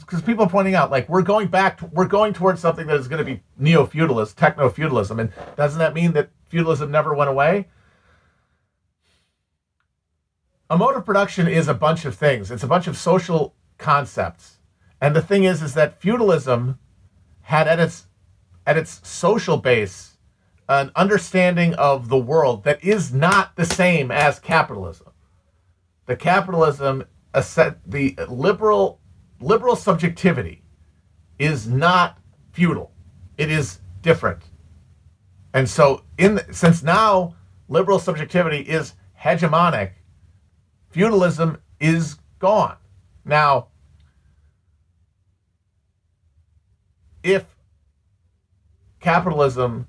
because 0.00 0.22
people 0.22 0.44
are 0.44 0.48
pointing 0.48 0.74
out 0.74 0.90
like 0.90 1.08
we're 1.08 1.22
going 1.22 1.48
back, 1.48 1.78
to, 1.78 1.86
we're 1.86 2.06
going 2.06 2.32
towards 2.32 2.60
something 2.60 2.86
that 2.86 2.96
is 2.96 3.08
going 3.08 3.18
to 3.18 3.24
be 3.24 3.42
neo 3.58 3.86
feudalist, 3.86 4.36
techno 4.36 4.68
feudalism, 4.68 5.18
and 5.18 5.32
doesn't 5.56 5.80
that 5.80 5.94
mean 5.94 6.12
that 6.12 6.30
feudalism 6.48 6.90
never 6.90 7.12
went 7.12 7.28
away? 7.28 7.66
A 10.70 10.76
mode 10.76 10.96
of 10.96 11.04
production 11.04 11.48
is 11.48 11.68
a 11.68 11.74
bunch 11.74 12.04
of 12.04 12.14
things. 12.14 12.50
It's 12.50 12.62
a 12.62 12.68
bunch 12.68 12.86
of 12.86 12.96
social 12.96 13.54
concepts, 13.78 14.58
and 15.00 15.14
the 15.14 15.22
thing 15.22 15.44
is, 15.44 15.62
is 15.62 15.74
that 15.74 16.00
feudalism 16.00 16.78
had 17.42 17.68
at 17.68 17.80
its 17.80 18.06
at 18.66 18.76
its 18.76 19.06
social 19.08 19.56
base 19.56 20.16
an 20.68 20.90
understanding 20.96 21.74
of 21.74 22.08
the 22.08 22.18
world 22.18 22.64
that 22.64 22.82
is 22.82 23.14
not 23.14 23.54
the 23.56 23.64
same 23.64 24.10
as 24.10 24.40
capitalism. 24.40 25.08
The 26.06 26.16
capitalism, 26.16 27.04
the 27.86 28.16
liberal 28.28 29.00
liberal 29.40 29.76
subjectivity 29.76 30.62
is 31.38 31.66
not 31.66 32.18
feudal. 32.52 32.92
It 33.36 33.50
is 33.50 33.80
different. 34.00 34.42
And 35.52 35.68
so 35.68 36.04
in 36.18 36.40
since 36.52 36.82
now 36.82 37.34
liberal 37.68 37.98
subjectivity 37.98 38.60
is 38.60 38.94
hegemonic, 39.20 39.92
feudalism 40.90 41.58
is 41.80 42.16
gone. 42.38 42.76
Now 43.24 43.68
if 47.22 47.44
capitalism 49.00 49.86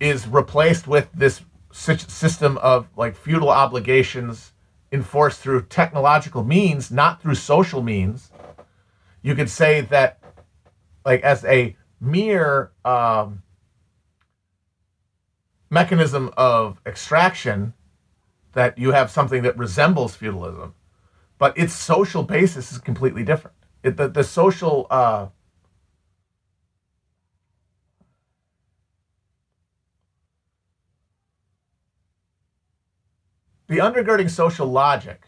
is 0.00 0.26
replaced 0.26 0.88
with 0.88 1.08
this 1.14 1.42
system 1.72 2.58
of 2.58 2.88
like 2.96 3.16
feudal 3.16 3.50
obligations 3.50 4.51
enforced 4.92 5.40
through 5.40 5.62
technological 5.62 6.44
means, 6.44 6.90
not 6.90 7.22
through 7.22 7.34
social 7.34 7.82
means, 7.82 8.30
you 9.22 9.34
could 9.34 9.48
say 9.48 9.80
that, 9.80 10.18
like, 11.04 11.22
as 11.22 11.44
a 11.44 11.76
mere 12.00 12.72
um, 12.84 13.42
mechanism 15.70 16.30
of 16.36 16.78
extraction, 16.84 17.72
that 18.52 18.76
you 18.76 18.92
have 18.92 19.10
something 19.10 19.42
that 19.42 19.56
resembles 19.56 20.14
feudalism, 20.14 20.74
but 21.38 21.56
its 21.56 21.72
social 21.72 22.22
basis 22.22 22.70
is 22.70 22.78
completely 22.78 23.24
different. 23.24 23.56
It, 23.82 23.96
the, 23.96 24.08
the 24.08 24.24
social 24.24 24.86
uh, 24.90 25.28
the 33.72 33.78
undergirding 33.78 34.28
social 34.28 34.66
logic 34.66 35.26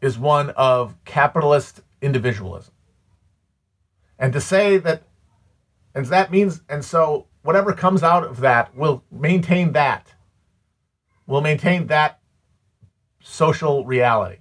is 0.00 0.18
one 0.18 0.48
of 0.50 0.96
capitalist 1.04 1.82
individualism. 2.00 2.72
And 4.18 4.32
to 4.32 4.40
say 4.40 4.78
that, 4.78 5.02
and 5.94 6.06
that 6.06 6.32
means, 6.32 6.62
and 6.70 6.82
so 6.82 7.26
whatever 7.42 7.74
comes 7.74 8.02
out 8.02 8.24
of 8.24 8.40
that 8.40 8.74
will 8.74 9.04
maintain 9.10 9.72
that, 9.72 10.14
will 11.26 11.42
maintain 11.42 11.88
that 11.88 12.18
social 13.20 13.84
reality. 13.84 14.38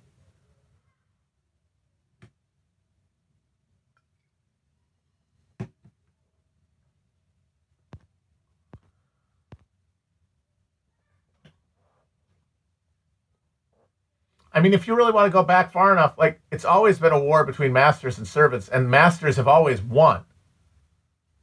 I 14.54 14.60
mean, 14.60 14.74
if 14.74 14.88
you 14.88 14.96
really 14.96 15.12
want 15.12 15.28
to 15.28 15.34
go 15.34 15.44
back 15.44 15.72
far 15.72 15.94
enough, 15.94 16.18
like 16.18 16.42
it's 16.52 16.66
always 16.66 17.00
been 17.00 17.14
a 17.14 17.20
war 17.20 17.46
between 17.46 17.72
masters 17.72 18.18
and 18.18 18.28
servants, 18.28 18.68
and 18.68 18.90
masters 18.90 19.38
have 19.38 19.48
always 19.48 19.82
won. 19.82 20.26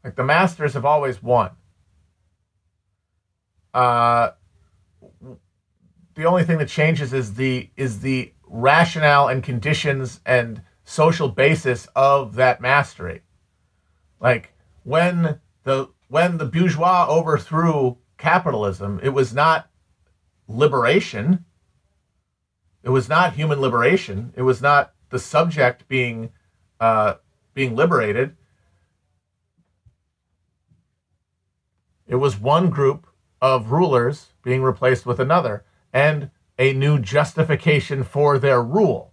Like 0.05 0.17
the 0.17 0.25
masters 0.25 0.75
have 0.75 0.85
always 0.85 1.23
won. 1.23 1.51
Uh, 3.73 4.31
the 6.15 6.25
only 6.25 6.45
thing 6.45 6.59
that 6.59 6.69
changes 6.69 7.13
is 7.13 7.35
the 7.35 7.71
is 7.77 8.01
the 8.01 8.33
rationale 8.47 9.29
and 9.29 9.43
conditions 9.43 10.21
and 10.27 10.63
social 10.85 11.29
basis 11.29 11.87
of 11.95 12.35
that 12.35 12.61
mastery. 12.61 13.23
Like 14.21 14.53
when 14.85 15.41
the 15.65 15.91
when 16.09 16.39
the 16.39 16.47
bourgeois 16.47 17.07
overthrew 17.09 17.97
capitalism, 18.17 19.01
it 19.03 19.11
was 19.11 19.33
not 19.33 19.71
liberation 20.49 21.45
it 22.89 22.91
was 22.91 23.07
not 23.07 23.35
human 23.35 23.61
liberation. 23.61 24.33
It 24.35 24.41
was 24.41 24.63
not 24.63 24.95
the 25.11 25.19
subject 25.19 25.87
being 25.89 26.31
uh, 26.81 27.17
being 27.53 27.77
liberated. 27.77 28.35
It 32.07 32.15
was 32.15 32.41
one 32.41 32.71
group 32.71 33.07
of 33.43 33.73
rulers 33.73 34.33
being 34.43 34.63
replaced 34.63 35.05
with 35.05 35.21
another, 35.21 35.67
and 35.93 36.31
a 36.59 36.73
new 36.73 36.99
justification 36.99 38.05
for 38.05 38.39
their 38.39 38.63
rule. 38.63 39.13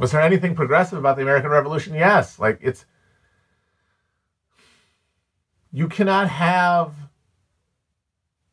Was 0.00 0.12
there 0.12 0.22
anything 0.22 0.54
progressive 0.54 0.98
about 0.98 1.16
the 1.16 1.22
American 1.22 1.50
Revolution? 1.50 1.92
Yes. 1.94 2.38
Like 2.38 2.58
it's 2.62 2.86
you 5.70 5.88
cannot 5.88 6.28
have 6.28 6.94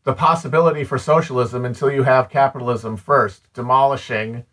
the 0.03 0.13
possibility 0.13 0.83
for 0.83 0.97
socialism 0.97 1.63
until 1.63 1.89
you 1.89 2.03
have 2.03 2.29
capitalism 2.29 2.97
first, 2.97 3.51
demolishing 3.53 4.43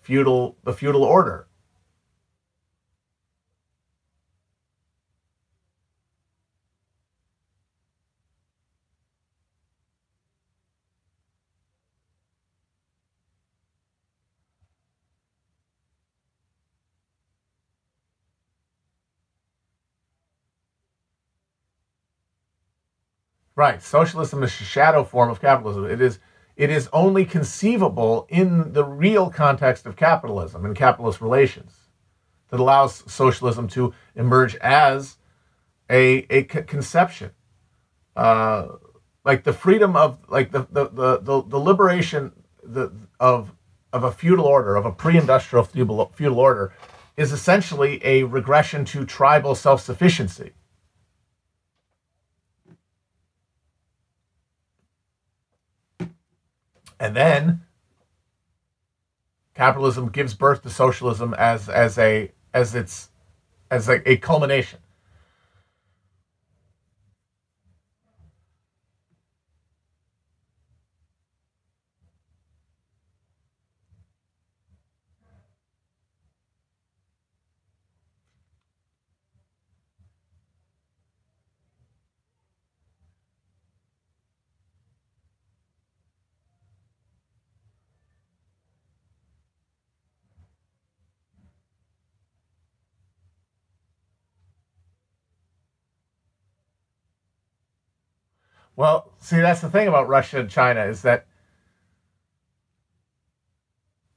feudal 0.00 0.56
the 0.64 0.72
feudal 0.72 1.04
order. 1.04 1.46
Right. 23.60 23.82
Socialism 23.82 24.42
is 24.42 24.58
a 24.58 24.64
shadow 24.64 25.04
form 25.04 25.28
of 25.28 25.38
capitalism. 25.38 25.84
It 25.84 26.00
is 26.00 26.18
it 26.56 26.70
is 26.70 26.88
only 26.94 27.26
conceivable 27.26 28.26
in 28.30 28.72
the 28.72 28.86
real 28.86 29.28
context 29.28 29.84
of 29.84 29.96
capitalism 29.96 30.64
and 30.64 30.74
capitalist 30.74 31.20
relations 31.20 31.76
that 32.48 32.58
allows 32.58 33.04
socialism 33.12 33.68
to 33.68 33.92
emerge 34.16 34.56
as 34.62 35.18
a, 35.90 36.24
a 36.30 36.44
conception. 36.44 37.32
Uh, 38.16 38.76
like 39.26 39.44
the 39.44 39.52
freedom 39.52 39.94
of 39.94 40.16
like 40.30 40.52
the 40.52 40.66
the, 40.70 40.88
the, 40.88 41.18
the, 41.18 41.42
the 41.42 41.58
liberation 41.58 42.32
the, 42.62 42.90
of 43.20 43.52
of 43.92 44.04
a 44.04 44.10
feudal 44.10 44.46
order, 44.46 44.74
of 44.74 44.86
a 44.86 44.92
pre-industrial 44.92 45.64
feudal, 45.64 46.10
feudal 46.14 46.38
order, 46.38 46.72
is 47.18 47.30
essentially 47.30 48.00
a 48.06 48.22
regression 48.22 48.86
to 48.86 49.04
tribal 49.04 49.54
self-sufficiency. 49.54 50.52
And 57.00 57.16
then 57.16 57.62
capitalism 59.54 60.10
gives 60.10 60.34
birth 60.34 60.62
to 60.62 60.70
socialism 60.70 61.34
as 61.34 61.68
as 61.68 61.98
a 61.98 62.30
as 62.54 62.74
its 62.74 63.10
as 63.70 63.88
a, 63.88 64.08
a 64.08 64.18
culmination. 64.18 64.78
Well, 98.80 99.12
see, 99.18 99.38
that's 99.38 99.60
the 99.60 99.68
thing 99.68 99.88
about 99.88 100.08
Russia 100.08 100.40
and 100.40 100.48
China 100.48 100.82
is 100.86 101.02
that 101.02 101.26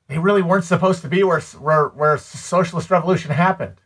they 0.07 0.17
really 0.17 0.41
weren't 0.41 0.63
supposed 0.63 1.01
to 1.01 1.09
be 1.09 1.21
where 1.21 1.41
where 1.41 1.89
where 1.89 2.17
socialist 2.17 2.89
revolution 2.89 3.31
happened. 3.31 3.81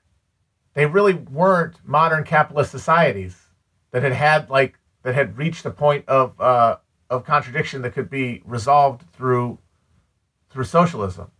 They 0.75 0.85
really 0.85 1.15
weren't 1.15 1.77
modern 1.83 2.25
capitalist 2.25 2.69
societies 2.69 3.35
that 3.89 4.03
had 4.03 4.13
had 4.13 4.51
like 4.51 4.77
that 5.01 5.15
had 5.15 5.35
reached 5.39 5.65
a 5.65 5.71
point 5.71 6.07
of 6.07 6.39
uh, 6.39 6.77
of 7.09 7.25
contradiction 7.25 7.81
that 7.81 7.93
could 7.93 8.11
be 8.11 8.43
resolved 8.45 9.01
through 9.13 9.57
through 10.51 10.65
socialism. 10.65 11.31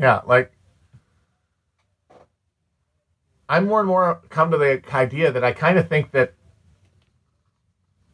Yeah, 0.00 0.22
like 0.26 0.50
I'm 3.50 3.66
more 3.66 3.80
and 3.80 3.88
more 3.88 4.22
come 4.30 4.50
to 4.50 4.56
the 4.56 4.82
idea 4.94 5.30
that 5.30 5.44
I 5.44 5.52
kind 5.52 5.78
of 5.78 5.90
think 5.90 6.12
that 6.12 6.32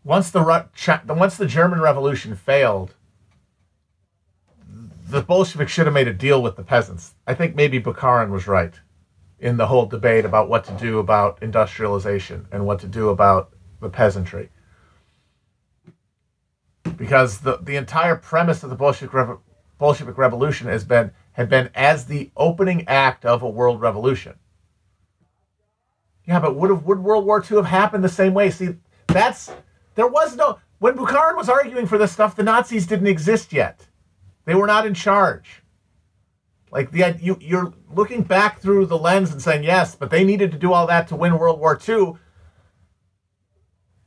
once 0.03 0.31
the 0.31 0.43
once 1.09 1.37
the 1.37 1.47
German 1.47 1.81
Revolution 1.81 2.35
failed, 2.35 2.95
the 5.09 5.23
Bolsheviks 5.23 5.71
should 5.71 5.87
have 5.87 5.95
made 5.95 6.09
a 6.09 6.13
deal 6.13 6.43
with 6.43 6.57
the 6.57 6.65
peasants. 6.65 7.15
I 7.25 7.35
think 7.35 7.55
maybe 7.55 7.81
Bukharin 7.81 8.31
was 8.31 8.49
right 8.49 8.75
in 9.39 9.57
the 9.57 9.67
whole 9.69 9.87
debate 9.87 10.25
about 10.25 10.49
what 10.49 10.65
to 10.65 10.73
do 10.73 10.99
about 10.99 11.41
industrialization 11.41 12.49
and 12.51 12.67
what 12.67 12.81
to 12.81 12.89
do 12.89 13.11
about 13.11 13.51
the 13.81 13.91
peasantry. 13.91 14.49
Because 16.97 17.39
the, 17.39 17.59
the 17.59 17.77
entire 17.77 18.17
premise 18.17 18.65
of 18.65 18.71
the 18.71 18.77
Bolshevik, 18.77 19.39
Bolshevik 19.79 20.19
Revolution 20.19 20.67
has 20.67 20.85
been 20.85 21.13
had 21.37 21.51
been 21.51 21.69
as 21.75 22.07
the 22.07 22.31
opening 22.35 22.89
act 22.89 23.27
of 23.27 23.43
a 23.43 23.49
world 23.49 23.79
revolution. 23.79 24.37
Yeah, 26.25 26.41
but 26.41 26.57
would 26.57 26.71
have 26.71 26.85
would 26.85 26.99
World 26.99 27.27
War 27.27 27.45
II 27.49 27.59
have 27.59 27.67
happened 27.67 28.03
the 28.03 28.09
same 28.09 28.33
way? 28.33 28.51
See, 28.51 28.77
that's 29.07 29.53
there 29.97 30.07
was 30.07 30.35
no 30.35 30.59
when 30.79 30.97
Bukharin 30.97 31.37
was 31.37 31.51
arguing 31.51 31.87
for 31.87 31.99
this 31.99 32.11
stuff, 32.11 32.37
the 32.37 32.43
Nazis 32.43 32.87
didn't 32.87 33.07
exist 33.07 33.53
yet. 33.53 33.87
They 34.47 34.55
were 34.55 34.67
not 34.67 34.87
in 34.87 34.95
charge. 34.95 35.63
Like 36.73 36.91
the 36.91 37.15
you 37.21 37.37
you're 37.39 37.75
looking 37.93 38.23
back 38.23 38.61
through 38.61 38.87
the 38.87 38.99
lens 38.99 39.31
and 39.31 39.43
saying 39.43 39.63
yes, 39.63 39.95
but 39.95 40.11
they 40.11 40.25
needed 40.25 40.51
to 40.53 40.59
do 40.59 40.73
all 40.73 40.87
that 40.87 41.07
to 41.09 41.17
win 41.17 41.39
World 41.39 41.61
War 41.61 41.79
II. 41.87 42.15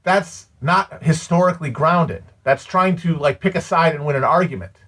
That's 0.01 0.47
not 0.61 1.03
historically 1.03 1.69
grounded. 1.69 2.23
That's 2.43 2.65
trying 2.65 2.95
to 2.97 3.15
like 3.17 3.39
pick 3.39 3.53
a 3.53 3.61
side 3.61 3.93
and 3.93 4.03
win 4.03 4.15
an 4.15 4.23
argument. 4.23 4.82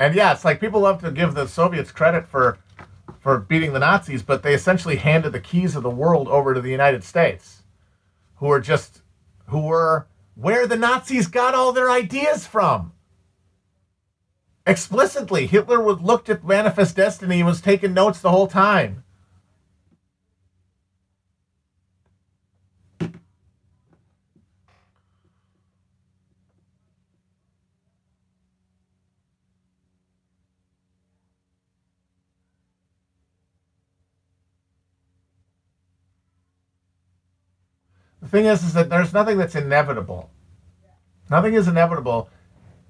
And 0.00 0.14
yeah, 0.14 0.32
it's 0.32 0.46
like 0.46 0.60
people 0.60 0.80
love 0.80 1.02
to 1.02 1.10
give 1.12 1.34
the 1.34 1.46
Soviets 1.46 1.92
credit 1.92 2.26
for 2.26 2.58
for 3.20 3.38
beating 3.38 3.74
the 3.74 3.78
Nazis, 3.78 4.22
but 4.22 4.42
they 4.42 4.54
essentially 4.54 4.96
handed 4.96 5.32
the 5.32 5.40
keys 5.40 5.76
of 5.76 5.82
the 5.82 5.90
world 5.90 6.26
over 6.26 6.54
to 6.54 6.60
the 6.62 6.70
United 6.70 7.04
States, 7.04 7.64
who 8.36 8.46
were 8.46 8.60
just 8.60 9.02
who 9.48 9.60
were 9.60 10.06
where 10.34 10.66
the 10.66 10.76
Nazis 10.76 11.26
got 11.26 11.54
all 11.54 11.72
their 11.72 11.90
ideas 11.90 12.46
from. 12.46 12.92
Explicitly, 14.66 15.46
Hitler 15.46 15.82
would 15.82 16.00
looked 16.00 16.30
at 16.30 16.44
Manifest 16.44 16.96
Destiny 16.96 17.40
and 17.40 17.46
was 17.46 17.60
taking 17.60 17.92
notes 17.92 18.20
the 18.20 18.30
whole 18.30 18.46
time. 18.46 19.04
Thing 38.30 38.46
is, 38.46 38.62
is 38.62 38.72
that 38.74 38.88
there's 38.88 39.12
nothing 39.12 39.38
that's 39.38 39.54
inevitable. 39.54 40.30
Nothing 41.28 41.54
is 41.54 41.68
inevitable. 41.68 42.28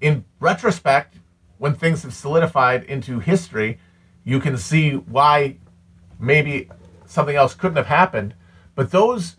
In 0.01 0.25
retrospect, 0.39 1.17
when 1.59 1.75
things 1.75 2.03
have 2.03 2.15
solidified 2.15 2.85
into 2.85 3.19
history, 3.19 3.79
you 4.25 4.41
can 4.41 4.57
see 4.57 4.93
why 4.93 5.57
maybe 6.19 6.71
something 7.07 7.37
else 7.37 7.55
couldn't 7.55 7.77
have 7.77 7.87
happened. 7.87 8.35
But 8.75 8.91
those 8.91 9.37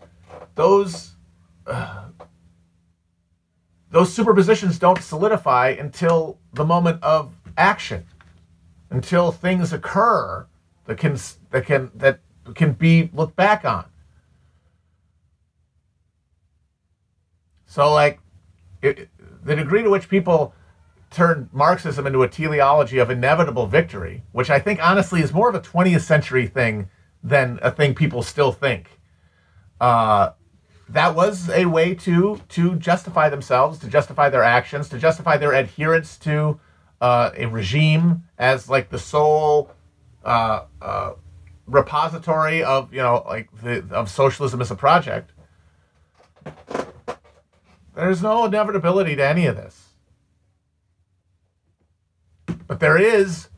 those 0.54 1.16
uh, 1.66 2.06
those 3.90 4.14
superpositions 4.16 4.78
don't 4.78 5.02
solidify 5.02 5.76
until 5.78 6.38
the 6.52 6.64
moment 6.64 7.02
of 7.02 7.34
action, 7.56 8.06
until 8.90 9.32
things 9.32 9.72
occur 9.72 10.46
that 10.86 10.98
can 10.98 11.18
that 11.50 11.66
can 11.66 11.90
that 11.94 12.20
can 12.54 12.72
be 12.72 13.10
looked 13.12 13.36
back 13.36 13.64
on. 13.64 13.84
So, 17.72 17.90
like, 17.90 18.20
it, 18.82 19.08
the 19.42 19.56
degree 19.56 19.82
to 19.82 19.88
which 19.88 20.10
people 20.10 20.54
turn 21.10 21.48
Marxism 21.54 22.06
into 22.06 22.22
a 22.22 22.28
teleology 22.28 22.98
of 22.98 23.08
inevitable 23.08 23.66
victory, 23.66 24.24
which 24.32 24.50
I 24.50 24.58
think 24.58 24.78
honestly 24.86 25.22
is 25.22 25.32
more 25.32 25.48
of 25.48 25.54
a 25.54 25.60
20th 25.60 26.02
century 26.02 26.46
thing 26.46 26.90
than 27.22 27.58
a 27.62 27.70
thing 27.70 27.94
people 27.94 28.22
still 28.22 28.52
think. 28.52 29.00
Uh, 29.80 30.32
that 30.90 31.14
was 31.14 31.48
a 31.48 31.64
way 31.64 31.94
to 31.94 32.42
to 32.50 32.76
justify 32.76 33.30
themselves, 33.30 33.78
to 33.78 33.88
justify 33.88 34.28
their 34.28 34.42
actions, 34.42 34.90
to 34.90 34.98
justify 34.98 35.38
their 35.38 35.54
adherence 35.54 36.18
to 36.18 36.60
uh, 37.00 37.30
a 37.38 37.46
regime 37.46 38.24
as 38.36 38.68
like 38.68 38.90
the 38.90 38.98
sole 38.98 39.70
uh, 40.26 40.64
uh 40.82 41.12
repository 41.66 42.62
of 42.62 42.92
you 42.92 43.00
know 43.00 43.24
like 43.26 43.48
the, 43.62 43.82
of 43.92 44.10
socialism 44.10 44.60
as 44.60 44.70
a 44.70 44.76
project. 44.76 45.32
There's 47.94 48.22
no 48.22 48.44
inevitability 48.46 49.16
to 49.16 49.26
any 49.26 49.46
of 49.46 49.56
this. 49.56 49.88
But 52.66 52.80
there 52.80 52.96
is 52.96 53.48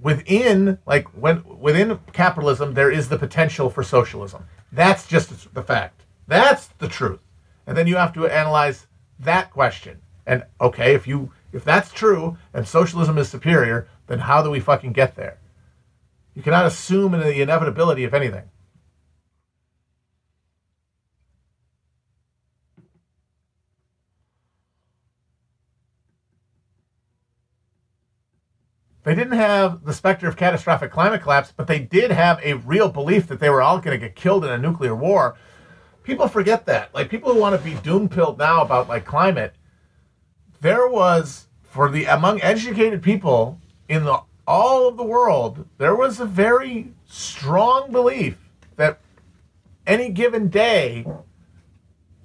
within 0.00 0.78
like 0.86 1.06
when 1.08 1.44
within 1.60 1.98
capitalism 2.12 2.74
there 2.74 2.90
is 2.90 3.08
the 3.08 3.18
potential 3.18 3.70
for 3.70 3.82
socialism. 3.82 4.46
That's 4.70 5.06
just 5.06 5.54
the 5.54 5.62
fact. 5.62 6.02
That's 6.26 6.68
the 6.78 6.88
truth. 6.88 7.20
And 7.66 7.76
then 7.76 7.86
you 7.86 7.96
have 7.96 8.12
to 8.14 8.26
analyze 8.26 8.86
that 9.18 9.50
question. 9.50 10.00
And 10.26 10.44
okay, 10.60 10.94
if 10.94 11.06
you 11.06 11.32
if 11.52 11.64
that's 11.64 11.92
true 11.92 12.38
and 12.54 12.66
socialism 12.66 13.18
is 13.18 13.28
superior, 13.28 13.88
then 14.06 14.20
how 14.20 14.42
do 14.42 14.50
we 14.50 14.60
fucking 14.60 14.92
get 14.92 15.14
there? 15.14 15.38
You 16.34 16.42
cannot 16.42 16.66
assume 16.66 17.12
the 17.12 17.42
inevitability 17.42 18.04
of 18.04 18.14
anything. 18.14 18.44
They 29.04 29.14
didn't 29.14 29.32
have 29.32 29.84
the 29.84 29.92
specter 29.92 30.28
of 30.28 30.36
catastrophic 30.36 30.92
climate 30.92 31.22
collapse, 31.22 31.52
but 31.56 31.66
they 31.66 31.80
did 31.80 32.12
have 32.12 32.38
a 32.42 32.54
real 32.54 32.88
belief 32.88 33.26
that 33.26 33.40
they 33.40 33.50
were 33.50 33.62
all 33.62 33.78
going 33.78 33.98
to 33.98 34.06
get 34.06 34.14
killed 34.14 34.44
in 34.44 34.50
a 34.50 34.58
nuclear 34.58 34.94
war. 34.94 35.36
People 36.04 36.28
forget 36.28 36.66
that. 36.66 36.94
Like 36.94 37.08
people 37.10 37.32
who 37.32 37.40
want 37.40 37.56
to 37.56 37.68
be 37.68 37.74
doom 37.80 38.08
pilled 38.08 38.38
now 38.38 38.62
about 38.62 38.88
like 38.88 39.04
climate, 39.04 39.54
there 40.60 40.88
was 40.88 41.48
for 41.62 41.90
the 41.90 42.04
among 42.04 42.40
educated 42.42 43.02
people 43.02 43.60
in 43.88 44.04
the 44.04 44.20
all 44.46 44.88
of 44.88 44.96
the 44.96 45.04
world, 45.04 45.66
there 45.78 45.94
was 45.94 46.20
a 46.20 46.24
very 46.24 46.92
strong 47.06 47.92
belief 47.92 48.36
that 48.76 49.00
any 49.86 50.10
given 50.10 50.48
day 50.48 51.06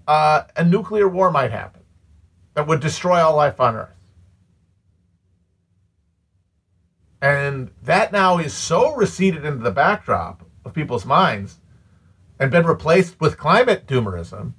uh, 0.07 0.43
a 0.55 0.63
nuclear 0.63 1.07
war 1.07 1.32
might 1.32 1.51
happen 1.51 1.82
that 2.53 2.67
would 2.67 2.80
destroy 2.80 3.19
all 3.19 3.36
life 3.36 3.59
on 3.59 3.75
Earth. 3.75 3.97
And 7.22 7.72
that 7.84 8.11
now 8.11 8.38
is 8.38 8.53
so 8.53 8.95
receded 8.95 9.43
into 9.43 9.63
the 9.63 9.72
backdrop 9.72 10.43
of 10.63 10.74
people's 10.74 11.05
minds 11.05 11.59
and 12.39 12.51
been 12.51 12.65
replaced 12.65 13.20
with 13.20 13.38
climate 13.38 13.88
doomerism 13.88 14.53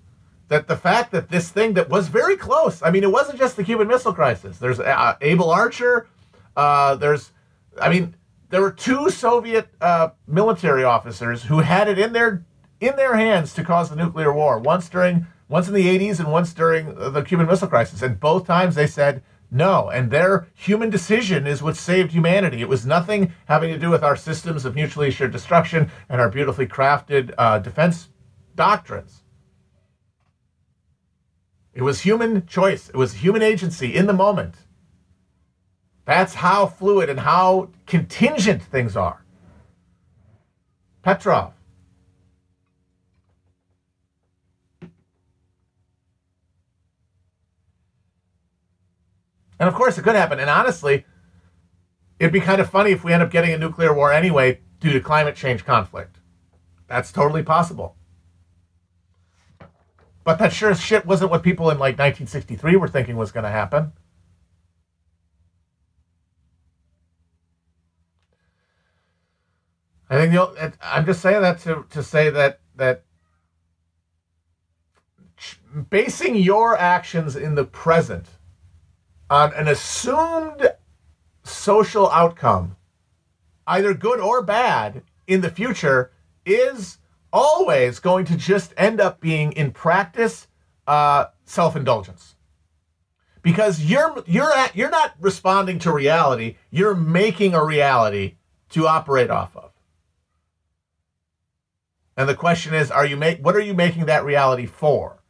that 0.49 0.67
the 0.67 0.77
fact 0.77 1.13
that 1.13 1.29
this 1.29 1.51
thing 1.51 1.75
that 1.75 1.89
was 1.89 2.09
very 2.09 2.37
close, 2.37 2.83
I 2.83 2.91
mean, 2.91 3.05
it 3.05 3.13
wasn't 3.13 3.39
just 3.39 3.57
the 3.57 3.65
Cuban 3.65 3.87
Missile 3.87 4.15
Crisis. 4.15 4.59
There's 4.59 4.81
uh, 4.81 5.17
Able 5.21 5.51
Archer. 5.51 6.09
Uh, 6.57 6.97
there's, 6.97 7.33
I 7.81 7.89
mean, 7.91 8.15
there 8.51 8.63
were 8.63 8.73
two 8.73 9.11
Soviet 9.11 9.69
uh, 9.81 10.11
military 10.27 10.85
officers 10.85 11.45
who 11.45 11.59
had 11.59 11.89
it 11.89 11.99
in 11.99 12.13
their 12.13 12.45
in 12.81 12.95
their 12.95 13.17
hands 13.17 13.53
to 13.55 13.65
cause 13.65 13.91
the 13.91 13.97
nuclear 13.97 14.33
war. 14.33 14.59
Once 14.59 14.89
during 14.89 15.27
once 15.49 15.69
in 15.69 15.75
the 15.75 15.99
80s 15.99 16.21
and 16.21 16.31
once 16.31 16.53
during 16.53 16.95
the 16.95 17.23
Cuban 17.23 17.47
Missile 17.47 17.69
Crisis, 17.69 18.03
and 18.03 18.21
both 18.21 18.47
times 18.47 18.75
they 18.75 18.87
said 18.87 19.23
no. 19.51 19.91
And 19.91 20.11
their 20.11 20.49
human 20.55 20.91
decision 20.91 21.47
is 21.47 21.63
what 21.63 21.77
saved 21.77 22.13
humanity. 22.13 22.61
It 22.61 22.69
was 22.69 22.85
nothing 22.85 23.33
having 23.47 23.73
to 23.73 23.79
do 23.79 23.91
with 23.91 24.03
our 24.03 24.17
systems 24.17 24.65
of 24.65 24.75
mutually 24.75 25.09
assured 25.09 25.33
destruction 25.33 25.91
and 26.09 26.21
our 26.21 26.29
beautifully 26.29 26.67
crafted 26.67 27.33
uh, 27.39 27.59
defense 27.59 28.09
doctrines. 28.55 29.23
It 31.73 31.83
was 31.83 32.01
human 32.01 32.47
choice. 32.47 32.89
It 32.89 32.97
was 32.97 33.15
human 33.15 33.43
agency 33.43 33.95
in 33.95 34.07
the 34.07 34.13
moment. 34.13 34.57
That's 36.05 36.35
how 36.35 36.67
fluid 36.67 37.09
and 37.09 37.21
how 37.21 37.69
contingent 37.87 38.63
things 38.63 38.97
are. 38.97 39.25
Petrov. 41.03 41.53
And 49.59 49.69
of 49.69 49.75
course, 49.75 49.99
it 49.99 50.03
could 50.03 50.15
happen. 50.15 50.39
And 50.39 50.49
honestly, 50.49 51.05
it'd 52.19 52.33
be 52.33 52.41
kind 52.41 52.61
of 52.61 52.71
funny 52.71 52.91
if 52.91 53.05
we 53.05 53.13
end 53.13 53.23
up 53.23 53.31
getting 53.31 53.53
a 53.53 53.59
nuclear 53.59 53.93
war 53.93 54.13
anyway 54.13 54.61
due 54.81 54.93
to 54.93 55.01
climate 55.01 55.37
change 55.37 55.65
conflict. 55.65 56.19
That's 56.87 57.13
totally 57.13 57.43
possible. 57.43 57.97
But 60.25 60.39
that 60.39 60.53
sure 60.53 60.71
as 60.71 60.81
shit 60.81 61.07
wasn't 61.07 61.31
what 61.31 61.43
people 61.43 61.71
in 61.71 61.79
like 61.79 61.99
1963 61.99 62.77
were 62.77 62.89
thinking 62.89 63.17
was 63.17 63.33
going 63.33 63.45
to 63.45 63.51
happen. 63.51 63.93
I 70.11 70.17
think 70.17 70.33
you'll, 70.33 70.55
I'm 70.83 71.05
just 71.05 71.21
saying 71.21 71.43
that 71.43 71.61
to, 71.61 71.85
to 71.91 72.03
say 72.03 72.31
that 72.31 72.61
that 72.77 73.05
basing 75.91 76.37
your 76.37 76.77
actions 76.77 77.37
in 77.37 77.55
the 77.55 77.65
present 77.65 78.27
on 79.31 79.53
an 79.55 79.69
assumed 79.69 80.73
social 81.43 82.11
outcome, 82.11 82.77
either 83.67 83.95
good 83.95 84.21
or 84.21 84.43
bad, 84.43 85.03
in 85.27 85.41
the 85.43 85.51
future 85.51 86.13
is 86.45 86.99
always 87.33 88.01
going 88.01 88.25
to 88.25 88.37
just 88.37 88.73
end 88.77 89.01
up 89.01 89.21
being, 89.21 89.53
in 89.53 89.71
practice, 89.71 90.47
uh, 90.87 91.27
self-indulgence. 91.45 92.35
Because 93.43 93.85
you're 93.85 94.23
you're 94.27 94.53
at, 94.53 94.75
you're 94.75 94.91
not 94.91 95.15
responding 95.21 95.79
to 95.81 95.93
reality; 95.93 96.57
you're 96.71 96.95
making 96.95 97.55
a 97.55 97.65
reality 97.65 98.37
to 98.71 98.87
operate 98.87 99.31
off 99.31 99.57
of. 99.57 99.71
And 102.17 102.29
the 102.29 102.35
question 102.35 102.75
is, 102.75 102.91
are 102.91 103.07
you 103.07 103.17
make 103.17 103.45
what 103.45 103.55
are 103.55 103.61
you 103.61 103.75
making 103.75 104.07
that 104.07 104.25
reality 104.25 104.67
for? 104.67 105.23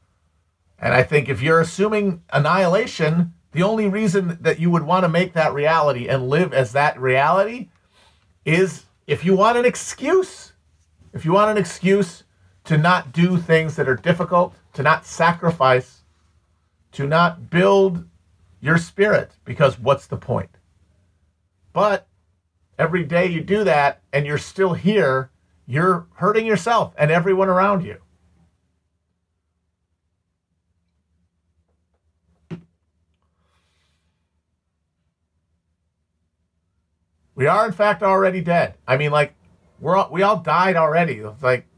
And 0.79 0.95
I 0.95 1.03
think 1.03 1.29
if 1.29 1.43
you're 1.43 1.61
assuming 1.61 2.23
annihilation, 2.33 3.35
the 3.53 3.63
only 3.63 3.89
reason 3.89 4.39
that 4.41 4.59
you 4.59 4.71
would 4.71 4.83
want 4.83 5.05
to 5.05 5.09
make 5.09 5.33
that 5.33 5.55
reality 5.55 6.09
and 6.09 6.29
live 6.29 6.53
as 6.53 6.73
that 6.73 7.01
reality 7.01 7.69
is 8.45 8.85
if 9.07 9.25
you 9.25 9.35
want 9.35 9.59
an 9.59 9.65
excuse. 9.65 10.53
If 11.15 11.25
you 11.25 11.33
want 11.33 11.51
an 11.51 11.57
excuse 11.57 12.25
to 12.65 12.77
not 12.77 13.13
do 13.13 13.39
things 13.39 13.77
that 13.77 13.89
are 13.89 13.97
difficult, 13.97 14.55
to 14.75 14.83
not 14.83 15.07
sacrifice, 15.07 16.03
to 16.93 17.07
not 17.07 17.49
build 17.51 18.07
your 18.61 18.77
spirit, 18.77 19.33
because 19.45 19.79
what's 19.79 20.07
the 20.07 20.19
point? 20.19 20.51
But 21.73 22.07
every 22.79 23.05
day 23.05 23.27
you 23.27 23.41
do 23.41 23.65
that 23.65 24.03
and 24.13 24.27
you're 24.27 24.37
still 24.37 24.75
here, 24.75 25.31
you're 25.67 26.07
hurting 26.15 26.45
yourself 26.45 26.93
and 26.99 27.11
everyone 27.11 27.49
around 27.49 27.85
you. 27.85 27.97
We 37.39 37.47
are, 37.47 37.65
in 37.67 37.73
fact, 37.73 38.03
already 38.03 38.41
dead. 38.41 38.75
I 38.85 38.97
mean, 38.97 39.13
like, 39.13 39.33
we're 39.79 39.95
all, 39.95 40.09
we 40.11 40.23
all 40.23 40.39
died 40.39 40.75
already. 40.75 41.23
Like 41.41 41.69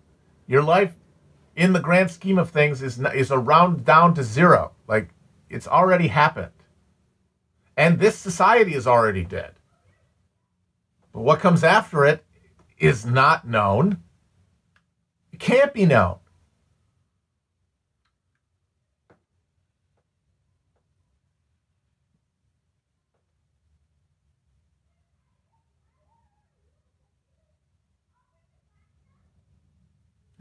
your 0.46 0.62
life, 0.62 0.94
in 1.54 1.74
the 1.74 1.80
grand 1.80 2.11
scheme 2.11 2.38
of 2.38 2.48
things, 2.48 2.80
is 2.80 2.98
is 2.98 3.30
around 3.30 3.84
down 3.84 4.14
to 4.14 4.24
zero. 4.24 4.72
Like, 4.88 5.11
it's 5.50 5.68
already 5.68 6.08
happened, 6.08 6.52
and 7.76 7.98
this 7.98 8.16
society 8.16 8.72
is 8.72 8.86
already 8.86 9.22
dead. 9.22 9.52
But 11.12 11.20
what 11.20 11.40
comes 11.40 11.62
after 11.62 12.06
it 12.06 12.24
is 12.78 13.04
not 13.04 13.46
known. 13.46 13.98
It 15.30 15.40
can't 15.40 15.74
be 15.74 15.84
known. 15.84 16.20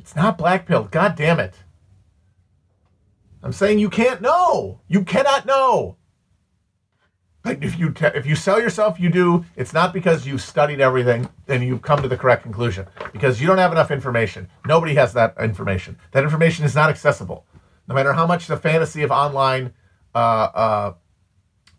It's 0.09 0.15
not 0.15 0.39
black 0.39 0.65
pill. 0.65 0.85
God 0.85 1.15
damn 1.15 1.39
it. 1.39 1.53
I'm 3.43 3.51
saying 3.51 3.77
you 3.77 3.91
can't 3.91 4.21
know. 4.21 4.81
You 4.87 5.03
cannot 5.03 5.45
know. 5.45 5.97
Like 7.45 7.63
if 7.63 7.77
you 7.77 7.91
te- 7.91 8.15
if 8.15 8.25
you 8.25 8.35
sell 8.35 8.59
yourself, 8.59 8.99
you 8.99 9.09
do. 9.09 9.45
It's 9.55 9.71
not 9.71 9.93
because 9.93 10.25
you've 10.25 10.41
studied 10.41 10.81
everything 10.81 11.29
and 11.47 11.63
you've 11.63 11.83
come 11.83 12.01
to 12.01 12.07
the 12.07 12.17
correct 12.17 12.41
conclusion. 12.41 12.87
Because 13.13 13.39
you 13.39 13.45
don't 13.45 13.59
have 13.59 13.71
enough 13.71 13.91
information. 13.91 14.49
Nobody 14.65 14.95
has 14.95 15.13
that 15.13 15.35
information. 15.39 15.95
That 16.09 16.23
information 16.23 16.65
is 16.65 16.73
not 16.73 16.89
accessible. 16.89 17.45
No 17.87 17.93
matter 17.93 18.11
how 18.11 18.25
much 18.25 18.47
the 18.47 18.57
fantasy 18.57 19.03
of 19.03 19.11
online, 19.11 19.75
uh, 20.15 20.17
uh, 20.17 20.93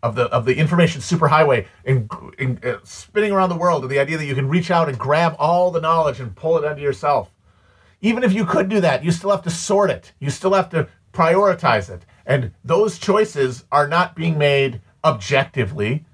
of 0.01 0.15
the 0.15 0.27
of 0.27 0.45
the 0.45 0.55
information 0.55 1.01
superhighway 1.01 1.67
and, 1.83 2.09
and 2.39 2.63
uh, 2.63 2.77
spinning 2.85 3.33
around 3.33 3.49
the 3.49 3.57
world, 3.57 3.83
and 3.83 3.91
the 3.91 3.99
idea 3.99 4.17
that 4.17 4.25
you 4.25 4.35
can 4.35 4.47
reach 4.47 4.71
out 4.71 4.87
and 4.87 4.97
grab 4.97 5.35
all 5.37 5.69
the 5.69 5.81
knowledge 5.81 6.21
and 6.21 6.33
pull 6.33 6.57
it 6.57 6.63
onto 6.63 6.81
yourself 6.81 7.29
even 8.01 8.23
if 8.23 8.33
you 8.33 8.45
could 8.45 8.67
do 8.67 8.81
that, 8.81 9.03
you 9.03 9.11
still 9.11 9.31
have 9.31 9.43
to 9.43 9.49
sort 9.49 9.89
it. 9.89 10.11
You 10.19 10.29
still 10.29 10.53
have 10.53 10.69
to 10.69 10.87
prioritize 11.13 11.89
it. 11.89 12.05
And 12.25 12.51
those 12.63 12.97
choices 12.97 13.65
are 13.71 13.87
not 13.87 14.15
being 14.15 14.37
made 14.37 14.81
objectively. 15.03 16.05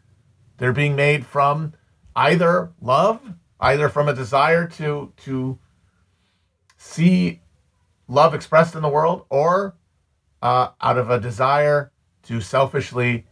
They're 0.57 0.73
being 0.73 0.95
made 0.95 1.25
from 1.25 1.73
either 2.15 2.71
love, 2.81 3.21
either 3.59 3.89
from 3.89 4.07
a 4.07 4.13
desire 4.13 4.67
to 4.67 5.13
to 5.17 5.59
see 6.77 7.41
love 8.07 8.33
expressed 8.33 8.75
in 8.75 8.81
the 8.81 8.89
world, 8.89 9.25
or 9.29 9.75
uh, 10.41 10.69
out 10.81 10.97
of 10.97 11.09
a 11.09 11.19
desire 11.19 11.91
to 12.23 12.41
selfishly 12.41 13.25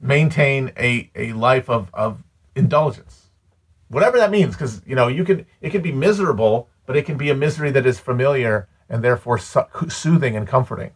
maintain 0.00 0.72
a, 0.78 1.10
a 1.14 1.32
life 1.32 1.68
of, 1.68 1.90
of 1.92 2.22
indulgence. 2.54 3.30
Whatever 3.88 4.18
that 4.18 4.30
means, 4.30 4.54
because 4.54 4.82
you 4.86 4.94
know, 4.94 5.08
you 5.08 5.24
can 5.24 5.46
it 5.60 5.70
can 5.70 5.82
be 5.82 5.92
miserable 5.92 6.68
but 6.88 6.96
it 6.96 7.04
can 7.04 7.18
be 7.18 7.28
a 7.28 7.34
misery 7.34 7.70
that 7.70 7.84
is 7.84 8.00
familiar 8.00 8.66
and 8.88 9.04
therefore 9.04 9.38
soothing 9.38 10.34
and 10.34 10.48
comforting. 10.48 10.92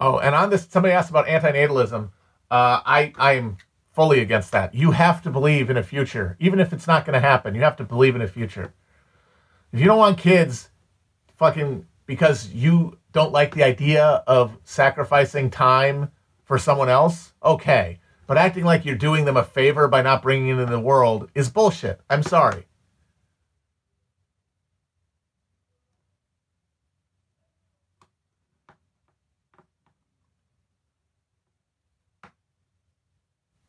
Oh, 0.00 0.18
and 0.18 0.34
on 0.34 0.48
this, 0.48 0.66
somebody 0.70 0.94
asked 0.94 1.10
about 1.10 1.26
antinatalism. 1.26 2.08
Uh, 2.50 2.80
I 2.86 3.12
I 3.18 3.32
am 3.34 3.58
fully 3.92 4.20
against 4.20 4.50
that. 4.52 4.74
You 4.74 4.92
have 4.92 5.22
to 5.22 5.30
believe 5.30 5.70
in 5.70 5.76
a 5.76 5.82
future, 5.82 6.36
even 6.40 6.58
if 6.58 6.72
it's 6.72 6.86
not 6.86 7.04
going 7.04 7.14
to 7.14 7.20
happen. 7.20 7.54
You 7.54 7.62
have 7.62 7.76
to 7.76 7.84
believe 7.84 8.16
in 8.16 8.22
a 8.22 8.28
future. 8.28 8.72
If 9.72 9.80
you 9.80 9.86
don't 9.86 9.98
want 9.98 10.18
kids, 10.18 10.70
fucking 11.36 11.86
because 12.06 12.50
you 12.50 12.98
don't 13.12 13.32
like 13.32 13.54
the 13.54 13.62
idea 13.62 14.22
of 14.26 14.56
sacrificing 14.64 15.50
time 15.50 16.10
for 16.44 16.58
someone 16.58 16.88
else, 16.88 17.32
okay. 17.42 18.00
But 18.26 18.38
acting 18.38 18.64
like 18.64 18.84
you're 18.84 18.94
doing 18.94 19.24
them 19.24 19.36
a 19.36 19.44
favor 19.44 19.88
by 19.88 20.02
not 20.02 20.22
bringing 20.22 20.48
it 20.48 20.52
into 20.52 20.66
the 20.66 20.80
world 20.80 21.30
is 21.34 21.50
bullshit. 21.50 22.00
I'm 22.08 22.22
sorry. 22.22 22.66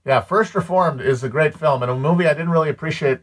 Yeah, 0.05 0.19
First 0.21 0.53
Reformed 0.53 0.99
is 1.01 1.23
a 1.23 1.29
great 1.29 1.57
film 1.57 1.81
and 1.81 1.91
a 1.91 1.95
movie 1.95 2.27
I 2.27 2.33
didn't 2.33 2.49
really 2.49 2.69
appreciate 2.69 3.19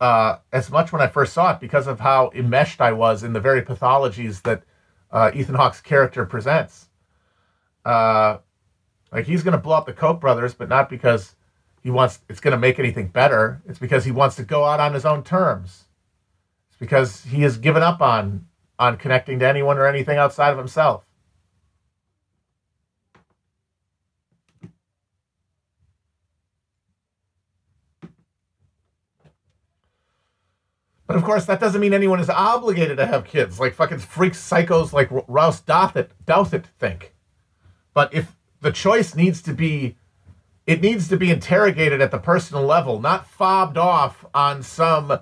uh, 0.00 0.36
as 0.52 0.70
much 0.70 0.92
when 0.92 1.02
I 1.02 1.08
first 1.08 1.32
saw 1.32 1.52
it 1.52 1.60
because 1.60 1.88
of 1.88 1.98
how 1.98 2.30
enmeshed 2.34 2.80
I 2.80 2.92
was 2.92 3.24
in 3.24 3.32
the 3.32 3.40
very 3.40 3.62
pathologies 3.62 4.42
that 4.42 4.62
uh, 5.10 5.32
Ethan 5.34 5.56
Hawke's 5.56 5.80
character 5.80 6.24
presents. 6.24 6.88
Uh, 7.84 8.38
like 9.10 9.26
he's 9.26 9.42
going 9.42 9.52
to 9.52 9.58
blow 9.58 9.76
up 9.76 9.86
the 9.86 9.92
Koch 9.92 10.20
brothers, 10.20 10.54
but 10.54 10.68
not 10.68 10.88
because 10.88 11.34
he 11.82 11.90
wants 11.90 12.20
it's 12.28 12.40
going 12.40 12.52
to 12.52 12.58
make 12.58 12.78
anything 12.78 13.08
better. 13.08 13.62
It's 13.66 13.78
because 13.78 14.04
he 14.04 14.12
wants 14.12 14.36
to 14.36 14.44
go 14.44 14.64
out 14.64 14.78
on 14.78 14.94
his 14.94 15.06
own 15.06 15.24
terms. 15.24 15.86
It's 16.68 16.78
because 16.78 17.24
he 17.24 17.42
has 17.42 17.56
given 17.58 17.82
up 17.82 18.00
on 18.00 18.46
on 18.78 18.98
connecting 18.98 19.40
to 19.40 19.48
anyone 19.48 19.78
or 19.78 19.86
anything 19.86 20.18
outside 20.18 20.50
of 20.50 20.58
himself. 20.58 21.07
But 31.08 31.16
of 31.16 31.24
course, 31.24 31.46
that 31.46 31.58
doesn't 31.58 31.80
mean 31.80 31.94
anyone 31.94 32.20
is 32.20 32.28
obligated 32.28 32.98
to 32.98 33.06
have 33.06 33.24
kids, 33.24 33.58
like 33.58 33.72
fucking 33.72 33.98
freaks, 33.98 34.38
psychos 34.38 34.92
like 34.92 35.08
Ross 35.26 35.62
Douthat 35.62 36.64
think. 36.78 37.14
But 37.94 38.12
if 38.12 38.36
the 38.60 38.70
choice 38.70 39.14
needs 39.14 39.40
to 39.42 39.54
be, 39.54 39.96
it 40.66 40.82
needs 40.82 41.08
to 41.08 41.16
be 41.16 41.30
interrogated 41.30 42.02
at 42.02 42.10
the 42.10 42.18
personal 42.18 42.62
level, 42.62 43.00
not 43.00 43.26
fobbed 43.26 43.78
off 43.78 44.26
on 44.34 44.62
some 44.62 45.20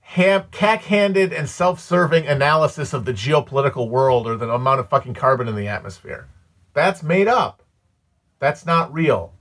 ham, 0.00 0.44
cack-handed 0.50 1.32
and 1.32 1.48
self-serving 1.48 2.26
analysis 2.26 2.92
of 2.92 3.06
the 3.06 3.14
geopolitical 3.14 3.88
world 3.88 4.26
or 4.26 4.36
the 4.36 4.52
amount 4.52 4.80
of 4.80 4.90
fucking 4.90 5.14
carbon 5.14 5.48
in 5.48 5.56
the 5.56 5.68
atmosphere. 5.68 6.28
That's 6.74 7.02
made 7.02 7.28
up. 7.28 7.62
That's 8.40 8.66
not 8.66 8.92
real. 8.92 9.32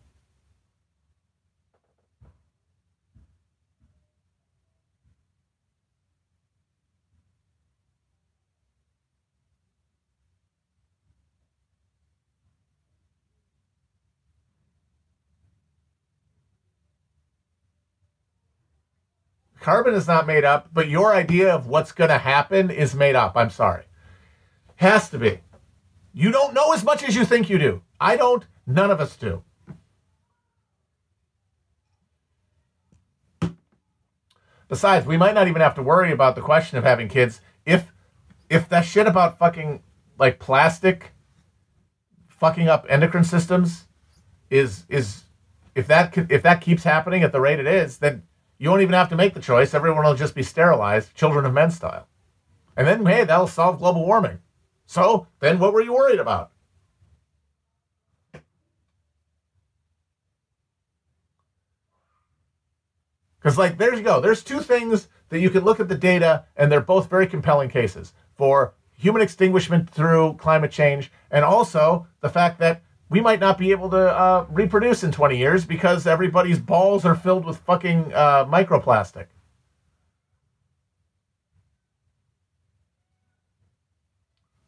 Carbon 19.63 19.93
is 19.93 20.07
not 20.07 20.27
made 20.27 20.43
up, 20.43 20.71
but 20.73 20.89
your 20.89 21.15
idea 21.15 21.49
of 21.55 21.67
what's 21.67 21.93
going 21.93 22.09
to 22.09 22.17
happen 22.17 22.69
is 22.69 22.93
made 22.93 23.15
up. 23.15 23.37
I'm 23.37 23.49
sorry. 23.49 23.85
Has 24.75 25.09
to 25.11 25.17
be. 25.17 25.39
You 26.13 26.33
don't 26.33 26.53
know 26.53 26.73
as 26.73 26.83
much 26.83 27.01
as 27.01 27.15
you 27.15 27.23
think 27.23 27.49
you 27.49 27.57
do. 27.57 27.81
I 27.97 28.17
don't. 28.17 28.45
None 28.67 28.91
of 28.91 28.99
us 28.99 29.15
do. 29.15 29.41
Besides, 34.67 35.05
we 35.05 35.15
might 35.15 35.33
not 35.33 35.47
even 35.47 35.61
have 35.61 35.75
to 35.75 35.81
worry 35.81 36.11
about 36.11 36.35
the 36.35 36.41
question 36.41 36.77
of 36.77 36.83
having 36.83 37.07
kids 37.07 37.39
if 37.65 37.93
if 38.49 38.67
that 38.67 38.81
shit 38.81 39.07
about 39.07 39.39
fucking 39.39 39.81
like 40.19 40.39
plastic 40.39 41.13
fucking 42.27 42.67
up 42.67 42.85
endocrine 42.89 43.23
systems 43.23 43.85
is 44.49 44.83
is 44.89 45.23
if 45.73 45.87
that 45.87 46.17
if 46.29 46.43
that 46.43 46.59
keeps 46.59 46.83
happening 46.83 47.23
at 47.23 47.31
the 47.31 47.39
rate 47.39 47.59
it 47.59 47.67
is, 47.67 47.99
then 47.99 48.23
you 48.63 48.69
won't 48.69 48.81
even 48.81 48.93
have 48.93 49.09
to 49.09 49.17
make 49.17 49.33
the 49.33 49.41
choice. 49.41 49.73
Everyone 49.73 50.05
will 50.05 50.15
just 50.15 50.35
be 50.35 50.41
sterilized, 50.41 51.13
children 51.15 51.43
of 51.43 51.51
men 51.51 51.69
style. 51.69 52.07
And 52.77 52.87
then, 52.87 53.05
hey, 53.05 53.25
that'll 53.25 53.45
solve 53.45 53.79
global 53.79 54.05
warming. 54.05 54.39
So 54.85 55.27
then 55.41 55.59
what 55.59 55.73
were 55.73 55.81
you 55.81 55.93
worried 55.93 56.21
about? 56.21 56.49
Because, 63.37 63.57
like, 63.57 63.77
there 63.77 63.93
you 63.93 64.01
go. 64.01 64.21
There's 64.21 64.41
two 64.41 64.61
things 64.61 65.09
that 65.27 65.41
you 65.41 65.49
can 65.49 65.65
look 65.65 65.81
at 65.81 65.89
the 65.89 65.97
data, 65.97 66.45
and 66.55 66.71
they're 66.71 66.79
both 66.79 67.09
very 67.09 67.27
compelling 67.27 67.67
cases 67.67 68.13
for 68.33 68.75
human 68.93 69.21
extinguishment 69.21 69.89
through 69.89 70.35
climate 70.35 70.71
change, 70.71 71.11
and 71.29 71.43
also 71.43 72.07
the 72.21 72.29
fact 72.29 72.59
that 72.59 72.81
we 73.09 73.21
might 73.21 73.39
not 73.39 73.57
be 73.57 73.71
able 73.71 73.89
to 73.91 73.97
uh, 73.97 74.45
reproduce 74.49 75.03
in 75.03 75.11
20 75.11 75.37
years 75.37 75.65
because 75.65 76.07
everybody's 76.07 76.59
balls 76.59 77.05
are 77.05 77.15
filled 77.15 77.45
with 77.45 77.57
fucking 77.59 78.11
uh, 78.13 78.45
microplastic. 78.45 79.27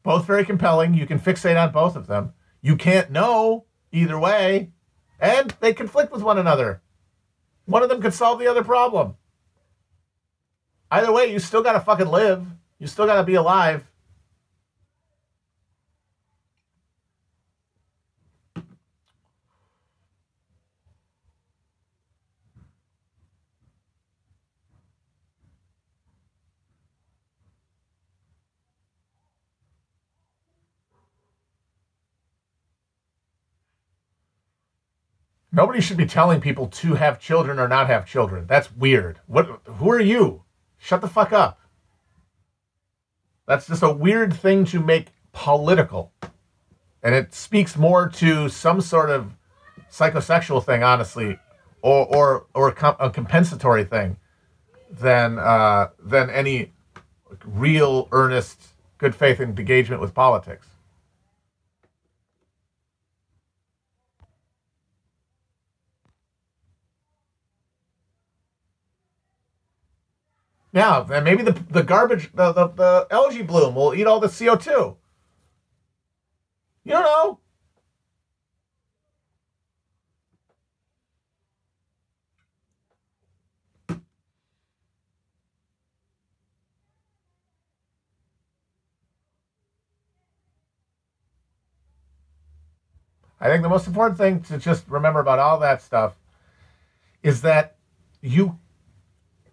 Both 0.03 0.25
very 0.25 0.45
compelling. 0.45 0.93
You 0.93 1.07
can 1.07 1.19
fixate 1.19 1.61
on 1.61 1.71
both 1.71 1.95
of 1.95 2.05
them. 2.05 2.33
You 2.61 2.75
can't 2.75 3.09
know 3.09 3.65
either 3.91 4.19
way, 4.19 4.71
and 5.19 5.55
they 5.59 5.73
conflict 5.73 6.11
with 6.11 6.21
one 6.21 6.37
another. 6.37 6.81
One 7.65 7.81
of 7.81 7.89
them 7.89 8.01
could 8.01 8.13
solve 8.13 8.37
the 8.37 8.47
other 8.47 8.63
problem. 8.63 9.15
Either 10.91 11.11
way, 11.11 11.31
you 11.31 11.39
still 11.39 11.63
got 11.63 11.73
to 11.73 11.79
fucking 11.79 12.07
live. 12.07 12.45
You 12.77 12.85
still 12.87 13.07
got 13.07 13.15
to 13.15 13.23
be 13.23 13.33
alive. 13.33 13.89
Nobody 35.55 35.79
should 35.79 35.95
be 35.95 36.05
telling 36.05 36.41
people 36.41 36.67
to 36.67 36.95
have 36.95 37.17
children 37.17 37.59
or 37.59 37.69
not 37.69 37.87
have 37.87 38.05
children. 38.05 38.45
That's 38.45 38.75
weird. 38.75 39.21
What 39.25 39.61
who 39.63 39.89
are 39.89 40.01
you? 40.01 40.43
Shut 40.77 40.99
the 40.99 41.07
fuck 41.07 41.31
up. 41.31 41.61
That's 43.47 43.67
just 43.67 43.81
a 43.81 43.93
weird 43.93 44.33
thing 44.33 44.65
to 44.65 44.81
make 44.81 45.13
political. 45.31 46.11
And 47.01 47.15
it 47.15 47.33
speaks 47.33 47.77
more 47.77 48.09
to 48.09 48.49
some 48.49 48.81
sort 48.81 49.09
of 49.09 49.37
psychosexual 49.89 50.61
thing, 50.61 50.83
honestly, 50.83 51.39
or 51.81 52.05
or 52.05 52.47
or 52.53 52.67
a 52.99 53.09
compensatory 53.09 53.85
thing 53.85 54.17
than 54.89 55.39
uh, 55.39 55.87
than 55.97 56.29
any 56.31 56.73
real, 57.45 58.09
earnest, 58.11 58.73
good 58.97 59.15
faith 59.15 59.39
engagement 59.39 60.01
with 60.01 60.13
politics. 60.13 60.67
And 70.75 71.23
maybe 71.23 71.41
the 71.41 71.53
the 71.53 71.83
garbage, 71.83 72.31
the, 72.33 72.51
the, 72.51 72.67
the 72.67 73.07
algae 73.09 73.43
bloom 73.43 73.75
will 73.75 73.93
eat 73.93 74.05
all 74.05 74.19
the 74.19 74.27
CO 74.27 74.57
two. 74.57 74.97
You 76.83 76.91
don't 76.91 77.03
know. 77.03 77.39
I 93.39 93.47
think 93.47 93.63
the 93.63 93.69
most 93.69 93.87
important 93.87 94.17
thing 94.17 94.41
to 94.43 94.57
just 94.57 94.87
remember 94.89 95.19
about 95.19 95.39
all 95.39 95.59
that 95.59 95.81
stuff 95.81 96.15
is 97.23 97.41
that 97.43 97.75
you 98.21 98.59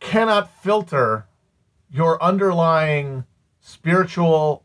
cannot 0.03 0.51
filter 0.63 1.27
your 1.91 2.23
underlying 2.23 3.25
spiritual 3.61 4.65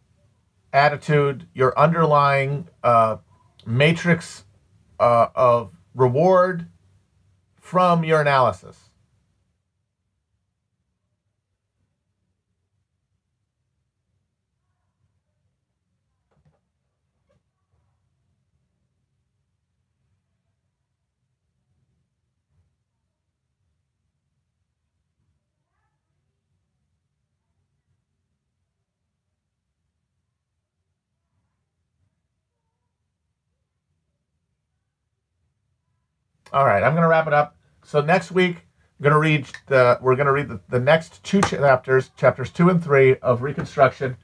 attitude, 0.74 1.48
your 1.54 1.78
underlying 1.78 2.68
uh, 2.84 3.18
matrix 3.66 4.44
uh, 5.00 5.28
of 5.36 5.72
reward 5.94 6.68
from 7.60 8.04
your 8.04 8.22
analysis. 8.22 8.87
All 36.58 36.66
right, 36.66 36.82
I'm 36.82 36.94
going 36.94 37.04
to 37.04 37.08
wrap 37.08 37.28
it 37.28 37.34
up. 37.34 37.56
So 37.84 38.02
next 38.02 38.32
week, 38.32 38.56
I'm 38.56 39.04
going 39.04 39.14
to 39.14 39.20
read 39.20 39.46
the 39.68 40.00
we're 40.02 40.16
going 40.16 40.26
to 40.26 40.32
read 40.32 40.48
the, 40.48 40.60
the 40.70 40.80
next 40.80 41.24
two 41.24 41.40
chapters, 41.40 42.10
chapters 42.18 42.50
two 42.50 42.70
and 42.70 42.84
three 42.84 43.16
of 43.18 43.44
Reconstruction. 43.44 44.18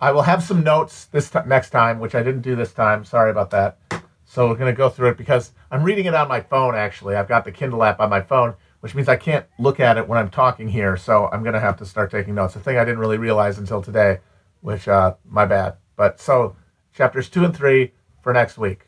I 0.00 0.10
will 0.10 0.22
have 0.22 0.42
some 0.42 0.64
notes 0.64 1.04
this 1.04 1.28
t- 1.28 1.40
next 1.46 1.68
time, 1.68 2.00
which 2.00 2.14
I 2.14 2.22
didn't 2.22 2.40
do 2.40 2.56
this 2.56 2.72
time. 2.72 3.04
Sorry 3.04 3.30
about 3.30 3.50
that. 3.50 3.76
So 4.24 4.48
we're 4.48 4.54
going 4.54 4.72
to 4.72 4.76
go 4.76 4.88
through 4.88 5.10
it 5.10 5.18
because 5.18 5.52
I'm 5.70 5.82
reading 5.82 6.06
it 6.06 6.14
on 6.14 6.26
my 6.26 6.40
phone. 6.40 6.74
Actually, 6.74 7.16
I've 7.16 7.28
got 7.28 7.44
the 7.44 7.52
Kindle 7.52 7.84
app 7.84 8.00
on 8.00 8.08
my 8.08 8.22
phone, 8.22 8.54
which 8.80 8.94
means 8.94 9.10
I 9.10 9.16
can't 9.16 9.44
look 9.58 9.78
at 9.78 9.98
it 9.98 10.08
when 10.08 10.18
I'm 10.18 10.30
talking 10.30 10.68
here. 10.68 10.96
So 10.96 11.28
I'm 11.34 11.42
going 11.42 11.52
to 11.52 11.60
have 11.60 11.76
to 11.80 11.84
start 11.84 12.10
taking 12.10 12.34
notes. 12.34 12.56
A 12.56 12.60
thing 12.60 12.78
I 12.78 12.86
didn't 12.86 13.00
really 13.00 13.18
realize 13.18 13.58
until 13.58 13.82
today, 13.82 14.20
which 14.62 14.88
uh, 14.88 15.16
my 15.28 15.44
bad. 15.44 15.76
But 15.96 16.18
so 16.18 16.56
chapters 16.94 17.28
two 17.28 17.44
and 17.44 17.54
three 17.54 17.92
for 18.22 18.32
next 18.32 18.56
week. 18.56 18.86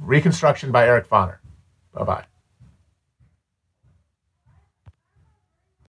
Reconstruction 0.00 0.72
by 0.72 0.86
Eric 0.86 1.08
Foner. 1.08 1.38
Bye 1.92 2.04
bye. 2.04 2.24